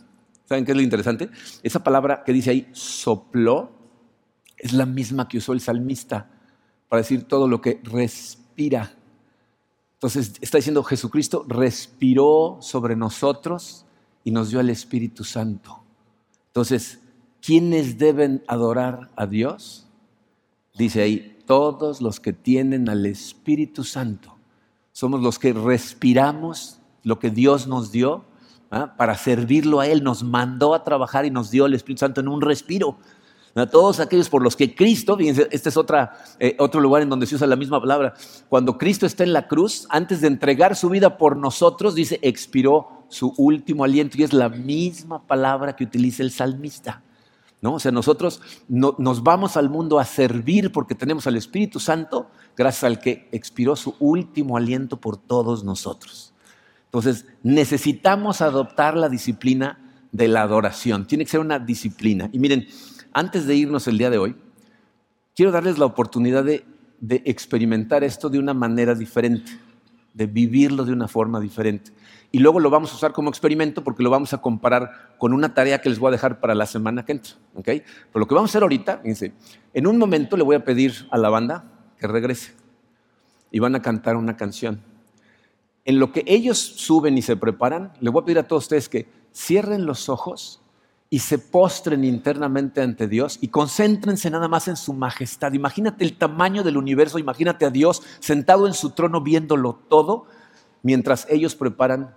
¿Saben 0.45 0.65
qué 0.65 0.73
es 0.73 0.77
lo 0.77 0.83
interesante? 0.83 1.31
Esa 1.63 1.83
palabra 1.85 2.25
que 2.25 2.33
dice 2.33 2.51
ahí, 2.51 2.69
sopló, 2.73 3.71
es 4.57 4.73
la 4.73 4.87
misma 4.87 5.29
que 5.29 5.39
usó 5.39 5.53
el 5.53 5.61
salmista 5.61 6.31
para 6.89 7.03
decir 7.03 7.25
todo 7.25 7.49
lo 7.49 7.61
que 7.61 7.81
respira. 7.85 8.95
Entonces 9.95 10.35
está 10.41 10.59
diciendo 10.59 10.83
Jesucristo 10.83 11.45
respiró 11.49 12.59
sobre 12.61 12.97
nosotros 12.97 13.87
y 14.25 14.31
nos 14.31 14.51
dio 14.51 14.61
el 14.61 14.71
Espíritu 14.71 15.25
Santo. 15.25 15.83
Entonces, 16.49 17.01
¿quiénes 17.41 17.99
deben 17.99 18.43
adorar 18.47 19.11
a 19.17 19.27
Dios? 19.27 19.87
Dice 20.75 21.03
ahí, 21.03 21.39
todos 21.47 22.01
los 22.01 22.21
que 22.21 22.33
tienen 22.33 22.89
al 22.89 23.07
Espíritu 23.07 23.85
Santo. 23.85 24.37
Somos 24.93 25.21
los 25.23 25.39
que 25.39 25.53
respiramos 25.53 26.79
lo 27.03 27.19
que 27.19 27.31
Dios 27.31 27.67
nos 27.67 27.91
dio 27.91 28.25
¿ah? 28.71 28.95
para 28.97 29.17
servirlo 29.17 29.81
a 29.81 29.87
Él. 29.87 30.05
Nos 30.05 30.23
mandó 30.23 30.75
a 30.75 30.85
trabajar 30.85 31.25
y 31.25 31.31
nos 31.31 31.51
dio 31.51 31.67
el 31.67 31.75
Espíritu 31.75 32.01
Santo 32.01 32.21
en 32.21 32.29
un 32.29 32.41
respiro. 32.41 32.97
A 33.55 33.67
todos 33.67 34.01
aquellos 34.01 34.31
por 34.31 34.43
los 34.43 34.57
que 34.57 34.75
Cristo, 34.75 35.17
fíjense, 35.17 35.47
este 35.51 35.69
es 35.69 35.77
otra, 35.77 36.13
eh, 36.39 36.57
otro 36.59 36.81
lugar 36.81 37.03
en 37.03 37.11
donde 37.11 37.27
se 37.27 37.35
usa 37.35 37.47
la 37.47 37.57
misma 37.57 37.81
palabra, 37.81 38.15
cuando 38.49 38.79
Cristo 38.79 39.05
está 39.05 39.25
en 39.25 39.35
la 39.35 39.47
cruz, 39.47 39.87
antes 39.91 40.23
de 40.23 40.29
entregar 40.29 40.75
su 40.75 40.89
vida 40.89 41.19
por 41.19 41.37
nosotros, 41.37 41.95
dice, 41.95 42.19
expiró 42.23 43.05
su 43.09 43.35
último 43.37 43.85
aliento 43.85 44.17
y 44.19 44.23
es 44.23 44.33
la 44.33 44.49
misma 44.49 45.27
palabra 45.27 45.77
que 45.77 45.85
utiliza 45.85 46.23
el 46.23 46.31
salmista. 46.31 47.03
¿no? 47.61 47.75
O 47.75 47.79
sea, 47.79 47.93
nosotros 47.93 48.41
nos 48.69 49.23
vamos 49.23 49.57
al 49.57 49.69
mundo 49.69 50.01
a 50.01 50.05
servir 50.05 50.73
porque 50.73 50.95
tenemos 50.95 51.27
al 51.27 51.37
Espíritu 51.37 51.79
Santo, 51.79 52.29
gracias 52.57 52.85
al 52.85 52.99
que 53.01 53.29
expiró 53.33 53.77
su 53.77 53.95
último 54.01 54.57
aliento 54.57 54.97
por 54.97 55.17
todos 55.19 55.63
nosotros. 55.63 56.33
Entonces, 56.87 57.27
necesitamos 57.43 58.41
adoptar 58.41 58.97
la 58.97 59.09
disciplina 59.09 59.79
de 60.11 60.29
la 60.29 60.43
adoración. 60.43 61.07
Tiene 61.07 61.25
que 61.25 61.31
ser 61.31 61.41
una 61.41 61.59
disciplina. 61.59 62.29
Y 62.33 62.39
miren, 62.39 62.67
antes 63.13 63.47
de 63.47 63.55
irnos 63.55 63.87
el 63.89 63.99
día 63.99 64.11
de 64.11 64.19
hoy, 64.19 64.37
quiero 65.35 65.53
darles 65.53 65.79
la 65.79 65.87
oportunidad 65.87 66.45
de, 66.45 66.65
experimentar 67.25 68.05
esto 68.05 68.29
de 68.29 68.39
una 68.39 68.55
manera 68.55 68.95
diferente, 68.95 69.53
de 70.15 70.27
vivirlo 70.27 70.85
de 70.85 70.93
una 70.93 71.09
forma 71.09 71.41
diferente. 71.41 71.91
Y 72.31 72.39
luego 72.39 72.61
lo 72.61 72.71
vamos 72.71 72.93
a 72.93 72.95
usar 72.95 73.13
como 73.13 73.29
experimento 73.29 73.83
porque 73.83 74.03
lo 74.03 74.11
vamos 74.11 74.33
a 74.33 74.39
comparar 74.39 75.15
con 75.19 75.33
una 75.33 75.53
tarea 75.53 75.81
que 75.81 75.89
les 75.89 75.99
voy 75.99 76.09
a 76.09 76.13
dejar 76.13 76.41
para 76.41 76.55
la 76.55 76.65
semana 76.65 77.05
que 77.05 77.13
entra. 77.13 77.35
¿okay? 77.55 77.81
Pero 77.81 78.21
lo 78.21 78.27
que 78.27 78.35
vamos 78.35 78.51
a 78.51 78.53
hacer 78.53 78.63
ahorita, 78.63 78.99
fíjense, 78.99 79.33
en 79.75 79.87
un 79.87 79.99
momento 79.99 80.37
le 80.37 80.45
voy 80.45 80.57
a 80.57 80.65
pedir 80.65 81.07
a 81.11 81.19
la 81.19 81.29
banda 81.29 81.65
que 81.99 82.07
regrese 82.07 82.53
y 83.51 83.59
van 83.59 83.75
a 83.75 83.83
cantar 83.83 84.17
una 84.17 84.37
canción. 84.37 84.81
En 85.85 85.99
lo 85.99 86.13
que 86.13 86.25
ellos 86.27 86.59
suben 86.59 87.19
y 87.19 87.23
se 87.23 87.37
preparan, 87.37 87.93
le 88.01 88.11
voy 88.11 88.23
a 88.23 88.25
pedir 88.25 88.39
a 88.39 88.47
todos 88.47 88.65
ustedes 88.65 88.89
que 88.89 89.07
cierren 89.35 89.85
los 89.87 90.09
ojos 90.09 90.62
y 91.13 91.19
se 91.19 91.37
postren 91.37 92.05
internamente 92.05 92.81
ante 92.81 93.07
Dios 93.07 93.37
y 93.43 93.49
concéntrense 93.49 94.31
nada 94.31 94.49
más 94.49 94.67
en 94.67 94.77
su 94.77 94.95
majestad. 94.95 95.53
Imagínate 95.53 96.05
el 96.05 96.17
tamaño 96.17 96.63
del 96.63 96.79
universo, 96.79 97.19
imagínate 97.19 97.67
a 97.67 97.71
Dios 97.71 98.03
sentado 98.19 98.67
en 98.67 98.73
su 98.73 98.93
trono 98.93 99.21
viéndolo 99.21 99.75
todo 99.91 100.25
mientras 100.83 101.27
ellos 101.29 101.55
preparan 101.55 102.15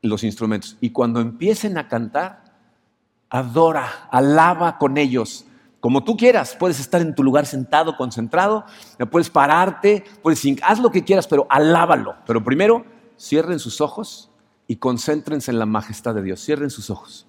los 0.00 0.22
instrumentos. 0.22 0.76
Y 0.80 0.90
cuando 0.90 1.20
empiecen 1.20 1.76
a 1.76 1.88
cantar, 1.88 2.54
adora, 3.30 4.06
alaba 4.12 4.78
con 4.78 4.96
ellos. 4.96 5.46
Como 5.80 6.04
tú 6.04 6.16
quieras, 6.16 6.54
puedes 6.56 6.78
estar 6.78 7.00
en 7.00 7.16
tu 7.16 7.24
lugar 7.24 7.46
sentado, 7.46 7.96
concentrado, 7.96 8.64
puedes 9.10 9.28
pararte, 9.28 10.04
puedes, 10.22 10.40
haz 10.62 10.78
lo 10.78 10.92
que 10.92 11.02
quieras, 11.02 11.26
pero 11.26 11.48
alábalo. 11.50 12.14
Pero 12.24 12.44
primero, 12.44 12.84
cierren 13.18 13.58
sus 13.58 13.80
ojos 13.80 14.30
y 14.68 14.76
concéntrense 14.76 15.50
en 15.50 15.58
la 15.58 15.66
majestad 15.66 16.14
de 16.14 16.22
Dios. 16.22 16.40
Cierren 16.40 16.70
sus 16.70 16.90
ojos. 16.90 17.26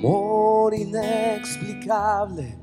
Amor 0.00 0.72
inexplicable, 0.72 2.56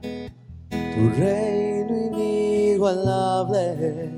tu 0.71 1.09
reino 1.15 1.95
inigualable. 2.07 4.09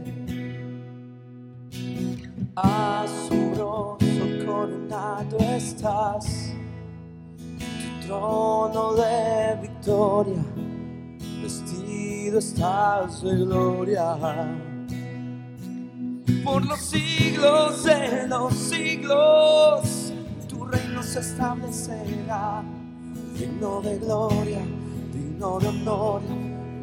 Asombroso 2.55 3.97
coronado 4.45 5.37
estás, 5.57 6.53
tu 7.57 8.07
trono 8.07 8.93
de 8.93 9.57
victoria, 9.61 10.41
vestido 11.41 12.39
estás 12.39 13.21
de 13.23 13.35
gloria. 13.35 14.15
Por 16.45 16.65
los 16.65 16.79
siglos 16.79 17.83
de 17.83 18.27
los 18.27 18.53
siglos, 18.53 19.98
se 21.09 21.19
establecerá, 21.19 22.63
digno 23.37 23.81
de 23.81 23.97
gloria, 23.97 24.61
digno 25.13 25.59
de 25.59 25.67
honor, 25.67 26.21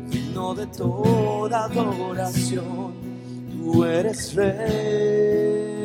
digno 0.09 0.55
de 0.55 0.67
toda 0.67 1.65
adoración. 1.65 2.95
Tú 3.53 3.85
eres 3.85 4.35
rey 4.35 5.77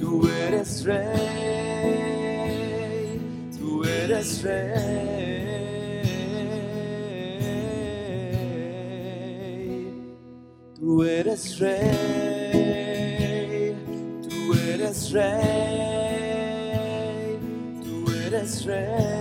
tú 0.00 0.26
eres 0.26 0.84
rey, 0.84 1.06
tú 3.56 3.84
eres 3.84 4.42
rey, 4.42 5.30
tú 10.74 11.04
eres 11.04 11.58
rey, 11.58 11.76
tú 14.28 14.54
eres 14.54 15.12
rey, 15.12 15.69
eres 18.70 19.19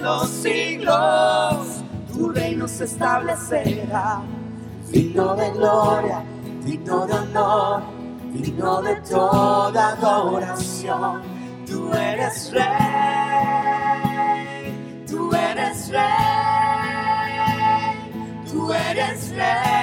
los 0.00 0.28
siglos, 0.28 1.82
tu 2.12 2.30
reino 2.30 2.66
se 2.66 2.84
establecerá 2.84 4.22
digno 4.90 5.36
de 5.36 5.50
gloria, 5.50 6.22
digno 6.64 7.06
de 7.06 7.12
honor, 7.14 7.82
digno 8.32 8.82
de 8.82 8.96
toda 9.02 9.92
adoración. 9.92 11.22
Tú 11.66 11.92
eres 11.94 12.50
rey, 12.52 12.64
tú 15.08 15.32
eres 15.34 15.88
rey, 15.88 16.02
tú 18.50 18.72
eres 18.72 19.30
rey. 19.36 19.79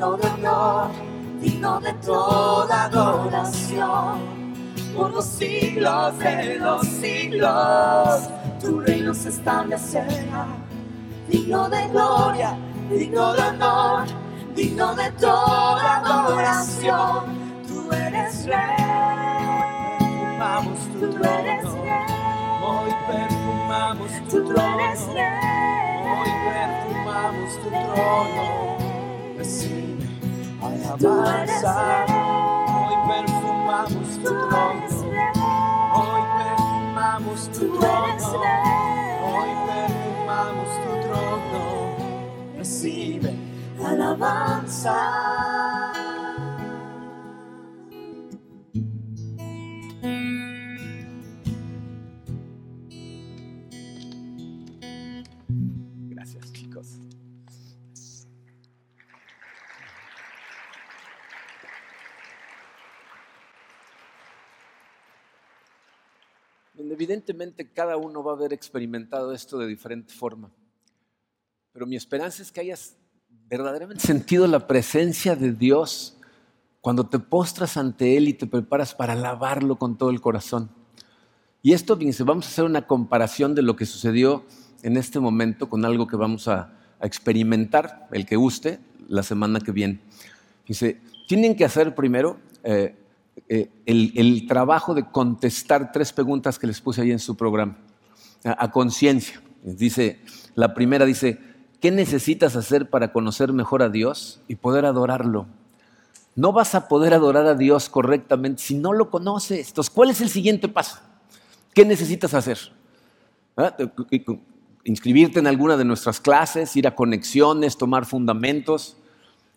Digno 0.00 0.16
de 0.16 0.28
honor, 0.28 0.90
digno 1.42 1.80
de 1.80 1.92
toda 1.94 2.84
adoración. 2.84 4.54
Por 4.96 5.12
los 5.12 5.26
siglos 5.26 6.18
de 6.18 6.58
los 6.58 6.86
siglos, 6.86 8.30
tu 8.62 8.80
reino 8.80 9.12
se 9.12 9.28
establecerá, 9.28 10.46
digno 11.28 11.68
de 11.68 11.86
gloria, 11.88 12.56
digno 12.88 13.34
de 13.34 13.42
honor, 13.42 14.06
digno 14.54 14.94
de 14.94 15.10
toda 15.12 15.96
adoración. 15.98 17.38
Tú 17.68 17.92
eres 17.92 18.46
rey, 18.46 18.56
perfumamos 19.98 20.78
tu 20.98 21.10
Tú 21.10 21.24
eres 21.24 21.60
trono. 21.60 21.82
rey. 21.84 22.06
Hoy 22.64 22.90
perfumamos 23.06 24.10
tu 24.30 24.44
Tú 24.44 24.60
eres 24.60 25.00
trono. 25.04 25.14
rey. 25.14 26.06
Hoy 26.16 26.30
perfumamos 26.48 27.52
tu 27.62 27.68
trono. 27.68 28.70
Recibe 29.38 29.89
Tú 30.98 31.08
eres 31.26 31.64
alabanza. 31.64 32.06
rey. 32.06 32.14
Hoy 32.74 32.96
perfumamos 33.08 34.08
tu 34.16 34.22
Tú 34.22 34.34
eres 34.34 34.96
trono. 34.98 35.12
rey. 35.12 35.32
Hoy 35.94 36.22
perfumamos 36.38 37.48
tu 37.52 37.60
Tú 37.60 37.86
eres 37.86 38.22
trono. 38.22 38.42
rey. 38.42 39.18
Hoy 39.24 39.50
perfumamos 39.66 40.68
tu 40.84 40.90
trono. 41.08 42.56
Recibe 42.58 43.34
alabanza. 43.86 44.96
Evidentemente 67.00 67.66
cada 67.66 67.96
uno 67.96 68.22
va 68.22 68.32
a 68.32 68.34
haber 68.34 68.52
experimentado 68.52 69.32
esto 69.32 69.56
de 69.56 69.66
diferente 69.66 70.12
forma. 70.12 70.50
Pero 71.72 71.86
mi 71.86 71.96
esperanza 71.96 72.42
es 72.42 72.52
que 72.52 72.60
hayas 72.60 72.94
verdaderamente 73.48 74.06
sentido 74.06 74.46
la 74.46 74.66
presencia 74.66 75.34
de 75.34 75.52
Dios 75.52 76.18
cuando 76.82 77.06
te 77.08 77.18
postras 77.18 77.78
ante 77.78 78.18
Él 78.18 78.28
y 78.28 78.34
te 78.34 78.46
preparas 78.46 78.94
para 78.94 79.14
alabarlo 79.14 79.76
con 79.76 79.96
todo 79.96 80.10
el 80.10 80.20
corazón. 80.20 80.70
Y 81.62 81.72
esto, 81.72 81.98
vamos 82.26 82.46
a 82.46 82.48
hacer 82.50 82.64
una 82.64 82.86
comparación 82.86 83.54
de 83.54 83.62
lo 83.62 83.76
que 83.76 83.86
sucedió 83.86 84.44
en 84.82 84.98
este 84.98 85.20
momento 85.20 85.70
con 85.70 85.86
algo 85.86 86.06
que 86.06 86.16
vamos 86.16 86.48
a, 86.48 86.74
a 86.98 87.06
experimentar, 87.06 88.08
el 88.12 88.26
que 88.26 88.36
guste, 88.36 88.78
la 89.08 89.22
semana 89.22 89.60
que 89.60 89.72
viene. 89.72 90.00
Fíjense, 90.64 91.00
tienen 91.26 91.56
que 91.56 91.64
hacer 91.64 91.94
primero 91.94 92.38
eh, 92.62 92.94
eh, 93.48 93.70
el, 93.86 94.46
trabajo 94.46 94.94
de 94.94 95.04
contestar 95.04 95.92
tres 95.92 96.12
preguntas 96.12 96.58
que 96.58 96.66
les 96.66 96.80
puse 96.80 97.02
ahí 97.02 97.10
en 97.10 97.18
su 97.18 97.36
programa, 97.36 97.78
a, 98.44 98.64
a 98.64 98.70
conciencia. 98.70 99.42
Dice, 99.62 100.20
la 100.54 100.74
primera 100.74 101.04
dice, 101.04 101.38
¿qué 101.80 101.90
necesitas 101.90 102.56
hacer 102.56 102.88
para 102.90 103.12
conocer 103.12 103.52
mejor 103.52 103.82
a 103.82 103.88
Dios 103.88 104.40
y 104.48 104.56
poder 104.56 104.84
adorarlo? 104.84 105.46
No 106.36 106.52
vas 106.52 106.74
a 106.74 106.88
poder 106.88 107.12
adorar 107.12 107.46
a 107.46 107.54
Dios 107.54 107.88
correctamente 107.88 108.62
si 108.62 108.74
no 108.74 108.92
lo 108.92 109.10
conoces. 109.10 109.68
Entonces, 109.68 109.92
¿cuál 109.92 110.10
es 110.10 110.20
el 110.20 110.28
siguiente 110.28 110.68
paso? 110.68 110.98
¿Qué 111.74 111.84
necesitas 111.84 112.34
hacer? 112.34 112.58
¿Ah? 113.56 113.76
Inscribirte 114.84 115.38
en 115.38 115.46
alguna 115.46 115.76
de 115.76 115.84
nuestras 115.84 116.20
clases, 116.20 116.74
ir 116.76 116.86
a 116.86 116.94
conexiones, 116.94 117.76
tomar 117.76 118.06
fundamentos. 118.06 118.96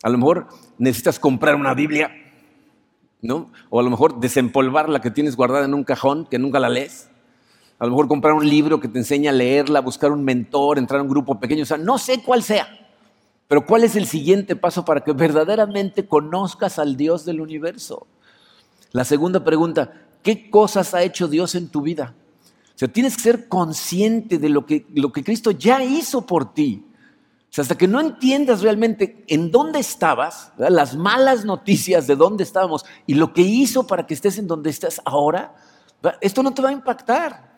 A 0.02 0.10
lo 0.10 0.18
mejor 0.18 0.48
necesitas 0.76 1.18
comprar 1.18 1.54
una 1.54 1.74
Biblia, 1.74 2.10
¿no? 3.24 3.50
O 3.70 3.80
a 3.80 3.82
lo 3.82 3.90
mejor 3.90 4.20
desempolvar 4.20 4.90
la 4.90 5.00
que 5.00 5.10
tienes 5.10 5.34
guardada 5.34 5.64
en 5.64 5.72
un 5.72 5.82
cajón 5.82 6.26
que 6.26 6.38
nunca 6.38 6.60
la 6.60 6.68
lees. 6.68 7.08
A 7.78 7.86
lo 7.86 7.90
mejor 7.90 8.06
comprar 8.06 8.34
un 8.34 8.46
libro 8.46 8.80
que 8.80 8.86
te 8.86 8.98
enseña 8.98 9.30
a 9.30 9.32
leerla, 9.32 9.80
buscar 9.80 10.12
un 10.12 10.22
mentor, 10.22 10.78
entrar 10.78 11.00
a 11.00 11.02
un 11.02 11.08
grupo 11.08 11.40
pequeño. 11.40 11.62
O 11.62 11.66
sea, 11.66 11.78
no 11.78 11.96
sé 11.96 12.22
cuál 12.22 12.42
sea. 12.42 12.68
Pero 13.48 13.64
¿cuál 13.64 13.84
es 13.84 13.96
el 13.96 14.06
siguiente 14.06 14.56
paso 14.56 14.84
para 14.84 15.00
que 15.02 15.12
verdaderamente 15.12 16.06
conozcas 16.06 16.78
al 16.78 16.96
Dios 16.96 17.24
del 17.24 17.40
universo? 17.40 18.06
La 18.92 19.04
segunda 19.04 19.42
pregunta, 19.42 19.92
¿qué 20.22 20.50
cosas 20.50 20.92
ha 20.94 21.02
hecho 21.02 21.26
Dios 21.26 21.54
en 21.54 21.68
tu 21.68 21.80
vida? 21.80 22.14
O 22.74 22.78
sea, 22.78 22.88
tienes 22.88 23.16
que 23.16 23.22
ser 23.22 23.48
consciente 23.48 24.38
de 24.38 24.50
lo 24.50 24.66
que, 24.66 24.86
lo 24.94 25.12
que 25.12 25.24
Cristo 25.24 25.50
ya 25.50 25.82
hizo 25.82 26.26
por 26.26 26.52
ti. 26.52 26.84
Hasta 27.56 27.76
que 27.76 27.86
no 27.86 28.00
entiendas 28.00 28.62
realmente 28.62 29.24
en 29.28 29.50
dónde 29.50 29.78
estabas, 29.78 30.52
las 30.58 30.96
malas 30.96 31.44
noticias 31.44 32.06
de 32.06 32.16
dónde 32.16 32.42
estábamos 32.42 32.84
y 33.06 33.14
lo 33.14 33.32
que 33.32 33.42
hizo 33.42 33.86
para 33.86 34.06
que 34.06 34.14
estés 34.14 34.38
en 34.38 34.48
donde 34.48 34.70
estás 34.70 35.00
ahora, 35.04 35.54
esto 36.20 36.42
no 36.42 36.52
te 36.52 36.62
va 36.62 36.70
a 36.70 36.72
impactar. 36.72 37.54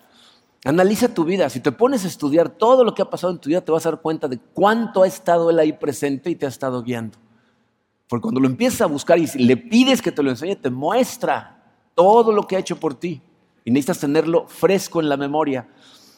Analiza 0.65 1.09
tu 1.09 1.25
vida. 1.25 1.49
Si 1.49 1.61
te 1.61 1.73
pones 1.73 2.05
a 2.05 2.09
estudiar 2.09 2.49
todo 2.49 2.85
lo 2.85 2.95
que 2.95 3.03
ha 3.03 3.09
pasado 3.09 3.33
en 3.33 3.39
tu 3.39 3.49
vida, 3.49 3.61
te 3.61 3.73
vas 3.73 3.87
a 3.87 3.91
dar 3.93 4.01
cuenta 4.01 4.29
de 4.29 4.39
cuánto 4.39 5.03
ha 5.03 5.07
estado 5.07 5.49
Él 5.49 5.59
ahí 5.59 5.73
presente 5.73 6.29
y 6.29 6.35
te 6.35 6.45
ha 6.45 6.49
estado 6.49 6.83
guiando. 6.83 7.19
Porque 8.09 8.23
cuando 8.23 8.41
lo 8.41 8.49
empiezas 8.49 8.83
a 8.83 8.87
buscar 8.87 9.19
y 9.19 9.27
le 9.27 9.57
pides 9.57 10.03
que 10.03 10.13
te 10.13 10.23
lo 10.23 10.31
enseñe, 10.31 10.57
te 10.57 10.71
muestra 10.71 11.63
todo 11.95 12.33
lo 12.33 12.47
que 12.47 12.57
ha 12.57 12.59
hecho 12.59 12.77
por 12.77 12.95
ti. 12.95 13.23
Y 13.65 13.71
necesitas 13.71 14.01
tenerlo 14.01 14.47
fresco 14.47 15.01
en 15.01 15.09
la 15.09 15.17
memoria. 15.17 15.69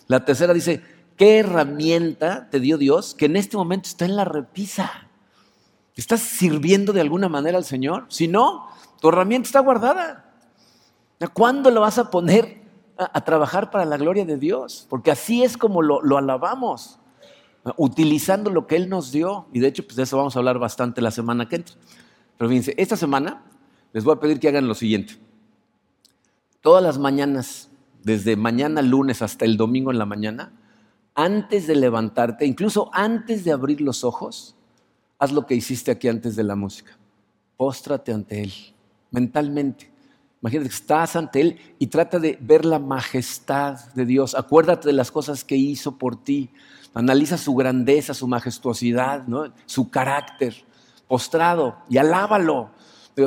La 0.07 0.25
tercera 0.25 0.53
dice, 0.53 0.83
¿Qué 1.19 1.41
herramienta 1.41 2.49
te 2.49 2.61
dio 2.61 2.79
Dios 2.79 3.13
que 3.13 3.27
en 3.27 3.35
este 3.35 3.57
momento 3.57 3.89
está 3.89 4.05
en 4.05 4.15
la 4.15 4.25
repisa? 4.25 5.09
¿Estás 5.97 6.21
sirviendo 6.21 6.93
de 6.93 7.01
alguna 7.01 7.29
manera 7.29 7.59
al 7.59 7.65
Señor? 7.65 8.07
Si 8.09 8.29
no, 8.29 8.69
tu 9.01 9.09
herramienta 9.09 9.49
está 9.49 9.59
guardada. 9.59 10.33
¿Cuándo 11.35 11.73
lo 11.73 11.81
vas 11.81 11.99
a 11.99 12.13
poner 12.13 12.63
a, 12.97 13.25
trabajar 13.25 13.73
para 13.73 13.85
la 13.85 13.97
gloria 13.97 14.25
de 14.25 14.37
Dios? 14.37 14.87
Porque 14.89 15.11
así 15.11 15.43
es 15.43 15.57
como 15.57 15.83
lo, 15.83 16.01
lo, 16.03 16.19
alabamos, 16.19 17.01
utilizando 17.77 18.51
lo 18.51 18.69
que 18.69 18.77
Él 18.77 18.89
nos 18.89 19.11
dio. 19.11 19.49
Y 19.53 19.59
de 19.59 19.67
hecho, 19.67 19.83
pues 19.83 19.97
de 19.97 20.05
eso 20.05 20.17
vamos 20.17 20.37
a 20.37 20.39
hablar 20.39 20.61
bastante 20.61 21.01
la 21.01 21.11
semana 21.11 21.49
que 21.49 21.57
entra. 21.57 21.75
Pero 22.37 22.49
fíjense, 22.49 22.75
esta 22.77 22.97
semana 22.97 23.43
les 23.93 24.05
voy 24.05 24.15
a 24.15 24.21
pedir 24.21 24.39
que 24.39 24.47
hagan 24.47 24.69
lo 24.69 24.75
siguiente. 24.77 25.19
Todas 26.61 26.81
las 26.81 26.97
mañanas, 26.97 27.71
desde 28.05 28.37
mañana 28.37 28.83
lunes 28.83 29.21
hasta 29.21 29.45
el 29.45 29.57
domingo 29.57 29.91
en 29.91 29.99
la 29.99 30.07
mañana, 30.07 30.53
antes 31.19 31.67
de 31.67 31.75
levantarte, 31.75 32.47
incluso 32.47 32.91
antes 32.93 33.43
de 33.43 33.51
abrir 33.51 33.81
los 33.81 34.05
ojos, 34.05 34.55
haz 35.19 35.33
lo 35.33 35.47
que 35.47 35.57
hiciste 35.57 35.91
aquí 35.91 36.07
antes 36.07 36.37
de 36.37 36.45
la 36.45 36.55
música. 36.55 36.97
Póstrate 37.57 38.13
ante 38.13 38.41
Él, 38.41 38.53
mentalmente. 39.11 39.91
Imagínate 40.41 40.69
que 40.69 40.75
estás 40.77 41.17
ante 41.17 41.41
Él 41.41 41.59
y 41.81 41.89
trata 41.89 42.21
de 42.21 42.39
ver 42.41 42.65
la 42.65 42.79
majestad 42.79 43.93
de 43.95 44.07
Dios. 44.07 44.37
Acuérdate 44.37 44.87
de 44.87 44.93
las 44.93 45.11
cosas 45.11 45.43
que 45.43 45.57
hizo 45.57 45.99
por 45.99 46.23
ti. 46.23 46.51
Analiza 46.95 47.37
su 47.37 47.53
grandeza, 47.57 48.15
su 48.15 48.29
majestuosidad, 48.29 49.27
su 49.67 49.91
carácter. 49.91 50.55
Postrado 51.09 51.79
y 51.89 51.99
alábalo. 51.99 52.71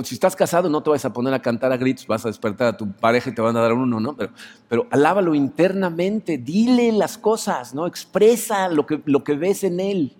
Si 0.03 0.15
estás 0.15 0.35
casado, 0.35 0.69
no 0.69 0.81
te 0.81 0.89
vas 0.89 1.03
a 1.03 1.11
poner 1.11 1.33
a 1.33 1.41
cantar 1.41 1.71
a 1.71 1.77
gritos, 1.77 2.07
vas 2.07 2.23
a 2.25 2.29
despertar 2.29 2.67
a 2.67 2.77
tu 2.77 2.91
pareja 2.91 3.29
y 3.29 3.35
te 3.35 3.41
van 3.41 3.57
a 3.57 3.61
dar 3.61 3.73
uno, 3.73 3.99
¿no? 3.99 4.15
Pero, 4.15 4.31
pero 4.69 4.87
alábalo 4.89 5.35
internamente, 5.35 6.37
dile 6.37 6.91
las 6.93 7.17
cosas, 7.17 7.73
¿no? 7.73 7.85
Expresa 7.87 8.69
lo 8.69 8.85
que, 8.85 9.01
lo 9.05 9.23
que 9.23 9.35
ves 9.35 9.63
en 9.63 9.79
él 9.79 10.15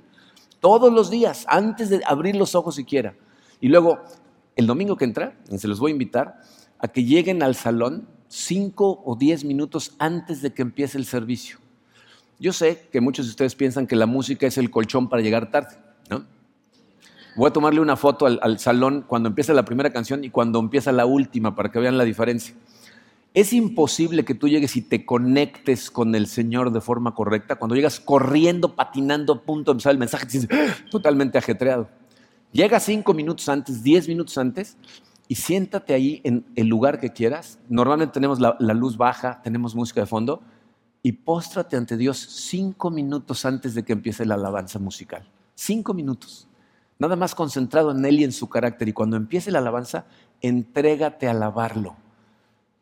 todos 0.60 0.94
los 0.94 1.10
días, 1.10 1.46
antes 1.50 1.90
de 1.90 2.02
abrir 2.06 2.36
los 2.36 2.56
ojos 2.56 2.76
siquiera. 2.76 3.16
Y 3.60 3.68
luego, 3.68 4.00
el 4.56 4.68
domingo 4.68 4.96
que 4.96 5.06
entra, 5.06 5.38
se 5.58 5.68
los 5.68 5.80
voy 5.80 5.92
a 5.92 5.94
invitar 5.94 6.42
a 6.80 6.88
que 6.88 7.04
lleguen 7.04 7.44
al 7.44 7.56
salón 7.56 8.08
cinco 8.28 9.02
o 9.06 9.16
diez 9.16 9.44
minutos 9.44 9.96
antes 10.00 10.42
de 10.42 10.54
que 10.54 10.62
empiece 10.62 10.98
el 10.98 11.06
servicio. 11.06 11.58
Yo 12.40 12.54
sé 12.54 12.88
que 12.92 13.02
muchos 13.02 13.26
de 13.26 13.32
ustedes 13.32 13.56
piensan 13.56 13.88
que 13.88 13.96
la 13.96 14.06
música 14.06 14.48
es 14.48 14.58
el 14.58 14.72
colchón 14.72 15.10
para 15.10 15.22
llegar 15.22 15.52
tarde. 15.52 15.76
Voy 17.36 17.48
a 17.48 17.54
tomarle 17.54 17.80
una 17.80 17.96
foto 17.96 18.26
al, 18.26 18.60
salón 18.60 19.06
cuando 19.08 19.30
empieza 19.30 19.54
la 19.54 19.64
primera 19.64 19.92
canción 19.92 20.26
y 20.26 20.30
cuando 20.30 20.60
empieza 20.60 20.92
la 20.92 21.06
última 21.06 21.56
para 21.56 21.72
que 21.72 21.80
vean 21.80 21.98
la 21.98 22.04
diferencia. 22.04 22.54
Es 23.34 23.54
imposible 23.54 24.26
que 24.26 24.36
tú 24.36 24.50
llegues 24.50 24.76
y 24.76 24.82
te 24.82 25.06
conectes 25.06 25.90
con 25.90 26.14
el 26.14 26.28
Señor 26.28 26.74
de 26.74 26.82
forma 26.82 27.16
correcta 27.16 27.56
cuando 27.56 27.76
llegas 27.76 28.02
corriendo, 28.02 28.76
patinando, 28.76 29.44
punto 29.44 29.72
el 29.72 29.98
mensaje, 29.98 30.28
¡Ah! 30.52 30.76
totalmente 30.92 31.38
ajetreado. 31.38 31.88
Llega 32.52 32.82
cinco 32.82 33.14
minutos 33.14 33.48
antes, 33.48 33.82
diez 33.82 34.10
minutos 34.10 34.38
antes 34.38 34.76
y 35.30 35.36
siéntate 35.36 35.94
ahí 35.94 36.20
en 36.26 36.46
el 36.58 36.68
lugar 36.68 37.00
que 37.00 37.14
quieras. 37.14 37.60
Normalmente 37.70 38.12
tenemos 38.12 38.42
la, 38.42 38.58
la 38.60 38.74
luz 38.74 38.98
baja, 38.98 39.42
tenemos 39.42 39.74
música 39.74 40.02
de 40.02 40.08
fondo 40.08 40.42
y 41.02 41.14
póstrate 41.14 41.78
ante 41.78 41.96
Dios 41.96 42.18
cinco 42.18 42.92
minutos 42.92 43.46
antes 43.46 43.74
de 43.74 43.84
que 43.84 43.94
empiece 43.94 44.26
la 44.26 44.36
alabanza 44.36 44.80
musical. 44.80 45.26
Cinco 45.56 45.94
minutos 45.94 46.50
nada 47.02 47.16
más 47.16 47.34
concentrado 47.34 47.90
en 47.90 48.06
Él 48.06 48.20
y 48.20 48.24
en 48.24 48.32
su 48.32 48.48
carácter. 48.48 48.88
Y 48.88 48.94
cuando 48.94 49.18
empiece 49.18 49.50
la 49.50 49.58
alabanza, 49.58 50.06
entrégate 50.40 51.28
a 51.28 51.32
alabarlo. 51.32 51.96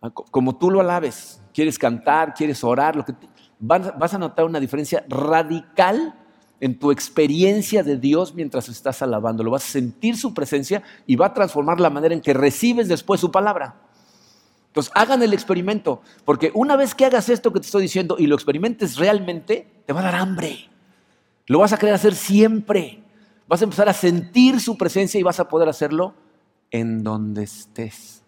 Ah, 0.01 0.09
como 0.09 0.57
tú 0.57 0.69
lo 0.69 0.81
alabes, 0.81 1.41
quieres 1.53 1.79
cantar, 1.79 2.33
quieres 2.33 2.61
orar, 2.65 2.97
lo 2.97 3.05
que 3.05 3.13
vas 3.59 4.13
a 4.13 4.17
notar 4.17 4.43
una 4.43 4.59
diferencia 4.59 5.05
radical 5.07 6.15
en 6.59 6.77
tu 6.77 6.91
experiencia 6.91 7.81
de 7.81 7.95
Dios 7.95 8.35
mientras 8.35 8.67
estás 8.67 9.01
alabando. 9.01 9.41
Lo 9.41 9.51
vas 9.51 9.63
a 9.63 9.71
sentir 9.71 10.17
su 10.17 10.33
presencia 10.33 10.83
y 11.07 11.15
va 11.15 11.27
a 11.27 11.33
transformar 11.33 11.79
la 11.79 11.89
manera 11.89 12.13
en 12.13 12.19
que 12.19 12.33
recibes 12.33 12.89
después 12.89 13.21
su 13.21 13.31
palabra. 13.31 13.75
Entonces, 14.67 14.91
hagan 14.95 15.23
el 15.23 15.33
experimento, 15.33 16.01
porque 16.25 16.51
una 16.53 16.75
vez 16.75 16.93
que 16.93 17.05
hagas 17.05 17.29
esto 17.29 17.53
que 17.53 17.61
te 17.61 17.67
estoy 17.67 17.83
diciendo 17.83 18.17
y 18.19 18.27
lo 18.27 18.35
experimentes 18.35 18.97
realmente, 18.97 19.65
te 19.85 19.93
va 19.93 20.01
a 20.01 20.03
dar 20.03 20.15
hambre. 20.15 20.69
Lo 21.47 21.59
vas 21.59 21.71
a 21.71 21.77
querer 21.77 21.95
hacer 21.95 22.13
siempre. 22.13 23.01
Vas 23.49 23.61
a 23.61 23.63
empezar 23.63 23.89
a 23.89 23.93
sentir 23.93 24.61
su 24.61 24.77
presencia 24.77 25.19
y 25.19 25.23
vas 25.23 25.39
a 25.39 25.49
poder 25.49 25.69
hacerlo 25.69 26.13
en 26.69 27.03
donde 27.03 27.41
estés. 27.41 28.21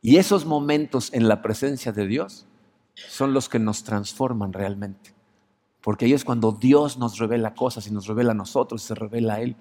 Y 0.00 0.16
esos 0.16 0.46
momentos 0.46 1.12
en 1.12 1.28
la 1.28 1.42
presencia 1.42 1.92
de 1.92 2.06
Dios 2.06 2.46
son 2.94 3.34
los 3.34 3.50
que 3.50 3.58
nos 3.58 3.84
transforman 3.84 4.54
realmente. 4.54 5.14
Porque 5.82 6.06
ahí 6.06 6.14
es 6.14 6.24
cuando 6.24 6.52
Dios 6.52 6.96
nos 6.96 7.18
revela 7.18 7.54
cosas 7.54 7.88
y 7.88 7.90
nos 7.90 8.06
revela 8.06 8.30
a 8.30 8.34
nosotros 8.34 8.82
y 8.82 8.86
se 8.86 8.94
revela 8.94 9.34
a 9.34 9.40
Él. 9.42 9.54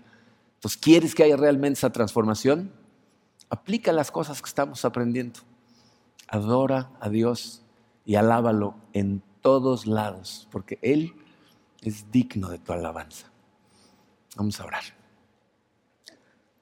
Entonces, 0.53 0.79
¿quieres 0.79 1.13
que 1.13 1.23
haya 1.23 1.35
realmente 1.35 1.79
esa 1.79 1.89
transformación? 1.89 2.71
Aplica 3.49 3.91
las 3.91 4.09
cosas 4.09 4.41
que 4.41 4.47
estamos 4.47 4.85
aprendiendo. 4.85 5.41
Adora 6.29 6.91
a 7.01 7.09
Dios 7.09 7.61
y 8.05 8.15
alábalo 8.15 8.75
en 8.93 9.21
todos 9.41 9.85
lados, 9.85 10.47
porque 10.49 10.79
Él 10.81 11.13
es 11.81 12.09
digno 12.09 12.47
de 12.47 12.59
tu 12.59 12.71
alabanza. 12.71 13.33
Vamos 14.37 14.59
a 14.59 14.65
orar. 14.65 14.83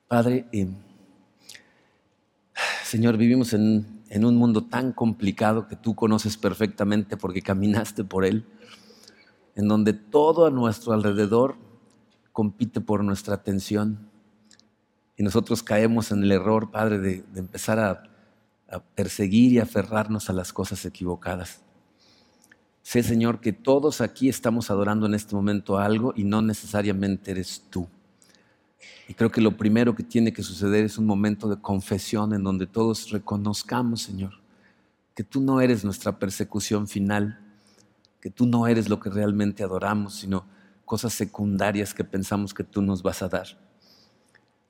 Padre, 0.07 0.47
eh, 0.53 0.69
Señor, 2.86 3.17
vivimos 3.17 3.51
en, 3.51 4.01
en 4.09 4.23
un 4.23 4.38
mundo 4.38 4.63
tan 4.63 4.93
complicado 4.93 5.67
que 5.67 5.76
tú 5.76 5.93
conoces 5.93 6.38
perfectamente 6.38 7.17
porque 7.17 7.41
caminaste 7.41 8.05
por 8.05 8.23
él, 8.23 8.45
en 9.55 9.67
donde 9.67 9.91
todo 9.91 10.45
a 10.45 10.51
nuestro 10.51 10.93
alrededor 10.93 11.57
compite 12.32 12.80
por 12.80 13.03
nuestra 13.03 13.36
atención 13.36 14.09
y 15.17 15.23
nosotros 15.23 15.61
caemos 15.61 16.11
en 16.11 16.23
el 16.23 16.32
error, 16.32 16.71
Padre, 16.71 16.99
de, 16.99 17.26
empezar 17.36 17.80
a 17.80 18.80
perseguir 18.95 19.51
y 19.51 19.59
aferrarnos 19.59 20.30
a 20.30 20.34
las 20.34 20.53
cosas 20.53 20.86
equivocadas. 20.86 21.64
Sé, 22.86 23.02
Señor, 23.02 23.40
que 23.40 23.52
todos 23.52 24.00
aquí 24.00 24.30
estamos 24.30 24.70
adorando 24.70 25.08
en 25.08 25.16
este 25.16 25.34
momento 25.34 25.80
algo 25.80 26.14
y 26.16 26.24
no 26.24 26.44
necesariamente 26.44 27.32
eres 27.32 27.64
tú. 27.72 27.88
Y 29.08 29.16
creo 29.16 29.32
que 29.32 29.42
lo 29.42 29.58
primero 29.58 29.96
que 29.96 30.04
tiene 30.04 30.32
que 30.32 30.44
suceder 30.44 30.86
es 30.86 31.00
un 31.00 31.08
momento 31.08 31.50
de 31.50 31.60
confesión 31.60 32.32
en 32.32 32.44
donde 32.44 32.68
todos 32.68 33.10
reconozcamos, 33.10 34.04
Señor, 34.04 34.34
que 35.16 35.24
tú 35.24 35.42
no 35.42 35.62
eres 35.62 35.84
nuestra 35.84 36.20
persecución 36.20 36.88
final, 36.88 37.40
que 38.22 38.30
tú 38.30 38.46
no 38.46 38.68
eres 38.68 38.88
lo 38.88 39.00
que 39.00 39.10
realmente 39.10 39.64
adoramos, 39.64 40.14
sino 40.14 40.46
cosas 40.86 41.12
secundarias 41.12 41.92
que 41.92 42.04
pensamos 42.04 42.54
que 42.54 42.64
tú 42.64 42.84
nos 42.84 43.02
vas 43.02 43.24
a 43.24 43.30
dar. 43.30 43.48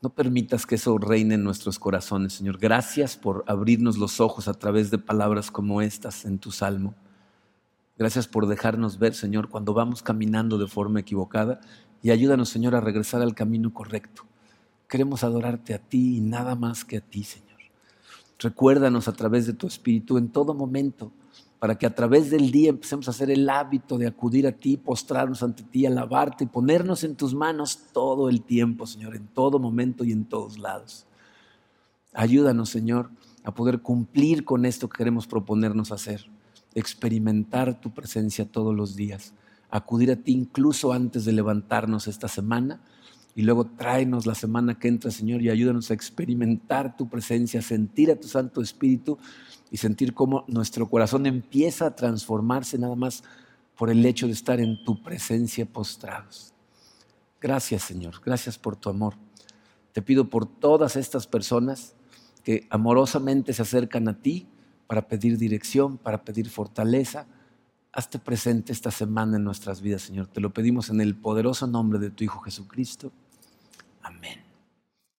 No 0.01 0.09
permitas 0.09 0.65
que 0.65 0.75
eso 0.75 0.97
reine 0.97 1.35
en 1.35 1.43
nuestros 1.43 1.77
corazones, 1.77 2.31
Señor. 2.31 2.59
Gracias 2.59 3.17
por 3.17 3.43
abrirnos 3.45 3.97
los 3.97 4.21
ojos 4.21 4.47
a 4.47 4.53
través 4.53 4.89
de 4.89 4.99
palabras 4.99 5.51
como 5.51 5.81
estas 5.81 6.23
en 6.23 6.39
tu 6.39 6.51
salmo. 6.51 6.95
Gracias 7.97 8.27
por 8.27 8.45
dejarnos 8.47 8.99
ver, 8.99 9.13
Señor, 9.13 9.47
cuando 9.47 9.73
vamos 9.73 10.03
caminando 10.03 10.57
de 10.57 10.67
forma 10.67 10.99
equivocada 10.99 11.61
y 12.03 12.11
ayúdanos, 12.11 12.49
Señor, 12.49 12.75
a 12.75 12.81
regresar 12.81 13.21
al 13.21 13.33
camino 13.33 13.73
correcto. 13.73 14.23
Queremos 14.89 15.23
adorarte 15.23 15.73
a 15.73 15.79
ti 15.79 16.17
y 16.17 16.19
nada 16.19 16.55
más 16.55 16.83
que 16.83 16.97
a 16.97 17.01
ti, 17.01 17.23
Señor. 17.23 17.59
Recuérdanos 18.37 19.07
a 19.07 19.13
través 19.13 19.47
de 19.47 19.53
tu 19.53 19.65
Espíritu 19.65 20.17
en 20.17 20.27
todo 20.27 20.53
momento, 20.53 21.13
para 21.57 21.77
que 21.77 21.85
a 21.85 21.95
través 21.95 22.29
del 22.29 22.51
día 22.51 22.69
empecemos 22.69 23.07
a 23.07 23.11
hacer 23.11 23.31
el 23.31 23.49
hábito 23.49 23.97
de 23.97 24.07
acudir 24.07 24.45
a 24.45 24.51
ti, 24.51 24.75
postrarnos 24.75 25.41
ante 25.41 25.63
ti, 25.63 25.85
alabarte 25.85 26.43
y 26.43 26.47
ponernos 26.47 27.05
en 27.05 27.15
tus 27.15 27.33
manos 27.33 27.79
todo 27.93 28.27
el 28.27 28.41
tiempo, 28.41 28.85
Señor, 28.85 29.15
en 29.15 29.27
todo 29.27 29.57
momento 29.57 30.03
y 30.03 30.11
en 30.11 30.25
todos 30.25 30.59
lados. 30.59 31.07
Ayúdanos, 32.13 32.69
Señor, 32.69 33.09
a 33.45 33.53
poder 33.53 33.81
cumplir 33.81 34.43
con 34.43 34.65
esto 34.65 34.89
que 34.89 34.97
queremos 34.97 35.27
proponernos 35.27 35.93
hacer 35.93 36.34
experimentar 36.75 37.79
tu 37.81 37.93
presencia 37.93 38.45
todos 38.45 38.75
los 38.75 38.95
días, 38.95 39.33
acudir 39.71 40.11
a 40.11 40.17
ti 40.17 40.33
incluso 40.33 40.93
antes 40.93 41.25
de 41.25 41.31
levantarnos 41.31 42.07
esta 42.07 42.27
semana 42.27 42.81
y 43.33 43.41
luego 43.41 43.65
tráenos 43.65 44.25
la 44.25 44.35
semana 44.35 44.77
que 44.77 44.87
entra, 44.87 45.11
Señor, 45.11 45.41
y 45.41 45.49
ayúdanos 45.49 45.89
a 45.89 45.93
experimentar 45.93 46.95
tu 46.95 47.09
presencia, 47.09 47.61
sentir 47.61 48.11
a 48.11 48.15
tu 48.15 48.27
Santo 48.27 48.61
Espíritu 48.61 49.17
y 49.71 49.77
sentir 49.77 50.13
cómo 50.13 50.45
nuestro 50.47 50.89
corazón 50.89 51.25
empieza 51.25 51.87
a 51.87 51.95
transformarse 51.95 52.77
nada 52.77 52.95
más 52.95 53.23
por 53.77 53.89
el 53.89 54.05
hecho 54.05 54.27
de 54.27 54.33
estar 54.33 54.59
en 54.59 54.83
tu 54.85 55.01
presencia 55.01 55.65
postrados. 55.65 56.53
Gracias, 57.41 57.83
Señor, 57.83 58.21
gracias 58.23 58.57
por 58.57 58.75
tu 58.75 58.89
amor. 58.89 59.15
Te 59.91 60.01
pido 60.01 60.29
por 60.29 60.45
todas 60.45 60.95
estas 60.95 61.27
personas 61.27 61.93
que 62.43 62.67
amorosamente 62.69 63.53
se 63.53 63.61
acercan 63.61 64.07
a 64.07 64.19
ti 64.19 64.47
para 64.87 65.07
pedir 65.07 65.37
dirección, 65.37 65.97
para 65.97 66.23
pedir 66.23 66.49
fortaleza. 66.49 67.25
Hazte 67.91 68.19
presente 68.19 68.73
esta 68.73 68.91
semana 68.91 69.37
en 69.37 69.43
nuestras 69.43 69.81
vidas, 69.81 70.03
Señor. 70.03 70.27
Te 70.27 70.41
lo 70.41 70.53
pedimos 70.53 70.89
en 70.89 71.01
el 71.01 71.15
poderoso 71.15 71.67
nombre 71.67 71.99
de 71.99 72.11
tu 72.11 72.23
Hijo 72.23 72.39
Jesucristo. 72.41 73.11
Amén. 74.01 74.44